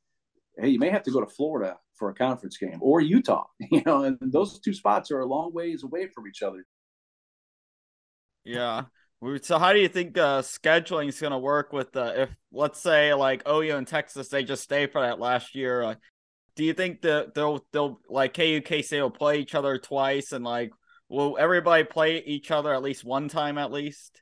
hey, 0.60 0.68
you 0.68 0.78
may 0.78 0.90
have 0.90 1.04
to 1.04 1.12
go 1.12 1.22
to 1.22 1.26
Florida 1.26 1.78
for 1.96 2.10
a 2.10 2.14
conference 2.14 2.58
game 2.58 2.80
or 2.82 3.00
Utah, 3.00 3.46
you 3.72 3.82
know, 3.86 4.04
and 4.04 4.18
those 4.22 4.60
two 4.60 4.74
spots 4.74 5.10
are 5.10 5.22
a 5.22 5.26
long 5.26 5.54
ways 5.54 5.84
away 5.84 6.10
from 6.14 6.28
each 6.28 6.42
other. 6.44 6.66
Yeah. 8.44 8.84
So 9.42 9.58
how 9.58 9.72
do 9.72 9.80
you 9.80 9.88
think 9.88 10.18
uh, 10.18 10.42
scheduling 10.42 11.08
is 11.08 11.20
going 11.20 11.32
to 11.32 11.40
work 11.40 11.72
with 11.72 11.96
uh, 11.96 12.14
if 12.18 12.30
let's 12.52 12.80
say 12.80 13.14
like 13.14 13.48
OU 13.48 13.78
and 13.78 13.88
Texas 13.88 14.28
they 14.28 14.44
just 14.44 14.64
stay 14.64 14.86
for 14.86 15.02
that 15.02 15.18
last 15.18 15.56
year? 15.56 15.82
Uh, 15.82 15.96
do 16.58 16.66
you 16.66 16.74
think 16.74 17.04
that 17.04 17.36
they'll 17.36 17.64
they'll 17.72 18.02
like 18.10 18.34
KU 18.34 18.62
KC 18.62 19.00
will 19.00 19.12
play 19.12 19.40
each 19.40 19.56
other 19.56 19.78
twice 19.78 20.32
and 20.32 20.44
like 20.44 20.72
will 21.08 21.38
everybody 21.40 21.84
play 21.84 22.18
each 22.18 22.52
other 22.52 22.74
at 22.74 22.82
least 22.82 23.06
one 23.06 23.30
time 23.30 23.58
at 23.60 23.72
least? 23.72 24.22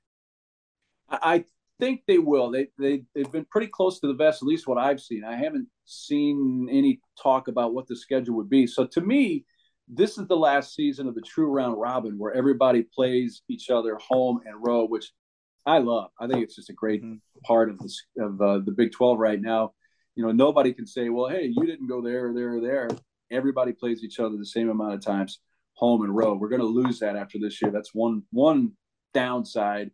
I 1.09 1.45
think 1.79 2.01
they 2.07 2.17
will. 2.17 2.51
They 2.51 2.67
they 2.77 3.03
they've 3.15 3.31
been 3.31 3.45
pretty 3.45 3.67
close 3.67 4.01
to 4.01 4.07
the 4.07 4.13
best, 4.13 4.43
at 4.43 4.47
least 4.47 4.67
what 4.67 4.77
I've 4.77 4.99
seen. 4.99 5.23
I 5.23 5.37
haven't 5.37 5.67
seen 5.85 6.67
any 6.69 6.99
talk 7.21 7.47
about 7.47 7.73
what 7.73 7.87
the 7.87 7.95
schedule 7.95 8.35
would 8.35 8.49
be. 8.49 8.67
So 8.67 8.85
to 8.85 9.01
me, 9.01 9.45
this 9.87 10.17
is 10.17 10.27
the 10.27 10.35
last 10.35 10.75
season 10.75 11.07
of 11.07 11.15
the 11.15 11.21
true 11.21 11.47
round 11.47 11.79
robin 11.79 12.17
where 12.17 12.33
everybody 12.33 12.83
plays 12.83 13.43
each 13.47 13.69
other 13.69 13.97
home 14.01 14.41
and 14.45 14.55
road, 14.61 14.89
which 14.89 15.09
I 15.65 15.77
love. 15.77 16.09
I 16.19 16.27
think 16.27 16.43
it's 16.43 16.55
just 16.55 16.69
a 16.69 16.73
great 16.73 17.01
mm-hmm. 17.01 17.15
part 17.45 17.69
of 17.69 17.79
this 17.79 18.03
of 18.19 18.41
uh, 18.41 18.59
the 18.59 18.73
Big 18.75 18.91
Twelve 18.91 19.19
right 19.19 19.41
now 19.41 19.71
you 20.15 20.25
know, 20.25 20.31
nobody 20.31 20.73
can 20.73 20.87
say, 20.87 21.09
well, 21.09 21.29
hey, 21.29 21.51
you 21.53 21.65
didn't 21.65 21.87
go 21.87 22.01
there 22.01 22.29
or 22.29 22.33
there 22.33 22.55
or 22.55 22.61
there. 22.61 22.89
Everybody 23.31 23.73
plays 23.73 24.03
each 24.03 24.19
other 24.19 24.37
the 24.37 24.45
same 24.45 24.69
amount 24.69 24.93
of 24.93 25.01
times, 25.01 25.39
home 25.73 26.03
and 26.03 26.15
road. 26.15 26.39
We're 26.39 26.49
going 26.49 26.61
to 26.61 26.67
lose 26.67 26.99
that 26.99 27.15
after 27.15 27.37
this 27.39 27.61
year. 27.61 27.71
That's 27.71 27.93
one 27.93 28.23
one 28.31 28.71
downside 29.13 29.91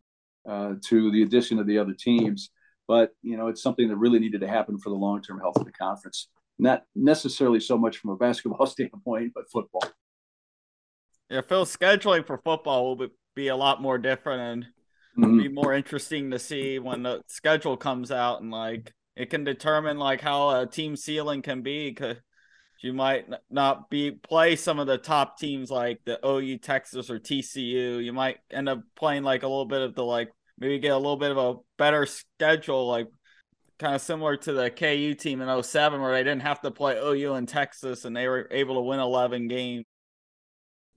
uh, 0.47 0.73
to 0.87 1.11
the 1.11 1.23
addition 1.23 1.59
of 1.59 1.67
the 1.67 1.77
other 1.77 1.93
teams. 1.93 2.51
But 2.87 3.11
you 3.21 3.37
know, 3.37 3.47
it's 3.47 3.63
something 3.63 3.87
that 3.87 3.95
really 3.95 4.19
needed 4.19 4.41
to 4.41 4.47
happen 4.47 4.77
for 4.77 4.89
the 4.89 4.95
long 4.95 5.21
term 5.21 5.39
health 5.39 5.57
of 5.57 5.65
the 5.65 5.71
conference. 5.71 6.27
Not 6.59 6.83
necessarily 6.95 7.59
so 7.59 7.77
much 7.77 7.97
from 7.97 8.11
a 8.11 8.15
basketball 8.17 8.65
standpoint, 8.67 9.31
but 9.33 9.49
football. 9.51 9.83
Yeah, 11.29 11.41
Phil, 11.41 11.65
scheduling 11.65 12.27
for 12.27 12.37
football 12.37 12.95
will 12.95 13.07
be 13.35 13.47
a 13.47 13.55
lot 13.55 13.81
more 13.81 13.97
different 13.97 14.65
and 15.15 15.25
mm-hmm. 15.25 15.37
be 15.37 15.47
more 15.47 15.73
interesting 15.73 16.29
to 16.31 16.39
see 16.39 16.77
when 16.77 17.03
the 17.03 17.21
schedule 17.27 17.77
comes 17.77 18.11
out 18.11 18.41
and 18.41 18.51
like 18.51 18.93
it 19.21 19.29
can 19.29 19.43
determine 19.43 19.99
like 19.99 20.19
how 20.19 20.49
a 20.61 20.65
team 20.65 20.95
ceiling 20.95 21.43
can 21.43 21.61
be 21.61 21.91
because 21.91 22.17
you 22.81 22.91
might 22.91 23.27
not 23.51 23.87
be 23.87 24.09
play 24.09 24.55
some 24.55 24.79
of 24.79 24.87
the 24.87 24.97
top 24.97 25.37
teams 25.37 25.69
like 25.69 25.99
the 26.05 26.19
OU 26.25 26.57
Texas 26.57 27.11
or 27.11 27.19
TCU. 27.19 28.03
You 28.03 28.13
might 28.13 28.37
end 28.49 28.67
up 28.67 28.81
playing 28.95 29.21
like 29.21 29.43
a 29.43 29.47
little 29.47 29.67
bit 29.67 29.81
of 29.81 29.93
the 29.93 30.03
like 30.03 30.31
maybe 30.57 30.79
get 30.79 30.93
a 30.93 30.97
little 30.97 31.17
bit 31.17 31.29
of 31.29 31.37
a 31.37 31.59
better 31.77 32.07
schedule 32.07 32.87
like 32.87 33.09
kind 33.77 33.93
of 33.93 34.01
similar 34.01 34.37
to 34.37 34.53
the 34.53 34.71
KU 34.71 35.13
team 35.13 35.39
in 35.39 35.63
07 35.63 36.01
where 36.01 36.13
they 36.13 36.23
didn't 36.23 36.41
have 36.41 36.61
to 36.61 36.71
play 36.71 36.97
OU 36.97 37.35
in 37.35 37.45
Texas 37.45 38.05
and 38.05 38.17
they 38.17 38.27
were 38.27 38.47
able 38.49 38.73
to 38.73 38.81
win 38.81 38.99
11 38.99 39.49
games. 39.49 39.85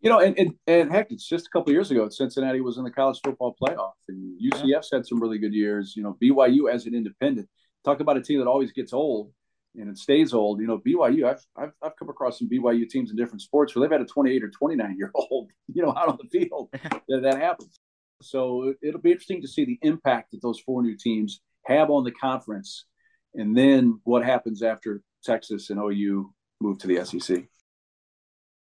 You 0.00 0.08
know, 0.08 0.20
and, 0.20 0.38
and, 0.38 0.54
and 0.66 0.90
heck, 0.90 1.10
it's 1.10 1.28
just 1.28 1.46
a 1.46 1.50
couple 1.50 1.74
years 1.74 1.90
ago. 1.90 2.08
Cincinnati 2.08 2.62
was 2.62 2.78
in 2.78 2.84
the 2.84 2.90
college 2.90 3.20
football 3.24 3.56
playoff, 3.58 3.92
and 4.08 4.38
UCF's 4.38 4.62
yeah. 4.66 4.98
had 4.98 5.06
some 5.06 5.18
really 5.18 5.38
good 5.38 5.54
years. 5.54 5.94
You 5.96 6.02
know, 6.02 6.18
BYU 6.22 6.70
as 6.70 6.84
an 6.84 6.94
independent 6.94 7.48
talk 7.84 8.00
about 8.00 8.16
a 8.16 8.22
team 8.22 8.38
that 8.38 8.46
always 8.46 8.72
gets 8.72 8.92
old 8.92 9.32
and 9.76 9.88
it 9.88 9.98
stays 9.98 10.32
old. 10.32 10.60
You 10.60 10.66
know, 10.66 10.78
BYU, 10.78 11.28
I've, 11.28 11.44
I've, 11.56 11.72
I've 11.82 11.96
come 11.96 12.08
across 12.08 12.38
some 12.38 12.48
BYU 12.48 12.88
teams 12.88 13.10
in 13.10 13.16
different 13.16 13.42
sports 13.42 13.74
where 13.74 13.82
they've 13.82 13.92
had 13.92 14.00
a 14.00 14.10
28 14.10 14.44
or 14.44 14.50
29 14.50 14.96
year 14.98 15.10
old, 15.14 15.50
you 15.72 15.82
know, 15.82 15.90
out 15.90 16.08
on 16.08 16.18
the 16.22 16.28
field 16.28 16.68
that, 16.72 17.22
that 17.22 17.38
happens. 17.38 17.78
So 18.22 18.74
it'll 18.82 19.00
be 19.00 19.10
interesting 19.10 19.42
to 19.42 19.48
see 19.48 19.64
the 19.64 19.78
impact 19.82 20.30
that 20.30 20.42
those 20.42 20.60
four 20.60 20.82
new 20.82 20.96
teams 20.96 21.40
have 21.66 21.90
on 21.90 22.04
the 22.04 22.12
conference. 22.12 22.86
And 23.34 23.56
then 23.56 24.00
what 24.04 24.24
happens 24.24 24.62
after 24.62 25.02
Texas 25.24 25.70
and 25.70 25.80
OU 25.80 26.32
move 26.60 26.78
to 26.78 26.86
the 26.86 27.04
SEC. 27.04 27.44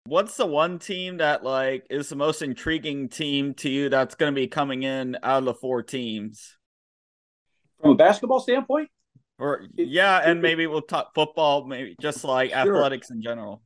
What's 0.04 0.36
the 0.36 0.46
one 0.46 0.78
team 0.78 1.18
that 1.18 1.44
like 1.44 1.86
is 1.90 2.08
the 2.08 2.16
most 2.16 2.40
intriguing 2.42 3.08
team 3.08 3.54
to 3.54 3.68
you 3.68 3.88
that's 3.88 4.14
going 4.14 4.32
to 4.32 4.40
be 4.40 4.46
coming 4.46 4.82
in 4.82 5.16
out 5.22 5.38
of 5.38 5.44
the 5.44 5.54
four 5.54 5.82
teams? 5.82 6.56
From 7.80 7.90
a 7.92 7.94
basketball 7.94 8.40
standpoint? 8.40 8.88
Or 9.38 9.62
yeah, 9.74 10.20
and 10.24 10.42
maybe 10.42 10.66
we'll 10.66 10.82
talk 10.82 11.14
football, 11.14 11.64
maybe 11.64 11.94
just 12.00 12.24
like 12.24 12.50
sure. 12.50 12.58
athletics 12.58 13.10
in 13.10 13.22
general. 13.22 13.62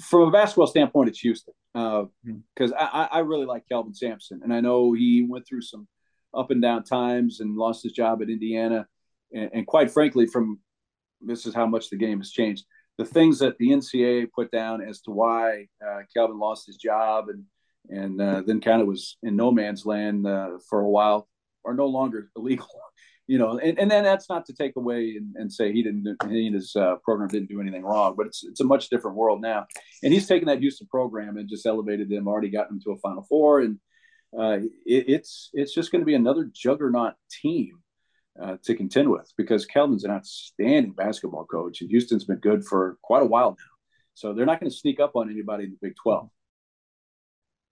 From 0.00 0.28
a 0.28 0.30
basketball 0.30 0.68
standpoint, 0.68 1.08
it's 1.08 1.18
Houston 1.20 1.54
because 1.72 2.72
uh, 2.72 2.88
hmm. 2.90 2.96
I, 2.96 3.08
I 3.12 3.18
really 3.20 3.46
like 3.46 3.64
Kelvin 3.68 3.94
Sampson, 3.94 4.40
and 4.42 4.52
I 4.52 4.60
know 4.60 4.92
he 4.92 5.26
went 5.28 5.46
through 5.46 5.62
some 5.62 5.88
up 6.32 6.50
and 6.50 6.62
down 6.62 6.84
times 6.84 7.40
and 7.40 7.56
lost 7.56 7.82
his 7.82 7.92
job 7.92 8.22
at 8.22 8.30
Indiana, 8.30 8.86
and, 9.32 9.50
and 9.52 9.66
quite 9.66 9.90
frankly, 9.90 10.26
from 10.26 10.60
this 11.20 11.46
is 11.46 11.54
how 11.54 11.66
much 11.66 11.90
the 11.90 11.96
game 11.96 12.18
has 12.18 12.30
changed. 12.30 12.64
The 12.96 13.04
things 13.04 13.38
that 13.40 13.58
the 13.58 13.70
NCAA 13.70 14.28
put 14.32 14.50
down 14.50 14.82
as 14.82 15.00
to 15.02 15.10
why 15.10 15.66
uh, 15.84 16.00
Kelvin 16.14 16.38
lost 16.38 16.66
his 16.66 16.76
job 16.76 17.28
and 17.28 17.44
and 17.88 18.20
uh, 18.20 18.42
then 18.46 18.60
kind 18.60 18.82
of 18.82 18.86
was 18.86 19.16
in 19.22 19.36
no 19.36 19.50
man's 19.50 19.86
land 19.86 20.26
uh, 20.26 20.58
for 20.68 20.80
a 20.80 20.88
while 20.88 21.28
are 21.64 21.74
no 21.74 21.86
longer 21.86 22.30
illegal 22.36 22.68
you 23.30 23.38
know, 23.38 23.58
and, 23.58 23.78
and 23.78 23.88
then 23.88 24.02
that's 24.02 24.28
not 24.28 24.44
to 24.46 24.52
take 24.52 24.74
away 24.74 25.14
and, 25.16 25.36
and 25.36 25.52
say 25.52 25.72
he 25.72 25.84
didn't, 25.84 26.16
he 26.28 26.48
and 26.48 26.54
his 26.56 26.74
uh, 26.74 26.96
program 27.04 27.28
didn't 27.28 27.48
do 27.48 27.60
anything 27.60 27.84
wrong, 27.84 28.14
but 28.16 28.26
it's 28.26 28.42
it's 28.42 28.60
a 28.60 28.64
much 28.64 28.88
different 28.88 29.16
world 29.16 29.40
now. 29.40 29.68
And 30.02 30.12
he's 30.12 30.26
taken 30.26 30.48
that 30.48 30.58
Houston 30.58 30.88
program 30.88 31.36
and 31.36 31.48
just 31.48 31.64
elevated 31.64 32.08
them, 32.08 32.26
already 32.26 32.50
gotten 32.50 32.74
them 32.74 32.82
to 32.82 32.90
a 32.90 32.98
Final 32.98 33.22
Four, 33.28 33.60
and 33.60 33.78
uh, 34.36 34.58
it, 34.84 35.04
it's 35.14 35.50
it's 35.52 35.72
just 35.72 35.92
going 35.92 36.00
to 36.00 36.06
be 36.06 36.16
another 36.16 36.50
juggernaut 36.52 37.14
team 37.40 37.78
uh, 38.42 38.56
to 38.64 38.74
contend 38.74 39.08
with 39.08 39.30
because 39.36 39.64
Kelvin's 39.64 40.02
an 40.02 40.10
outstanding 40.10 40.94
basketball 40.94 41.44
coach, 41.44 41.82
and 41.82 41.90
Houston's 41.90 42.24
been 42.24 42.38
good 42.38 42.64
for 42.64 42.98
quite 43.00 43.22
a 43.22 43.26
while 43.26 43.50
now. 43.50 43.74
So 44.14 44.34
they're 44.34 44.44
not 44.44 44.58
going 44.58 44.72
to 44.72 44.76
sneak 44.76 44.98
up 44.98 45.14
on 45.14 45.30
anybody 45.30 45.64
in 45.66 45.70
the 45.70 45.78
Big 45.80 45.94
Twelve. 46.02 46.30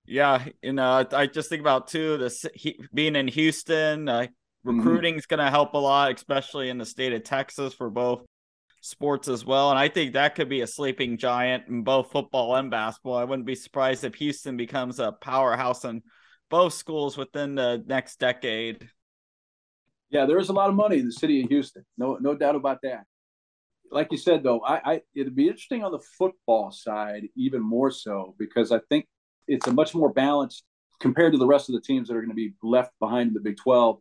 Yeah, 0.06 0.44
you 0.62 0.74
know, 0.74 1.04
I 1.10 1.26
just 1.26 1.48
think 1.48 1.62
about 1.62 1.88
too 1.88 2.16
this 2.16 2.46
he, 2.54 2.78
being 2.94 3.16
in 3.16 3.26
Houston. 3.26 4.08
Uh. 4.08 4.28
Mm-hmm. 4.68 4.80
Recruiting 4.80 5.14
is 5.16 5.26
going 5.26 5.42
to 5.44 5.50
help 5.50 5.72
a 5.72 5.78
lot, 5.78 6.14
especially 6.14 6.68
in 6.68 6.78
the 6.78 6.84
state 6.84 7.14
of 7.14 7.24
Texas 7.24 7.72
for 7.72 7.88
both 7.88 8.26
sports 8.80 9.28
as 9.28 9.44
well. 9.44 9.70
And 9.70 9.78
I 9.78 9.88
think 9.88 10.12
that 10.12 10.34
could 10.34 10.48
be 10.48 10.60
a 10.60 10.66
sleeping 10.66 11.16
giant 11.16 11.68
in 11.68 11.82
both 11.82 12.12
football 12.12 12.54
and 12.54 12.70
basketball. 12.70 13.16
I 13.16 13.24
wouldn't 13.24 13.46
be 13.46 13.54
surprised 13.54 14.04
if 14.04 14.14
Houston 14.16 14.56
becomes 14.56 14.98
a 15.00 15.12
powerhouse 15.12 15.84
in 15.84 16.02
both 16.50 16.74
schools 16.74 17.16
within 17.16 17.54
the 17.54 17.82
next 17.86 18.18
decade. 18.18 18.88
Yeah, 20.10 20.26
there 20.26 20.38
is 20.38 20.48
a 20.48 20.54
lot 20.54 20.68
of 20.68 20.74
money 20.74 20.98
in 20.98 21.06
the 21.06 21.12
city 21.12 21.42
of 21.42 21.48
Houston. 21.48 21.84
No, 21.96 22.18
no 22.20 22.34
doubt 22.34 22.54
about 22.54 22.80
that. 22.82 23.04
Like 23.90 24.08
you 24.10 24.18
said, 24.18 24.42
though, 24.42 24.60
I, 24.60 24.92
I 24.92 25.00
it'd 25.14 25.34
be 25.34 25.48
interesting 25.48 25.82
on 25.82 25.92
the 25.92 26.02
football 26.18 26.70
side 26.70 27.28
even 27.36 27.62
more 27.62 27.90
so 27.90 28.34
because 28.38 28.70
I 28.70 28.80
think 28.90 29.06
it's 29.46 29.66
a 29.66 29.72
much 29.72 29.94
more 29.94 30.12
balanced 30.12 30.64
compared 31.00 31.32
to 31.32 31.38
the 31.38 31.46
rest 31.46 31.70
of 31.70 31.74
the 31.74 31.80
teams 31.80 32.08
that 32.08 32.16
are 32.16 32.20
going 32.20 32.30
to 32.30 32.34
be 32.34 32.52
left 32.62 32.92
behind 33.00 33.28
in 33.28 33.34
the 33.34 33.40
Big 33.40 33.56
Twelve 33.56 34.00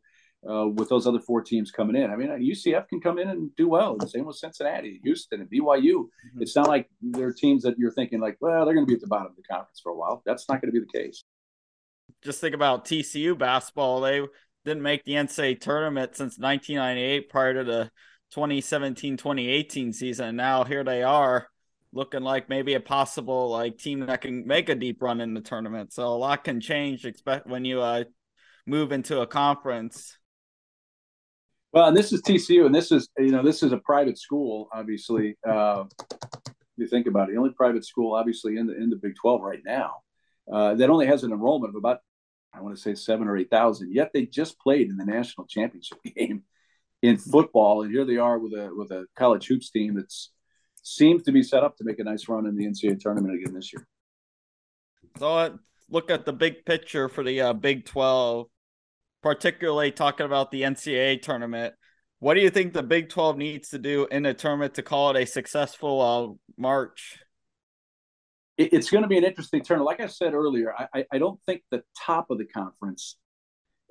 uh, 0.50 0.68
with 0.68 0.90
those 0.90 1.08
other 1.08 1.20
four 1.20 1.42
teams 1.42 1.72
coming 1.72 1.96
in. 1.96 2.12
I 2.12 2.16
mean, 2.16 2.30
UCF 2.30 2.88
can 2.88 3.02
come 3.02 3.20
in 3.20 3.30
and 3.30 3.56
do 3.56 3.68
well. 3.68 3.98
The 3.98 4.08
same 4.08 4.26
with 4.26 4.38
Cincinnati, 4.38 5.00
Houston, 5.04 5.42
and 5.42 5.50
BYU. 5.50 5.82
Mm-hmm. 5.82 6.42
It's 6.42 6.56
not 6.56 6.68
like 6.68 6.90
they're 7.02 7.34
teams 7.34 7.64
that 7.64 7.78
you're 7.78 7.92
thinking 7.92 8.20
like, 8.20 8.38
well, 8.40 8.66
they're 8.66 8.74
going 8.74 8.86
to 8.86 8.90
be 8.90 8.96
at 8.96 9.02
the 9.02 9.08
bottom 9.08 9.28
of 9.28 9.36
the 9.36 9.44
conference 9.44 9.80
for 9.82 9.92
a 9.92 9.96
while. 9.96 10.22
That's 10.26 10.48
not 10.48 10.62
going 10.62 10.74
to 10.74 10.80
be 10.80 10.86
the 10.86 11.00
case. 11.00 11.24
Just 12.24 12.42
think 12.42 12.56
about 12.56 12.86
TCU 12.86 13.38
basketball. 13.38 14.02
They 14.02 14.22
didn't 14.66 14.84
make 14.84 15.04
the 15.04 15.14
NCAA 15.14 15.60
tournament 15.60 16.16
since 16.16 16.38
1998 16.38 17.30
prior 17.30 17.54
to 17.56 17.64
the 17.64 17.92
2017-2018 18.36 19.94
season. 19.94 20.28
And 20.28 20.38
now 20.38 20.64
here 20.64 20.84
they 20.84 21.04
are 21.04 21.48
looking 21.94 22.22
like 22.22 22.50
maybe 22.50 22.74
a 22.74 22.80
possible 22.80 23.50
like 23.50 23.78
team 23.78 24.02
that 24.02 24.22
can 24.22 24.46
make 24.46 24.70
a 24.70 24.76
deep 24.76 25.02
run 25.02 25.22
in 25.22 25.34
the 25.34 25.42
tournament. 25.42 25.94
So 25.94 26.08
a 26.08 26.10
lot 26.10 26.44
can 26.44 26.60
change 26.60 27.06
expect 27.06 27.48
when 27.48 27.66
you 27.66 27.82
uh 27.82 28.04
move 28.66 28.92
into 28.92 29.22
a 29.22 29.28
conference 29.28 30.18
well, 31.74 31.88
and 31.88 31.98
this 31.98 32.14
is 32.14 32.22
TCU, 32.22 32.66
and 32.66 32.74
this 32.74 32.92
is 32.92 33.10
you 33.18 33.32
know 33.32 33.44
this 33.44 33.64
is 33.64 33.72
a 33.72 33.78
private 33.78 34.18
school, 34.18 34.70
obviously. 34.72 35.38
Uh, 35.48 35.86
you 36.78 36.88
think 36.88 37.08
about 37.08 37.30
it, 37.30 37.34
the 37.34 37.40
only 37.40 37.52
private 37.52 37.86
school, 37.86 38.14
obviously, 38.14 38.58
in 38.58 38.68
the 38.68 38.76
in 38.76 38.90
the 38.90 38.96
Big 38.96 39.16
Twelve 39.16 39.42
right 39.42 39.62
now, 39.66 39.98
uh, 40.52 40.76
that 40.76 40.90
only 40.90 41.08
has 41.08 41.24
an 41.24 41.32
enrollment 41.32 41.72
of 41.72 41.76
about 41.76 42.00
I 42.54 42.62
want 42.62 42.76
to 42.76 42.82
say 42.82 42.96
seven 42.96 43.28
or 43.28 43.38
eight 43.38 43.50
thousand. 43.50 43.94
Yet 43.94 44.12
they 44.14 44.26
just 44.26 44.60
played 44.60 44.90
in 44.90 44.98
the 44.98 45.06
national 45.06 45.48
championship 45.48 46.00
game 46.16 46.44
in 47.02 47.18
football, 47.18 47.84
and 47.84 47.92
here 47.92 48.06
they 48.06 48.18
are 48.18 48.40
with 48.40 48.54
a 48.54 48.70
with 48.74 48.92
a 48.92 49.06
college 49.16 49.48
hoops 49.48 49.70
team 49.70 49.96
that's 49.96 50.32
seems 50.84 51.24
to 51.24 51.32
be 51.34 51.44
set 51.44 51.64
up 51.64 51.76
to 51.78 51.84
make 51.84 52.00
a 52.00 52.04
nice 52.04 52.30
run 52.30 52.46
in 52.46 52.56
the 52.56 52.66
NCAA 52.66 53.00
tournament 53.00 53.36
again 53.36 53.54
this 53.54 53.74
year. 53.74 53.86
So 55.18 55.28
uh, 55.28 55.50
look 55.90 56.10
at 56.10 56.26
the 56.26 56.32
big 56.32 56.64
picture 56.66 57.10
for 57.10 57.24
the 57.24 57.42
uh, 57.42 57.54
Big 57.54 57.86
Twelve 57.86 58.48
particularly 59.22 59.92
talking 59.92 60.26
about 60.26 60.52
the 60.52 60.62
NCAA 60.62 61.22
tournament. 61.22 61.74
What 62.20 62.34
do 62.34 62.42
you 62.42 62.50
think 62.50 62.74
the 62.74 62.84
Big 62.84 63.10
12 63.10 63.38
needs 63.38 63.70
to 63.70 63.80
do 63.80 64.08
in 64.10 64.24
the 64.24 64.34
tournament 64.34 64.76
to 64.76 64.84
call 64.84 65.12
it 65.12 65.22
a 65.22 65.26
successful 65.26 66.02
uh, 66.02 66.62
March? 66.62 67.20
It's 68.58 68.90
going 68.90 69.04
to 69.04 69.08
be 69.08 69.20
an 69.20 69.24
interesting 69.24 69.64
tournament. 69.64 69.86
Like 69.86 70.00
I 70.02 70.08
said 70.08 70.34
earlier, 70.34 70.74
I, 70.74 71.06
I 71.12 71.20
don't 71.20 71.40
think 71.46 71.62
the 71.70 71.84
top 71.96 72.32
of 72.32 72.40
the 72.40 72.46
conference, 72.46 73.18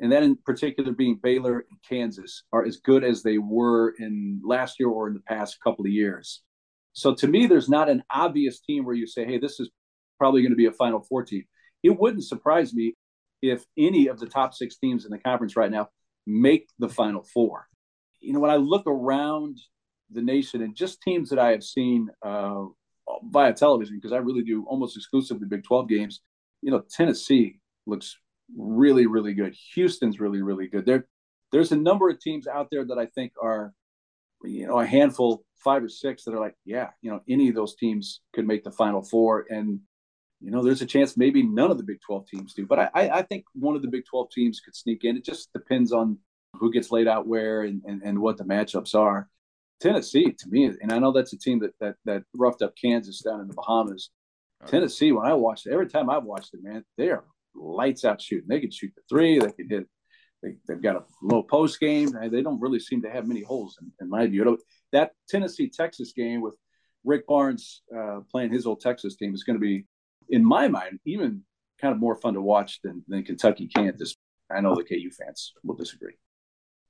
and 0.00 0.10
that 0.10 0.24
in 0.24 0.36
particular 0.44 0.90
being 0.90 1.20
Baylor 1.22 1.64
and 1.70 1.78
Kansas, 1.88 2.42
are 2.52 2.64
as 2.64 2.78
good 2.78 3.04
as 3.04 3.22
they 3.22 3.38
were 3.38 3.94
in 4.00 4.40
last 4.44 4.80
year 4.80 4.88
or 4.88 5.06
in 5.06 5.14
the 5.14 5.20
past 5.20 5.58
couple 5.62 5.84
of 5.84 5.92
years. 5.92 6.42
So 6.94 7.14
to 7.14 7.28
me, 7.28 7.46
there's 7.46 7.68
not 7.68 7.88
an 7.88 8.02
obvious 8.10 8.58
team 8.58 8.84
where 8.84 8.96
you 8.96 9.06
say, 9.06 9.24
hey, 9.24 9.38
this 9.38 9.60
is 9.60 9.70
probably 10.18 10.42
going 10.42 10.50
to 10.50 10.56
be 10.56 10.66
a 10.66 10.72
Final 10.72 11.00
Four 11.00 11.24
team. 11.24 11.44
It 11.84 11.96
wouldn't 11.96 12.24
surprise 12.24 12.74
me 12.74 12.96
if 13.42 13.64
any 13.76 14.06
of 14.08 14.18
the 14.18 14.26
top 14.26 14.54
six 14.54 14.76
teams 14.76 15.04
in 15.04 15.10
the 15.10 15.18
conference 15.18 15.56
right 15.56 15.70
now 15.70 15.88
make 16.26 16.68
the 16.78 16.88
final 16.88 17.22
four. 17.22 17.68
You 18.20 18.32
know, 18.32 18.40
when 18.40 18.50
I 18.50 18.56
look 18.56 18.86
around 18.86 19.58
the 20.10 20.22
nation 20.22 20.62
and 20.62 20.74
just 20.74 21.02
teams 21.02 21.30
that 21.30 21.38
I 21.38 21.50
have 21.50 21.62
seen 21.62 22.08
uh, 22.24 22.64
via 23.30 23.52
television, 23.52 23.96
because 23.96 24.12
I 24.12 24.18
really 24.18 24.42
do 24.42 24.64
almost 24.68 24.96
exclusively 24.96 25.46
Big 25.46 25.64
12 25.64 25.88
games, 25.88 26.20
you 26.62 26.70
know, 26.70 26.82
Tennessee 26.90 27.58
looks 27.86 28.16
really, 28.56 29.06
really 29.06 29.34
good. 29.34 29.54
Houston's 29.74 30.20
really, 30.20 30.42
really 30.42 30.66
good. 30.66 30.86
There, 30.86 31.06
there's 31.52 31.72
a 31.72 31.76
number 31.76 32.08
of 32.08 32.20
teams 32.20 32.46
out 32.46 32.68
there 32.70 32.84
that 32.84 32.98
I 32.98 33.06
think 33.06 33.32
are, 33.40 33.72
you 34.42 34.66
know, 34.66 34.80
a 34.80 34.86
handful, 34.86 35.44
five 35.56 35.82
or 35.82 35.88
six 35.88 36.24
that 36.24 36.34
are 36.34 36.40
like, 36.40 36.56
yeah, 36.64 36.90
you 37.02 37.10
know, 37.10 37.20
any 37.28 37.48
of 37.48 37.54
those 37.54 37.76
teams 37.76 38.20
could 38.32 38.46
make 38.46 38.64
the 38.64 38.70
final 38.70 39.02
four. 39.02 39.46
And 39.50 39.80
you 40.40 40.50
know, 40.50 40.62
there's 40.62 40.82
a 40.82 40.86
chance 40.86 41.16
maybe 41.16 41.42
none 41.42 41.70
of 41.70 41.78
the 41.78 41.84
Big 41.84 42.00
12 42.06 42.26
teams 42.28 42.54
do. 42.54 42.66
But 42.66 42.90
I, 42.94 43.08
I 43.08 43.22
think 43.22 43.44
one 43.54 43.74
of 43.74 43.82
the 43.82 43.88
Big 43.88 44.04
12 44.04 44.30
teams 44.30 44.60
could 44.60 44.74
sneak 44.74 45.04
in. 45.04 45.16
It 45.16 45.24
just 45.24 45.52
depends 45.52 45.92
on 45.92 46.18
who 46.54 46.72
gets 46.72 46.90
laid 46.90 47.08
out 47.08 47.26
where 47.26 47.62
and, 47.62 47.82
and, 47.86 48.02
and 48.02 48.18
what 48.18 48.36
the 48.36 48.44
matchups 48.44 48.94
are. 48.94 49.28
Tennessee, 49.80 50.32
to 50.32 50.48
me, 50.48 50.64
and 50.64 50.92
I 50.92 50.98
know 50.98 51.12
that's 51.12 51.34
a 51.34 51.38
team 51.38 51.60
that 51.60 51.74
that 51.80 51.96
that 52.06 52.22
roughed 52.34 52.62
up 52.62 52.74
Kansas 52.80 53.20
down 53.20 53.40
in 53.40 53.48
the 53.48 53.54
Bahamas. 53.54 54.10
Tennessee, 54.66 55.12
when 55.12 55.26
I 55.26 55.34
watched 55.34 55.66
it, 55.66 55.72
every 55.72 55.86
time 55.86 56.08
I've 56.08 56.24
watched 56.24 56.54
it, 56.54 56.62
man, 56.62 56.82
they 56.96 57.10
are 57.10 57.24
lights 57.54 58.04
out 58.04 58.22
shooting. 58.22 58.48
They 58.48 58.60
can 58.60 58.70
shoot 58.70 58.92
the 58.96 59.02
three. 59.08 59.38
They 59.38 59.52
can 59.52 59.68
hit. 59.68 59.86
They, 60.42 60.56
have 60.68 60.82
got 60.82 60.96
a 60.96 61.04
low 61.22 61.42
post 61.42 61.78
game. 61.78 62.10
They 62.30 62.42
don't 62.42 62.60
really 62.60 62.80
seem 62.80 63.02
to 63.02 63.10
have 63.10 63.26
many 63.26 63.42
holes, 63.42 63.76
in, 63.80 63.92
in 64.00 64.08
my 64.08 64.26
view. 64.26 64.58
That 64.92 65.12
Tennessee 65.28 65.68
Texas 65.68 66.12
game 66.12 66.40
with 66.40 66.54
Rick 67.04 67.26
Barnes 67.26 67.82
uh, 67.94 68.20
playing 68.30 68.52
his 68.52 68.66
old 68.66 68.80
Texas 68.80 69.16
team 69.16 69.34
is 69.34 69.44
going 69.44 69.56
to 69.56 69.60
be 69.60 69.84
in 70.28 70.44
my 70.44 70.68
mind, 70.68 71.00
even 71.04 71.42
kind 71.80 71.92
of 71.92 72.00
more 72.00 72.16
fun 72.16 72.34
to 72.34 72.40
watch 72.40 72.80
than, 72.82 73.02
than 73.08 73.22
Kentucky 73.22 73.68
Kansas. 73.68 74.16
I 74.50 74.60
know 74.60 74.74
the 74.74 74.84
KU 74.84 75.10
fans 75.10 75.52
will 75.64 75.74
disagree. 75.74 76.14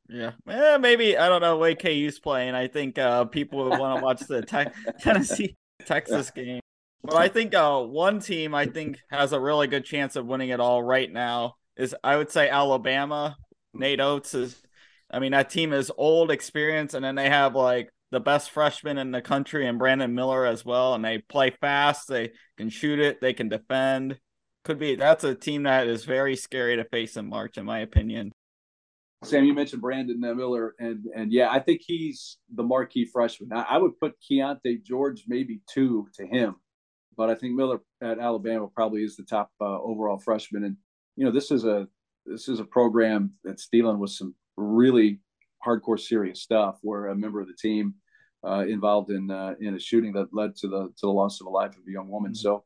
Yeah, 0.08 0.32
eh, 0.48 0.76
maybe 0.76 1.16
I 1.18 1.28
don't 1.28 1.40
know 1.40 1.54
the 1.54 1.56
way 1.56 1.74
KU's 1.74 2.20
playing. 2.20 2.54
I 2.54 2.68
think 2.68 2.98
uh, 2.98 3.24
people 3.24 3.64
would 3.64 3.78
want 3.78 3.98
to 3.98 4.04
watch 4.04 4.20
the 4.20 4.42
te- 4.42 4.70
Tennessee 5.00 5.56
Texas 5.84 6.30
game. 6.30 6.60
But 7.02 7.16
I 7.16 7.28
think 7.28 7.54
uh, 7.54 7.80
one 7.80 8.20
team 8.20 8.54
I 8.54 8.66
think 8.66 8.98
has 9.10 9.32
a 9.32 9.40
really 9.40 9.66
good 9.66 9.84
chance 9.84 10.16
of 10.16 10.26
winning 10.26 10.50
it 10.50 10.60
all 10.60 10.82
right 10.82 11.12
now 11.12 11.54
is 11.76 11.94
I 12.04 12.16
would 12.16 12.30
say 12.30 12.48
Alabama. 12.48 13.36
Nate 13.74 14.00
Oats 14.00 14.34
is, 14.34 14.56
I 15.10 15.18
mean 15.18 15.32
that 15.32 15.50
team 15.50 15.72
is 15.72 15.90
old, 15.96 16.30
experience, 16.30 16.94
and 16.94 17.04
then 17.04 17.14
they 17.14 17.28
have 17.28 17.54
like 17.54 17.90
the 18.10 18.20
best 18.20 18.50
freshman 18.50 18.98
in 18.98 19.10
the 19.10 19.22
country 19.22 19.66
and 19.66 19.78
Brandon 19.78 20.14
Miller 20.14 20.46
as 20.46 20.64
well. 20.64 20.94
And 20.94 21.04
they 21.04 21.18
play 21.18 21.50
fast. 21.60 22.08
They 22.08 22.32
can 22.56 22.68
shoot 22.68 22.98
it. 22.98 23.20
They 23.20 23.32
can 23.32 23.48
defend. 23.48 24.18
Could 24.64 24.78
be 24.78 24.96
that's 24.96 25.24
a 25.24 25.34
team 25.34 25.64
that 25.64 25.86
is 25.86 26.04
very 26.04 26.34
scary 26.34 26.76
to 26.76 26.84
face 26.84 27.16
in 27.16 27.28
March, 27.28 27.56
in 27.56 27.64
my 27.64 27.80
opinion. 27.80 28.32
Sam, 29.24 29.44
you 29.44 29.54
mentioned 29.54 29.80
Brandon 29.80 30.18
Miller, 30.20 30.74
and 30.78 31.06
and 31.14 31.32
yeah, 31.32 31.50
I 31.50 31.60
think 31.60 31.82
he's 31.84 32.38
the 32.54 32.62
marquee 32.62 33.04
freshman. 33.04 33.52
I, 33.52 33.62
I 33.62 33.78
would 33.78 33.98
put 33.98 34.14
Keyonte 34.20 34.82
George 34.82 35.24
maybe 35.26 35.60
two 35.72 36.08
to 36.14 36.26
him, 36.26 36.56
but 37.16 37.30
I 37.30 37.34
think 37.34 37.54
Miller 37.54 37.80
at 38.02 38.18
Alabama 38.18 38.66
probably 38.66 39.02
is 39.02 39.16
the 39.16 39.22
top 39.22 39.50
uh, 39.60 39.80
overall 39.80 40.18
freshman. 40.18 40.64
And 40.64 40.76
you 41.16 41.24
know, 41.24 41.30
this 41.30 41.50
is 41.50 41.64
a 41.64 41.88
this 42.26 42.48
is 42.48 42.60
a 42.60 42.64
program 42.64 43.32
that's 43.44 43.68
dealing 43.68 43.98
with 43.98 44.10
some 44.10 44.34
really 44.56 45.20
hardcore 45.64 45.98
serious 45.98 46.42
stuff 46.42 46.78
where 46.82 47.06
a 47.06 47.16
member 47.16 47.40
of 47.40 47.46
the 47.46 47.54
team 47.54 47.94
uh, 48.46 48.64
involved 48.66 49.10
in 49.10 49.30
uh, 49.30 49.54
in 49.60 49.74
a 49.74 49.80
shooting 49.80 50.12
that 50.12 50.28
led 50.32 50.54
to 50.56 50.68
the 50.68 50.86
to 50.86 51.02
the 51.02 51.10
loss 51.10 51.40
of 51.40 51.46
a 51.46 51.50
life 51.50 51.72
of 51.72 51.82
a 51.88 51.90
young 51.90 52.08
woman. 52.08 52.32
Mm-hmm. 52.32 52.36
So, 52.36 52.64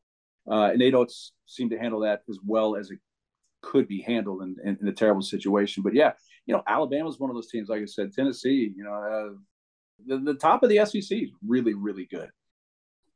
uh, 0.49 0.71
and 0.71 0.81
they 0.81 0.91
don't 0.91 1.11
seem 1.45 1.69
to 1.69 1.77
handle 1.77 2.01
that 2.01 2.21
as 2.29 2.37
well 2.45 2.75
as 2.75 2.91
it 2.91 2.99
could 3.61 3.87
be 3.87 4.01
handled 4.01 4.41
in, 4.41 4.55
in, 4.63 4.77
in, 4.81 4.87
a 4.87 4.93
terrible 4.93 5.21
situation. 5.21 5.83
But 5.83 5.93
yeah, 5.93 6.13
you 6.45 6.53
know, 6.53 6.63
Alabama's 6.67 7.19
one 7.19 7.29
of 7.29 7.35
those 7.35 7.49
teams. 7.49 7.69
Like 7.69 7.81
I 7.81 7.85
said, 7.85 8.13
Tennessee, 8.13 8.73
you 8.75 8.83
know, 8.83 8.93
uh, 8.93 9.37
the, 10.05 10.17
the 10.19 10.33
top 10.33 10.63
of 10.63 10.69
the 10.69 10.83
SEC 10.85 11.17
is 11.17 11.31
really 11.45 11.73
really 11.73 12.05
good. 12.05 12.29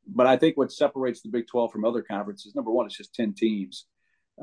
But 0.08 0.26
I 0.26 0.36
think 0.36 0.56
what 0.56 0.72
separates 0.72 1.22
the 1.22 1.28
Big 1.28 1.46
Twelve 1.46 1.72
from 1.72 1.84
other 1.84 2.02
conferences, 2.02 2.54
number 2.54 2.70
one, 2.70 2.86
it's 2.86 2.96
just 2.96 3.14
ten 3.14 3.32
teams. 3.32 3.86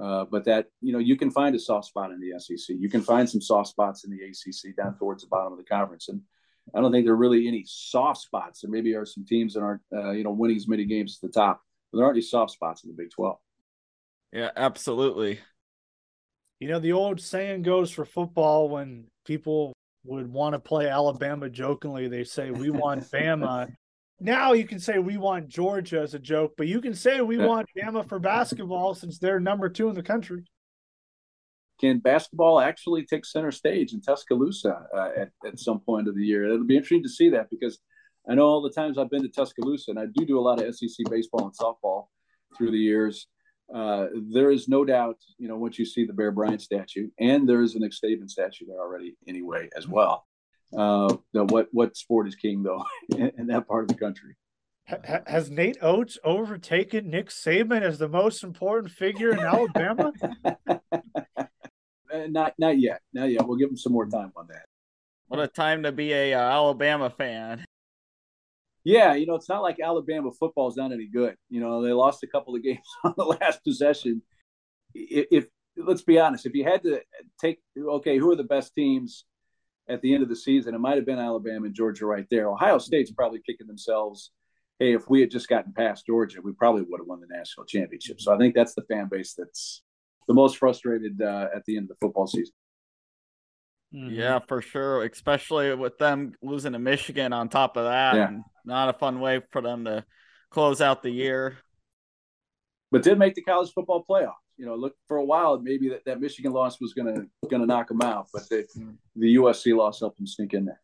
Uh, 0.02 0.26
but 0.26 0.44
that 0.46 0.68
you 0.82 0.92
know 0.92 1.00
you 1.00 1.16
can 1.16 1.30
find 1.30 1.56
a 1.56 1.60
soft 1.60 1.88
spot 1.88 2.12
in 2.12 2.20
the 2.20 2.40
SEC. 2.40 2.76
You 2.80 2.90
can 2.90 3.02
find 3.02 3.30
some 3.30 3.42
soft 3.42 3.70
spots 3.70 4.06
in 4.06 4.12
the 4.12 4.24
ACC 4.24 4.76
down 4.76 4.98
towards 4.98 5.22
the 5.22 5.30
bottom 5.30 5.54
of 5.54 5.60
the 5.60 5.64
conference, 5.64 6.10
and 6.10 6.22
I 6.74 6.82
don't 6.82 6.92
think 6.92 7.06
there 7.06 7.14
are 7.14 7.18
really 7.18 7.48
any 7.48 7.64
soft 7.68 8.22
spots. 8.22 8.62
There 8.62 8.72
maybe 8.72 8.96
are 8.96 9.06
some 9.06 9.26
teams 9.26 9.54
that 9.54 9.62
aren't, 9.62 9.82
uh, 9.94 10.12
you 10.12 10.24
know, 10.24 10.32
winning 10.32 10.58
as 10.58 10.68
many 10.68 10.86
games 10.86 11.20
at 11.22 11.28
the 11.28 11.40
top, 11.40 11.62
but 11.92 11.98
there 11.98 12.06
aren't 12.06 12.16
any 12.16 12.22
soft 12.22 12.52
spots 12.52 12.84
in 12.84 12.90
the 12.90 12.96
Big 12.96 13.12
12. 13.12 13.38
Yeah, 14.32 14.50
absolutely. 14.56 15.40
You 16.60 16.70
know, 16.70 16.80
the 16.80 16.94
old 16.94 17.20
saying 17.20 17.64
goes 17.64 17.92
for 17.92 18.06
football 18.06 18.70
when 18.70 19.06
people 19.26 19.74
would 20.06 20.32
want 20.32 20.54
to 20.54 20.60
play 20.60 20.88
Alabama 20.88 21.50
jokingly, 21.50 22.08
they 22.08 22.24
say, 22.24 22.52
We 22.52 22.72
want 22.72 23.04
Bama. 23.12 23.74
Now 24.24 24.54
you 24.54 24.66
can 24.66 24.80
say 24.80 25.00
we 25.00 25.18
want 25.18 25.48
Georgia 25.48 26.00
as 26.02 26.14
a 26.14 26.20
joke, 26.20 26.54
but 26.58 26.68
you 26.68 26.82
can 26.82 26.96
say 26.96 27.22
we 27.22 27.38
want 27.38 27.70
Bama 27.78 28.08
for 28.08 28.20
basketball 28.20 28.96
since 28.96 29.20
they're 29.20 29.40
number 29.40 29.70
two 29.70 29.90
in 29.90 29.96
the 29.96 30.04
country 30.04 30.46
can 31.84 32.00
basketball 32.00 32.62
actually 32.62 33.06
take 33.06 33.26
center 33.26 33.52
stage 33.52 33.92
in 33.92 34.02
Tuscaloosa 34.02 34.88
uh, 34.96 35.10
at, 35.18 35.32
at 35.46 35.60
some 35.60 35.82
point 35.82 36.08
of 36.08 36.16
the 36.16 36.24
year? 36.24 36.46
It'll 36.46 36.64
be 36.64 36.78
interesting 36.78 37.04
to 37.04 37.10
see 37.10 37.30
that 37.32 37.50
because 37.50 37.80
I 38.30 38.36
know 38.36 38.46
all 38.46 38.62
the 38.62 38.70
times 38.70 38.98
I've 38.98 39.10
been 39.10 39.24
to 39.24 39.28
Tuscaloosa, 39.28 39.92
and 39.92 40.00
I 40.00 40.06
do 40.06 40.26
do 40.26 40.40
a 40.40 40.42
lot 40.42 40.62
of 40.62 40.74
SEC 40.74 41.06
baseball 41.10 41.46
and 41.46 41.54
softball 41.54 42.06
through 42.58 42.72
the 42.72 42.78
years. 42.78 43.28
Uh, 43.74 44.08
there 44.32 44.52
is 44.52 44.70
no 44.70 44.86
doubt, 44.86 45.18
you 45.38 45.50
know, 45.50 45.58
once 45.58 45.78
you 45.78 45.86
see 45.86 46.06
the 46.06 46.14
Bear 46.14 46.32
Bryant 46.32 46.62
statue, 46.62 47.10
and 47.20 47.50
there 47.50 47.62
is 47.62 47.76
an 47.76 47.82
Nick 47.82 47.92
Saban 47.92 48.30
statue 48.30 48.66
there 48.66 48.80
already 48.80 49.18
anyway 49.28 49.68
as 49.76 49.86
well. 49.86 50.26
Uh, 50.78 51.16
what 51.34 51.68
what 51.72 51.96
sport 51.96 52.28
is 52.28 52.36
king 52.36 52.64
though 52.64 52.84
in, 53.16 53.32
in 53.38 53.48
that 53.48 53.68
part 53.68 53.84
of 53.84 53.88
the 53.90 53.96
country? 53.96 54.36
has 55.26 55.50
Nate 55.50 55.78
Oats 55.82 56.18
overtaken 56.26 57.10
Nick 57.10 57.30
Saban 57.30 57.84
as 57.84 58.00
the 58.00 58.10
most 58.10 58.44
important 58.44 58.92
figure 58.92 59.32
in 59.32 59.40
Alabama? 59.40 60.12
Uh, 62.14 62.28
not 62.30 62.54
not 62.60 62.80
yet, 62.80 63.02
not 63.12 63.26
yet. 63.26 63.48
We'll 63.48 63.58
give 63.58 63.70
him 63.70 63.78
some 63.78 63.92
more 63.92 64.06
time 64.06 64.32
on 64.36 64.46
that. 64.48 64.66
What 65.28 65.40
a 65.40 65.48
time 65.48 65.82
to 65.82 65.92
be 65.92 66.14
a 66.14 66.36
uh, 66.36 66.42
Alabama 66.42 67.10
fan. 67.10 67.66
Yeah, 68.84 69.16
you 69.16 69.26
know, 69.26 69.36
it's 69.36 69.50
not 69.50 69.64
like 69.64 69.80
Alabama 69.80 70.30
football's 70.32 70.78
not 70.78 70.92
any 70.92 71.08
good. 71.08 71.36
You 71.50 71.62
know, 71.62 71.82
they 71.82 71.92
lost 71.92 72.22
a 72.24 72.28
couple 72.28 72.56
of 72.56 72.62
games 72.62 72.86
on 73.04 73.16
the 73.18 73.24
last 73.24 73.64
possession. 73.64 74.22
If, 74.94 75.26
if 75.32 75.46
let's 75.76 76.04
be 76.04 76.20
honest, 76.20 76.46
if 76.46 76.54
you 76.54 76.66
had 76.66 76.84
to 76.84 77.02
take, 77.42 77.60
okay, 77.78 78.18
who 78.18 78.32
are 78.32 78.36
the 78.36 78.44
best 78.44 78.76
teams 78.76 79.26
at 79.90 80.02
the 80.02 80.14
end 80.14 80.24
of 80.24 80.30
the 80.30 80.36
season? 80.36 80.76
It 80.76 80.80
might 80.80 80.98
have 80.98 81.06
been 81.06 81.20
Alabama 81.20 81.66
and 81.66 81.76
Georgia 81.76 82.06
right 82.06 82.26
there. 82.30 82.50
Ohio 82.50 82.78
State's 82.78 83.12
probably 83.12 83.42
kicking 83.46 83.68
themselves. 83.68 84.32
Hey, 84.80 84.94
if 84.94 85.10
we 85.10 85.22
had 85.22 85.32
just 85.32 85.48
gotten 85.48 85.74
past 85.74 86.06
Georgia, 86.06 86.40
we 86.42 86.54
probably 86.54 86.82
would 86.82 87.00
have 87.00 87.08
won 87.08 87.22
the 87.22 87.28
national 87.30 87.66
championship. 87.66 88.20
So 88.20 88.34
I 88.34 88.38
think 88.38 88.56
that's 88.56 88.74
the 88.74 88.84
fan 88.84 89.08
base 89.10 89.34
that's 89.38 89.84
the 90.28 90.34
most 90.34 90.58
frustrated 90.58 91.22
uh, 91.22 91.48
at 91.56 91.64
the 91.66 91.78
end 91.78 91.86
of 91.86 91.90
the 91.90 92.06
football 92.06 92.28
season. 92.28 92.54
Mm-hmm. 93.94 94.16
Yeah, 94.16 94.40
for 94.48 94.62
sure. 94.62 95.04
Especially 95.04 95.74
with 95.76 95.98
them 96.00 96.34
losing 96.42 96.74
to 96.74 96.80
Michigan 96.80 97.34
on 97.34 97.50
top 97.50 97.78
of 97.78 97.86
that. 97.86 98.16
Yeah. 98.16 98.32
Not 98.66 98.90
a 98.90 98.98
fun 98.98 99.20
way 99.20 99.42
for 99.52 99.62
them 99.62 99.86
to 99.86 100.04
close 100.50 100.82
out 100.82 101.04
the 101.04 101.12
year. 101.12 101.58
But 102.92 103.04
did 103.04 103.20
make 103.20 103.36
the 103.36 103.44
college 103.44 103.72
football 103.74 104.04
playoff. 104.10 104.34
You 104.58 104.66
know, 104.66 104.76
look 104.76 104.96
for 105.08 105.18
a 105.18 105.26
while, 105.26 105.60
maybe 105.60 105.90
that, 105.90 106.06
that 106.06 106.22
Michigan 106.22 106.52
loss 106.52 106.80
was 106.80 106.94
gonna 106.94 107.26
gonna 107.50 107.66
knock 107.66 107.88
them 107.88 108.02
out, 108.02 108.28
but 108.34 108.48
the 108.50 108.68
mm-hmm. 108.78 108.92
the 109.16 109.36
USC 109.36 109.76
loss 109.76 110.00
helped 110.00 110.18
them 110.18 110.28
sneak 110.28 110.54
in 110.54 110.66
there. 110.66 110.82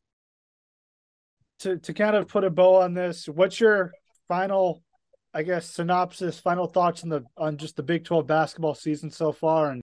To 1.59 1.77
to 1.77 1.93
kind 1.93 2.15
of 2.15 2.27
put 2.27 2.43
a 2.43 2.49
bow 2.49 2.81
on 2.81 2.93
this, 2.93 3.27
what's 3.27 3.59
your 3.59 3.91
final 4.27 4.83
I 5.33 5.43
guess 5.43 5.69
synopsis, 5.69 6.39
final 6.39 6.67
thoughts 6.67 7.03
on 7.03 7.09
the 7.09 7.23
on 7.37 7.57
just 7.57 7.75
the 7.75 7.83
Big 7.83 8.05
12 8.05 8.25
basketball 8.25 8.75
season 8.75 9.11
so 9.11 9.31
far 9.31 9.71
and 9.71 9.81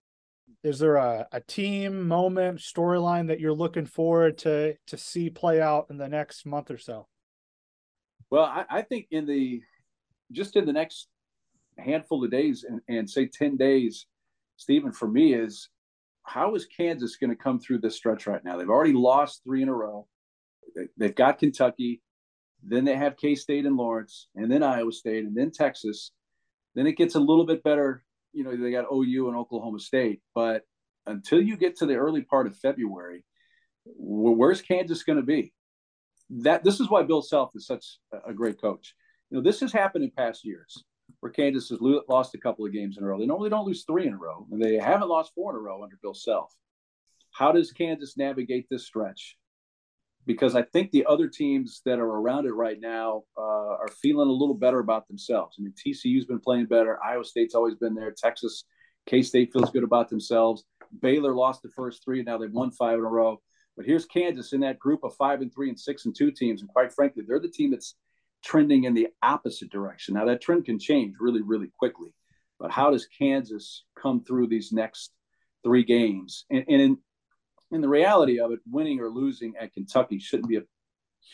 is 0.63 0.79
there 0.79 0.95
a, 0.95 1.27
a 1.31 1.39
team 1.41 2.07
moment 2.07 2.59
storyline 2.59 3.27
that 3.27 3.39
you're 3.39 3.53
looking 3.53 3.85
forward 3.85 4.37
to 4.39 4.75
to 4.87 4.97
see 4.97 5.29
play 5.29 5.61
out 5.61 5.87
in 5.89 5.97
the 5.97 6.09
next 6.09 6.45
month 6.45 6.71
or 6.71 6.77
so? 6.77 7.07
Well, 8.29 8.43
I, 8.43 8.65
I 8.69 8.81
think 8.81 9.07
in 9.11 9.25
the 9.25 9.61
just 10.31 10.55
in 10.55 10.65
the 10.65 10.73
next 10.73 11.07
handful 11.77 12.23
of 12.23 12.31
days 12.31 12.65
and, 12.67 12.81
and 12.87 13.09
say 13.09 13.27
10 13.27 13.57
days, 13.57 14.05
Steven, 14.57 14.91
for 14.91 15.07
me 15.07 15.33
is 15.33 15.69
how 16.23 16.55
is 16.55 16.65
Kansas 16.65 17.15
going 17.15 17.29
to 17.29 17.35
come 17.35 17.59
through 17.59 17.79
this 17.79 17.95
stretch 17.95 18.27
right 18.27 18.43
now? 18.43 18.57
They've 18.57 18.69
already 18.69 18.93
lost 18.93 19.41
three 19.43 19.61
in 19.61 19.69
a 19.69 19.73
row. 19.73 20.07
They, 20.97 21.07
have 21.07 21.15
got 21.15 21.39
Kentucky. 21.39 22.01
Then 22.61 22.83
they 22.83 22.95
have 22.95 23.17
K 23.17 23.35
State 23.35 23.65
and 23.65 23.77
Lawrence, 23.77 24.27
and 24.35 24.51
then 24.51 24.61
Iowa 24.61 24.91
State, 24.91 25.23
and 25.23 25.35
then 25.35 25.51
Texas. 25.51 26.11
Then 26.75 26.85
it 26.85 26.97
gets 26.97 27.15
a 27.15 27.19
little 27.19 27.45
bit 27.45 27.63
better. 27.63 28.03
You 28.33 28.43
know, 28.43 28.55
they 28.55 28.71
got 28.71 28.91
OU 28.91 29.29
and 29.29 29.37
Oklahoma 29.37 29.79
State. 29.79 30.21
But 30.35 30.63
until 31.05 31.41
you 31.41 31.55
get 31.55 31.77
to 31.77 31.85
the 31.85 31.95
early 31.95 32.23
part 32.23 32.45
of 32.45 32.57
February, 32.57 33.23
where's 33.85 34.61
Kansas 34.61 35.03
going 35.03 35.17
to 35.17 35.25
be? 35.25 35.53
That 36.29 36.63
this 36.63 36.81
is 36.81 36.89
why 36.89 37.03
Bill 37.03 37.21
Self 37.21 37.51
is 37.55 37.65
such 37.65 37.85
a 38.27 38.33
great 38.33 38.59
coach. 38.61 38.95
You 39.29 39.37
know, 39.37 39.43
this 39.43 39.61
has 39.61 39.71
happened 39.71 40.03
in 40.03 40.11
past 40.11 40.43
years 40.43 40.83
where 41.19 41.31
Kansas 41.31 41.69
has 41.69 41.79
lost 42.07 42.35
a 42.35 42.39
couple 42.39 42.65
of 42.65 42.73
games 42.73 42.97
in 42.97 43.03
a 43.03 43.07
row. 43.07 43.19
They 43.19 43.25
normally 43.25 43.49
don't 43.49 43.65
lose 43.65 43.83
three 43.85 44.07
in 44.07 44.13
a 44.13 44.17
row, 44.17 44.47
and 44.51 44.61
they 44.61 44.77
haven't 44.77 45.09
lost 45.09 45.33
four 45.33 45.51
in 45.51 45.57
a 45.57 45.59
row 45.59 45.83
under 45.83 45.97
Bill 46.01 46.13
Self. 46.13 46.53
How 47.31 47.51
does 47.51 47.71
Kansas 47.71 48.17
navigate 48.17 48.67
this 48.69 48.85
stretch? 48.85 49.37
because 50.27 50.55
I 50.55 50.61
think 50.61 50.91
the 50.91 51.05
other 51.05 51.27
teams 51.29 51.81
that 51.85 51.99
are 51.99 52.05
around 52.05 52.45
it 52.45 52.53
right 52.53 52.79
now 52.79 53.23
uh, 53.37 53.41
are 53.41 53.87
feeling 54.01 54.27
a 54.27 54.31
little 54.31 54.53
better 54.53 54.79
about 54.79 55.07
themselves. 55.07 55.55
I 55.57 55.63
mean, 55.63 55.73
TCU's 55.73 56.25
been 56.25 56.41
playing 56.41 56.65
better. 56.65 56.99
Iowa 57.03 57.23
State's 57.23 57.55
always 57.55 57.75
been 57.75 57.95
there. 57.95 58.13
Texas, 58.15 58.65
K 59.07 59.21
State 59.21 59.53
feels 59.53 59.71
good 59.71 59.85
about 59.85 60.09
themselves. 60.09 60.65
Baylor 61.01 61.33
lost 61.33 61.63
the 61.63 61.69
first 61.69 62.03
three, 62.03 62.21
now 62.21 62.37
they've 62.37 62.51
won 62.51 62.71
five 62.71 62.99
in 62.99 63.05
a 63.05 63.09
row. 63.09 63.41
But 63.77 63.85
here's 63.85 64.05
Kansas 64.05 64.53
in 64.53 64.59
that 64.61 64.79
group 64.79 65.03
of 65.03 65.15
five 65.15 65.41
and 65.41 65.53
three 65.53 65.69
and 65.69 65.79
six 65.79 66.05
and 66.05 66.15
two 66.15 66.31
teams, 66.31 66.61
and 66.61 66.69
quite 66.69 66.91
frankly, 66.91 67.23
they're 67.25 67.39
the 67.39 67.47
team 67.47 67.71
that's 67.71 67.95
trending 68.43 68.85
in 68.85 68.93
the 68.93 69.07
opposite 69.21 69.69
direction. 69.69 70.15
Now 70.15 70.25
that 70.25 70.41
trend 70.41 70.65
can 70.65 70.79
change 70.79 71.15
really, 71.19 71.41
really 71.41 71.71
quickly. 71.77 72.13
But 72.59 72.71
how 72.71 72.91
does 72.91 73.07
Kansas 73.07 73.83
come 74.01 74.23
through 74.23 74.47
these 74.47 74.71
next 74.71 75.11
three 75.63 75.83
games? 75.83 76.45
And, 76.49 76.65
and 76.67 76.81
in, 76.81 76.97
in 77.71 77.81
the 77.81 77.89
reality 77.89 78.39
of 78.39 78.51
it, 78.51 78.59
winning 78.69 78.99
or 78.99 79.09
losing 79.09 79.53
at 79.59 79.73
Kentucky 79.73 80.19
shouldn't 80.19 80.49
be 80.49 80.57
a 80.57 80.63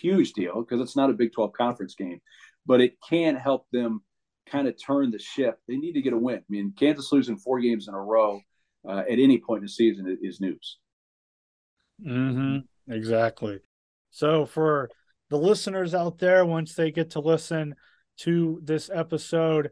huge 0.01 0.33
deal 0.33 0.61
because 0.61 0.81
it's 0.81 0.95
not 0.95 1.09
a 1.09 1.13
Big 1.13 1.33
12 1.33 1.53
conference 1.53 1.95
game, 1.95 2.19
but 2.65 2.81
it 2.81 2.95
can 3.07 3.35
help 3.35 3.67
them 3.71 4.01
kind 4.49 4.67
of 4.67 4.75
turn 4.81 5.11
the 5.11 5.19
ship. 5.19 5.59
They 5.67 5.77
need 5.77 5.93
to 5.93 6.01
get 6.01 6.13
a 6.13 6.17
win. 6.17 6.39
I 6.39 6.43
mean, 6.49 6.73
Kansas 6.77 7.11
losing 7.11 7.37
four 7.37 7.59
games 7.59 7.87
in 7.87 7.93
a 7.93 8.01
row 8.01 8.41
uh, 8.87 9.03
at 9.09 9.19
any 9.19 9.37
point 9.37 9.59
in 9.59 9.65
the 9.65 9.69
season 9.69 10.17
is 10.21 10.41
news. 10.41 10.79
Mm-hmm. 12.05 12.91
Exactly. 12.91 13.59
So 14.11 14.45
for 14.45 14.89
the 15.33 15.39
listeners 15.39 15.95
out 15.95 16.19
there, 16.19 16.45
once 16.45 16.75
they 16.75 16.91
get 16.91 17.09
to 17.11 17.19
listen 17.19 17.73
to 18.19 18.61
this 18.63 18.91
episode, 18.93 19.71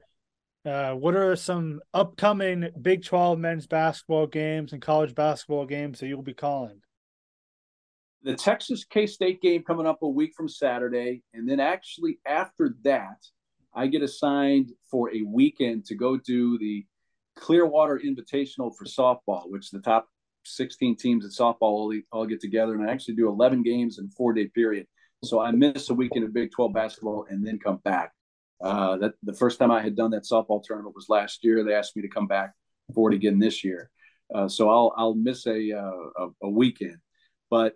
uh, 0.66 0.94
what 0.94 1.16
are 1.16 1.36
some 1.36 1.82
upcoming 1.94 2.68
Big 2.82 3.06
12 3.06 3.38
men's 3.38 3.68
basketball 3.68 4.26
games 4.26 4.74
and 4.74 4.82
college 4.82 5.14
basketball 5.14 5.68
games 5.68 6.00
that 6.00 6.08
you'll 6.08 6.24
be 6.24 6.34
calling? 6.34 6.82
The 8.24 8.36
Texas 8.36 8.86
K 8.86 9.06
State 9.06 9.40
game 9.40 9.62
coming 9.62 9.86
up 9.86 10.00
a 10.02 10.10
week 10.10 10.34
from 10.36 10.50
Saturday. 10.50 11.22
And 11.36 11.48
then 11.48 11.60
actually 11.60 12.18
after 12.26 12.74
that, 12.84 13.24
I 13.76 13.86
get 13.86 14.02
assigned 14.02 14.72
for 14.90 15.14
a 15.14 15.22
weekend 15.22 15.86
to 15.86 15.96
go 15.96 16.18
do 16.18 16.58
the 16.58 16.88
Clearwater 17.36 18.02
Invitational 18.04 18.76
for 18.76 18.86
softball, 18.86 19.44
which 19.52 19.70
the 19.70 19.80
top 19.80 20.08
16 20.46 20.96
teams 20.96 21.24
at 21.24 21.32
softball 21.32 21.62
all, 21.62 21.94
all 22.12 22.26
get 22.26 22.42
together. 22.42 22.74
And 22.74 22.90
I 22.90 22.92
actually 22.92 23.14
do 23.14 23.30
11 23.30 23.62
games 23.62 24.00
in 24.00 24.10
four 24.10 24.34
day 24.34 24.48
period. 24.48 24.88
So 25.24 25.40
I 25.40 25.52
miss 25.52 25.90
a 25.90 25.94
weekend 25.94 26.26
of 26.26 26.34
Big 26.34 26.52
12 26.52 26.74
basketball 26.74 27.28
and 27.30 27.46
then 27.46 27.60
come 27.60 27.78
back. 27.84 28.12
Uh, 28.64 28.98
that 28.98 29.14
the 29.24 29.34
first 29.34 29.60
time 29.60 29.72
I 29.72 29.82
had 29.82 29.96
done 29.96 30.12
that 30.12 30.24
softball 30.24 30.64
tournament 30.64 30.96
was 30.96 31.10
last 31.10 31.44
year. 31.44 31.64
They 31.64 31.74
asked 31.74 31.96
me 31.96 32.02
to 32.04 32.08
come 32.08 32.28
back 32.28 32.54
for 32.94 33.12
it 33.12 33.16
again 33.16 33.40
this 33.40 33.64
year, 33.64 33.90
uh, 34.34 34.48
so 34.48 34.70
I'll 34.70 34.94
I'll 34.96 35.16
miss 35.16 35.48
a, 35.48 35.72
uh, 35.72 36.26
a, 36.26 36.28
a 36.44 36.50
weekend. 36.50 36.98
But 37.50 37.74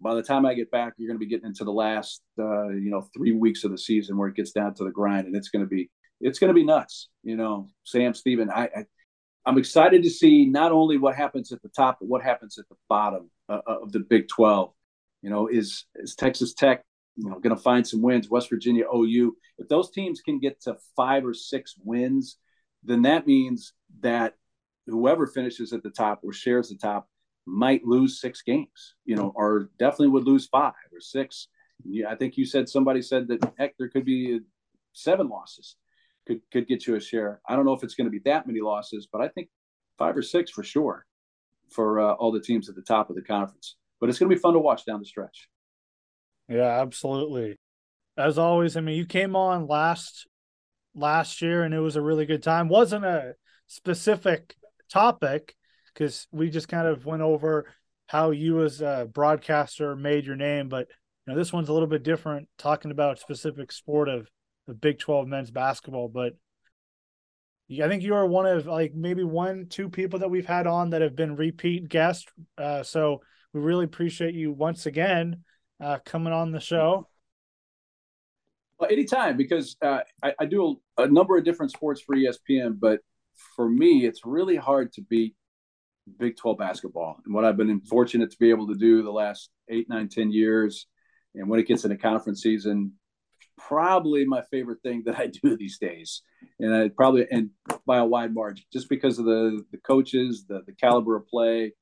by 0.00 0.14
the 0.14 0.22
time 0.22 0.46
I 0.46 0.54
get 0.54 0.70
back, 0.70 0.94
you're 0.96 1.08
going 1.08 1.18
to 1.18 1.24
be 1.24 1.28
getting 1.28 1.46
into 1.46 1.64
the 1.64 1.72
last 1.72 2.22
uh, 2.38 2.68
you 2.68 2.90
know 2.90 3.06
three 3.14 3.32
weeks 3.32 3.64
of 3.64 3.70
the 3.70 3.76
season 3.76 4.16
where 4.16 4.28
it 4.28 4.34
gets 4.34 4.52
down 4.52 4.72
to 4.74 4.84
the 4.84 4.90
grind, 4.90 5.26
and 5.26 5.36
it's 5.36 5.50
going 5.50 5.64
to 5.64 5.68
be 5.68 5.90
it's 6.22 6.38
going 6.38 6.48
to 6.48 6.54
be 6.54 6.64
nuts. 6.64 7.08
You 7.22 7.36
know, 7.36 7.68
Sam, 7.84 8.14
Steven, 8.14 8.50
I, 8.50 8.64
I 8.64 8.84
I'm 9.44 9.58
excited 9.58 10.02
to 10.04 10.10
see 10.10 10.46
not 10.46 10.72
only 10.72 10.96
what 10.96 11.14
happens 11.14 11.52
at 11.52 11.60
the 11.60 11.68
top, 11.68 11.98
but 12.00 12.08
what 12.08 12.22
happens 12.22 12.58
at 12.58 12.66
the 12.70 12.76
bottom 12.88 13.30
uh, 13.50 13.60
of 13.66 13.92
the 13.92 14.00
Big 14.00 14.28
12. 14.28 14.72
You 15.24 15.30
know, 15.30 15.48
is 15.48 15.86
is 15.96 16.14
Texas 16.14 16.52
Tech 16.52 16.84
you 17.16 17.28
know 17.28 17.38
going 17.40 17.56
to 17.56 17.62
find 17.62 17.86
some 17.86 18.02
wins. 18.02 18.28
West 18.28 18.50
Virginia, 18.50 18.84
OU. 18.94 19.34
If 19.58 19.68
those 19.68 19.90
teams 19.90 20.20
can 20.20 20.38
get 20.38 20.60
to 20.62 20.76
five 20.94 21.24
or 21.24 21.32
six 21.32 21.74
wins, 21.82 22.36
then 22.82 23.02
that 23.02 23.26
means 23.26 23.72
that 24.00 24.34
whoever 24.86 25.26
finishes 25.26 25.72
at 25.72 25.82
the 25.82 25.90
top 25.90 26.20
or 26.22 26.34
shares 26.34 26.68
the 26.68 26.76
top 26.76 27.08
might 27.46 27.86
lose 27.86 28.20
six 28.20 28.42
games. 28.42 28.96
You 29.06 29.16
know, 29.16 29.32
or 29.34 29.70
definitely 29.78 30.08
would 30.08 30.26
lose 30.26 30.46
five 30.46 30.74
or 30.92 31.00
six. 31.00 31.48
Yeah, 31.84 32.10
I 32.10 32.16
think 32.16 32.36
you 32.36 32.44
said 32.44 32.68
somebody 32.68 33.00
said 33.00 33.28
that 33.28 33.54
heck, 33.58 33.78
there 33.78 33.88
could 33.88 34.04
be 34.04 34.40
seven 34.92 35.28
losses 35.28 35.76
could 36.26 36.40
could 36.52 36.66
get 36.66 36.86
you 36.86 36.96
a 36.96 37.00
share. 37.00 37.40
I 37.48 37.56
don't 37.56 37.64
know 37.64 37.74
if 37.74 37.82
it's 37.82 37.94
going 37.94 38.06
to 38.06 38.10
be 38.10 38.22
that 38.24 38.46
many 38.46 38.60
losses, 38.60 39.08
but 39.10 39.20
I 39.20 39.28
think 39.28 39.48
five 39.98 40.16
or 40.16 40.22
six 40.22 40.50
for 40.50 40.62
sure 40.62 41.06
for 41.70 42.00
uh, 42.00 42.12
all 42.14 42.32
the 42.32 42.40
teams 42.40 42.68
at 42.68 42.74
the 42.74 42.82
top 42.82 43.10
of 43.10 43.16
the 43.16 43.22
conference. 43.22 43.76
But 44.04 44.10
it's 44.10 44.18
going 44.18 44.28
to 44.28 44.36
be 44.36 44.38
fun 44.38 44.52
to 44.52 44.58
watch 44.58 44.84
down 44.84 45.00
the 45.00 45.06
stretch. 45.06 45.48
Yeah, 46.46 46.82
absolutely. 46.82 47.56
As 48.18 48.36
always, 48.36 48.76
I 48.76 48.82
mean, 48.82 48.98
you 48.98 49.06
came 49.06 49.34
on 49.34 49.66
last 49.66 50.26
last 50.94 51.40
year 51.40 51.62
and 51.62 51.72
it 51.72 51.80
was 51.80 51.96
a 51.96 52.02
really 52.02 52.26
good 52.26 52.42
time. 52.42 52.68
Wasn't 52.68 53.02
a 53.02 53.32
specific 53.66 54.56
topic 54.90 55.54
because 55.86 56.26
we 56.32 56.50
just 56.50 56.68
kind 56.68 56.86
of 56.86 57.06
went 57.06 57.22
over 57.22 57.72
how 58.06 58.30
you 58.30 58.62
as 58.62 58.82
a 58.82 59.08
broadcaster 59.10 59.96
made 59.96 60.26
your 60.26 60.36
name, 60.36 60.68
but 60.68 60.86
you 61.26 61.32
know, 61.32 61.38
this 61.38 61.50
one's 61.50 61.70
a 61.70 61.72
little 61.72 61.88
bit 61.88 62.02
different, 62.02 62.46
talking 62.58 62.90
about 62.90 63.18
specific 63.18 63.72
sport 63.72 64.10
of 64.10 64.28
the 64.66 64.74
Big 64.74 64.98
12 64.98 65.28
men's 65.28 65.50
basketball. 65.50 66.08
But 66.08 66.34
I 67.70 67.88
think 67.88 68.02
you 68.02 68.16
are 68.16 68.26
one 68.26 68.44
of 68.44 68.66
like 68.66 68.92
maybe 68.94 69.24
one, 69.24 69.68
two 69.70 69.88
people 69.88 70.18
that 70.18 70.30
we've 70.30 70.44
had 70.44 70.66
on 70.66 70.90
that 70.90 71.00
have 71.00 71.16
been 71.16 71.36
repeat 71.36 71.88
guests. 71.88 72.26
Uh, 72.58 72.82
so 72.82 73.22
we 73.54 73.60
really 73.60 73.84
appreciate 73.84 74.34
you 74.34 74.52
once 74.52 74.84
again 74.86 75.44
uh, 75.80 75.98
coming 76.04 76.32
on 76.32 76.50
the 76.50 76.60
show. 76.60 77.08
Well, 78.78 78.90
anytime 78.90 79.36
because 79.36 79.76
uh, 79.80 80.00
I, 80.22 80.34
I, 80.40 80.46
do 80.46 80.80
a, 80.98 81.04
a, 81.04 81.08
number 81.08 81.38
of 81.38 81.44
different 81.44 81.70
sports 81.70 82.02
for 82.02 82.16
ESPN, 82.16 82.78
but 82.80 83.00
for 83.54 83.68
me, 83.68 84.04
it's 84.04 84.26
really 84.26 84.56
hard 84.56 84.92
to 84.94 85.02
beat 85.02 85.36
Big 86.18 86.36
12 86.36 86.58
basketball. 86.58 87.16
And 87.24 87.32
what 87.32 87.44
I've 87.44 87.56
been 87.56 87.80
fortunate 87.82 88.30
to 88.32 88.36
be 88.38 88.50
able 88.50 88.66
to 88.66 88.74
do 88.74 89.02
the 89.02 89.12
last 89.12 89.50
eight, 89.68 89.88
nine, 89.88 90.08
ten 90.08 90.32
years, 90.32 90.86
and 91.36 91.48
when 91.48 91.60
it 91.60 91.68
gets 91.68 91.84
into 91.84 91.96
conference 91.96 92.42
season, 92.42 92.92
probably 93.56 94.24
my 94.24 94.42
favorite 94.50 94.82
thing 94.82 95.04
that 95.06 95.18
I 95.18 95.28
do 95.42 95.56
these 95.56 95.78
days, 95.78 96.22
and 96.58 96.74
I 96.74 96.88
probably 96.88 97.26
and 97.30 97.50
by 97.86 97.98
a 97.98 98.04
wide 98.04 98.34
margin, 98.34 98.64
just 98.72 98.88
because 98.88 99.20
of 99.20 99.24
the 99.24 99.64
the 99.70 99.78
coaches, 99.78 100.44
the 100.48 100.62
the 100.66 100.72
caliber 100.72 101.16
of 101.16 101.28
play, 101.28 101.72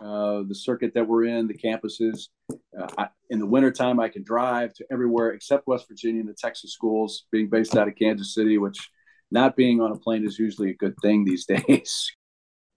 uh, 0.00 0.42
the 0.46 0.54
circuit 0.54 0.92
that 0.94 1.06
we're 1.06 1.24
in, 1.24 1.46
the 1.46 1.54
campuses. 1.54 2.28
Uh, 2.50 2.86
I, 2.96 3.08
in 3.30 3.38
the 3.38 3.46
wintertime, 3.46 4.00
I 4.00 4.08
can 4.08 4.22
drive 4.22 4.74
to 4.74 4.86
everywhere 4.90 5.30
except 5.30 5.66
West 5.66 5.88
Virginia 5.88 6.20
and 6.20 6.28
the 6.28 6.34
Texas 6.34 6.72
schools, 6.72 7.24
being 7.32 7.48
based 7.48 7.76
out 7.76 7.88
of 7.88 7.96
Kansas 7.96 8.34
City, 8.34 8.58
which 8.58 8.78
not 9.30 9.56
being 9.56 9.80
on 9.80 9.92
a 9.92 9.96
plane 9.96 10.24
is 10.24 10.38
usually 10.38 10.70
a 10.70 10.74
good 10.76 10.94
thing 11.02 11.24
these 11.24 11.46
days. 11.66 12.12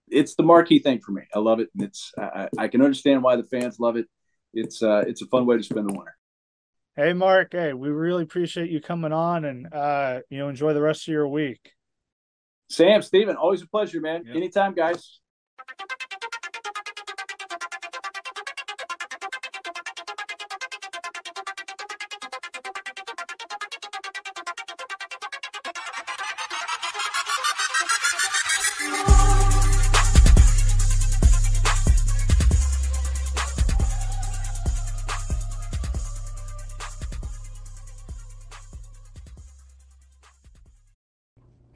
it's 0.08 0.34
the 0.34 0.42
marquee 0.42 0.78
thing 0.78 1.00
for 1.00 1.12
me. 1.12 1.22
I 1.34 1.38
love 1.38 1.60
it. 1.60 1.68
And 1.74 1.84
it's 1.84 2.12
I, 2.18 2.48
I 2.58 2.68
can 2.68 2.82
understand 2.82 3.22
why 3.22 3.36
the 3.36 3.44
fans 3.44 3.78
love 3.78 3.96
it. 3.96 4.06
It's 4.52 4.82
uh, 4.82 5.04
it's 5.06 5.22
a 5.22 5.26
fun 5.26 5.46
way 5.46 5.56
to 5.56 5.62
spend 5.62 5.88
the 5.88 5.94
winter. 5.94 6.16
Hey, 6.94 7.14
Mark. 7.14 7.52
Hey, 7.52 7.72
we 7.72 7.88
really 7.88 8.24
appreciate 8.24 8.68
you 8.68 8.78
coming 8.78 9.12
on 9.12 9.46
and, 9.46 9.72
uh, 9.72 10.20
you 10.28 10.36
know, 10.36 10.50
enjoy 10.50 10.74
the 10.74 10.82
rest 10.82 11.08
of 11.08 11.12
your 11.12 11.26
week. 11.26 11.72
Sam, 12.68 13.00
Steven, 13.00 13.34
always 13.34 13.62
a 13.62 13.66
pleasure, 13.66 13.98
man. 14.02 14.24
Yep. 14.26 14.36
Anytime, 14.36 14.74
guys. 14.74 15.20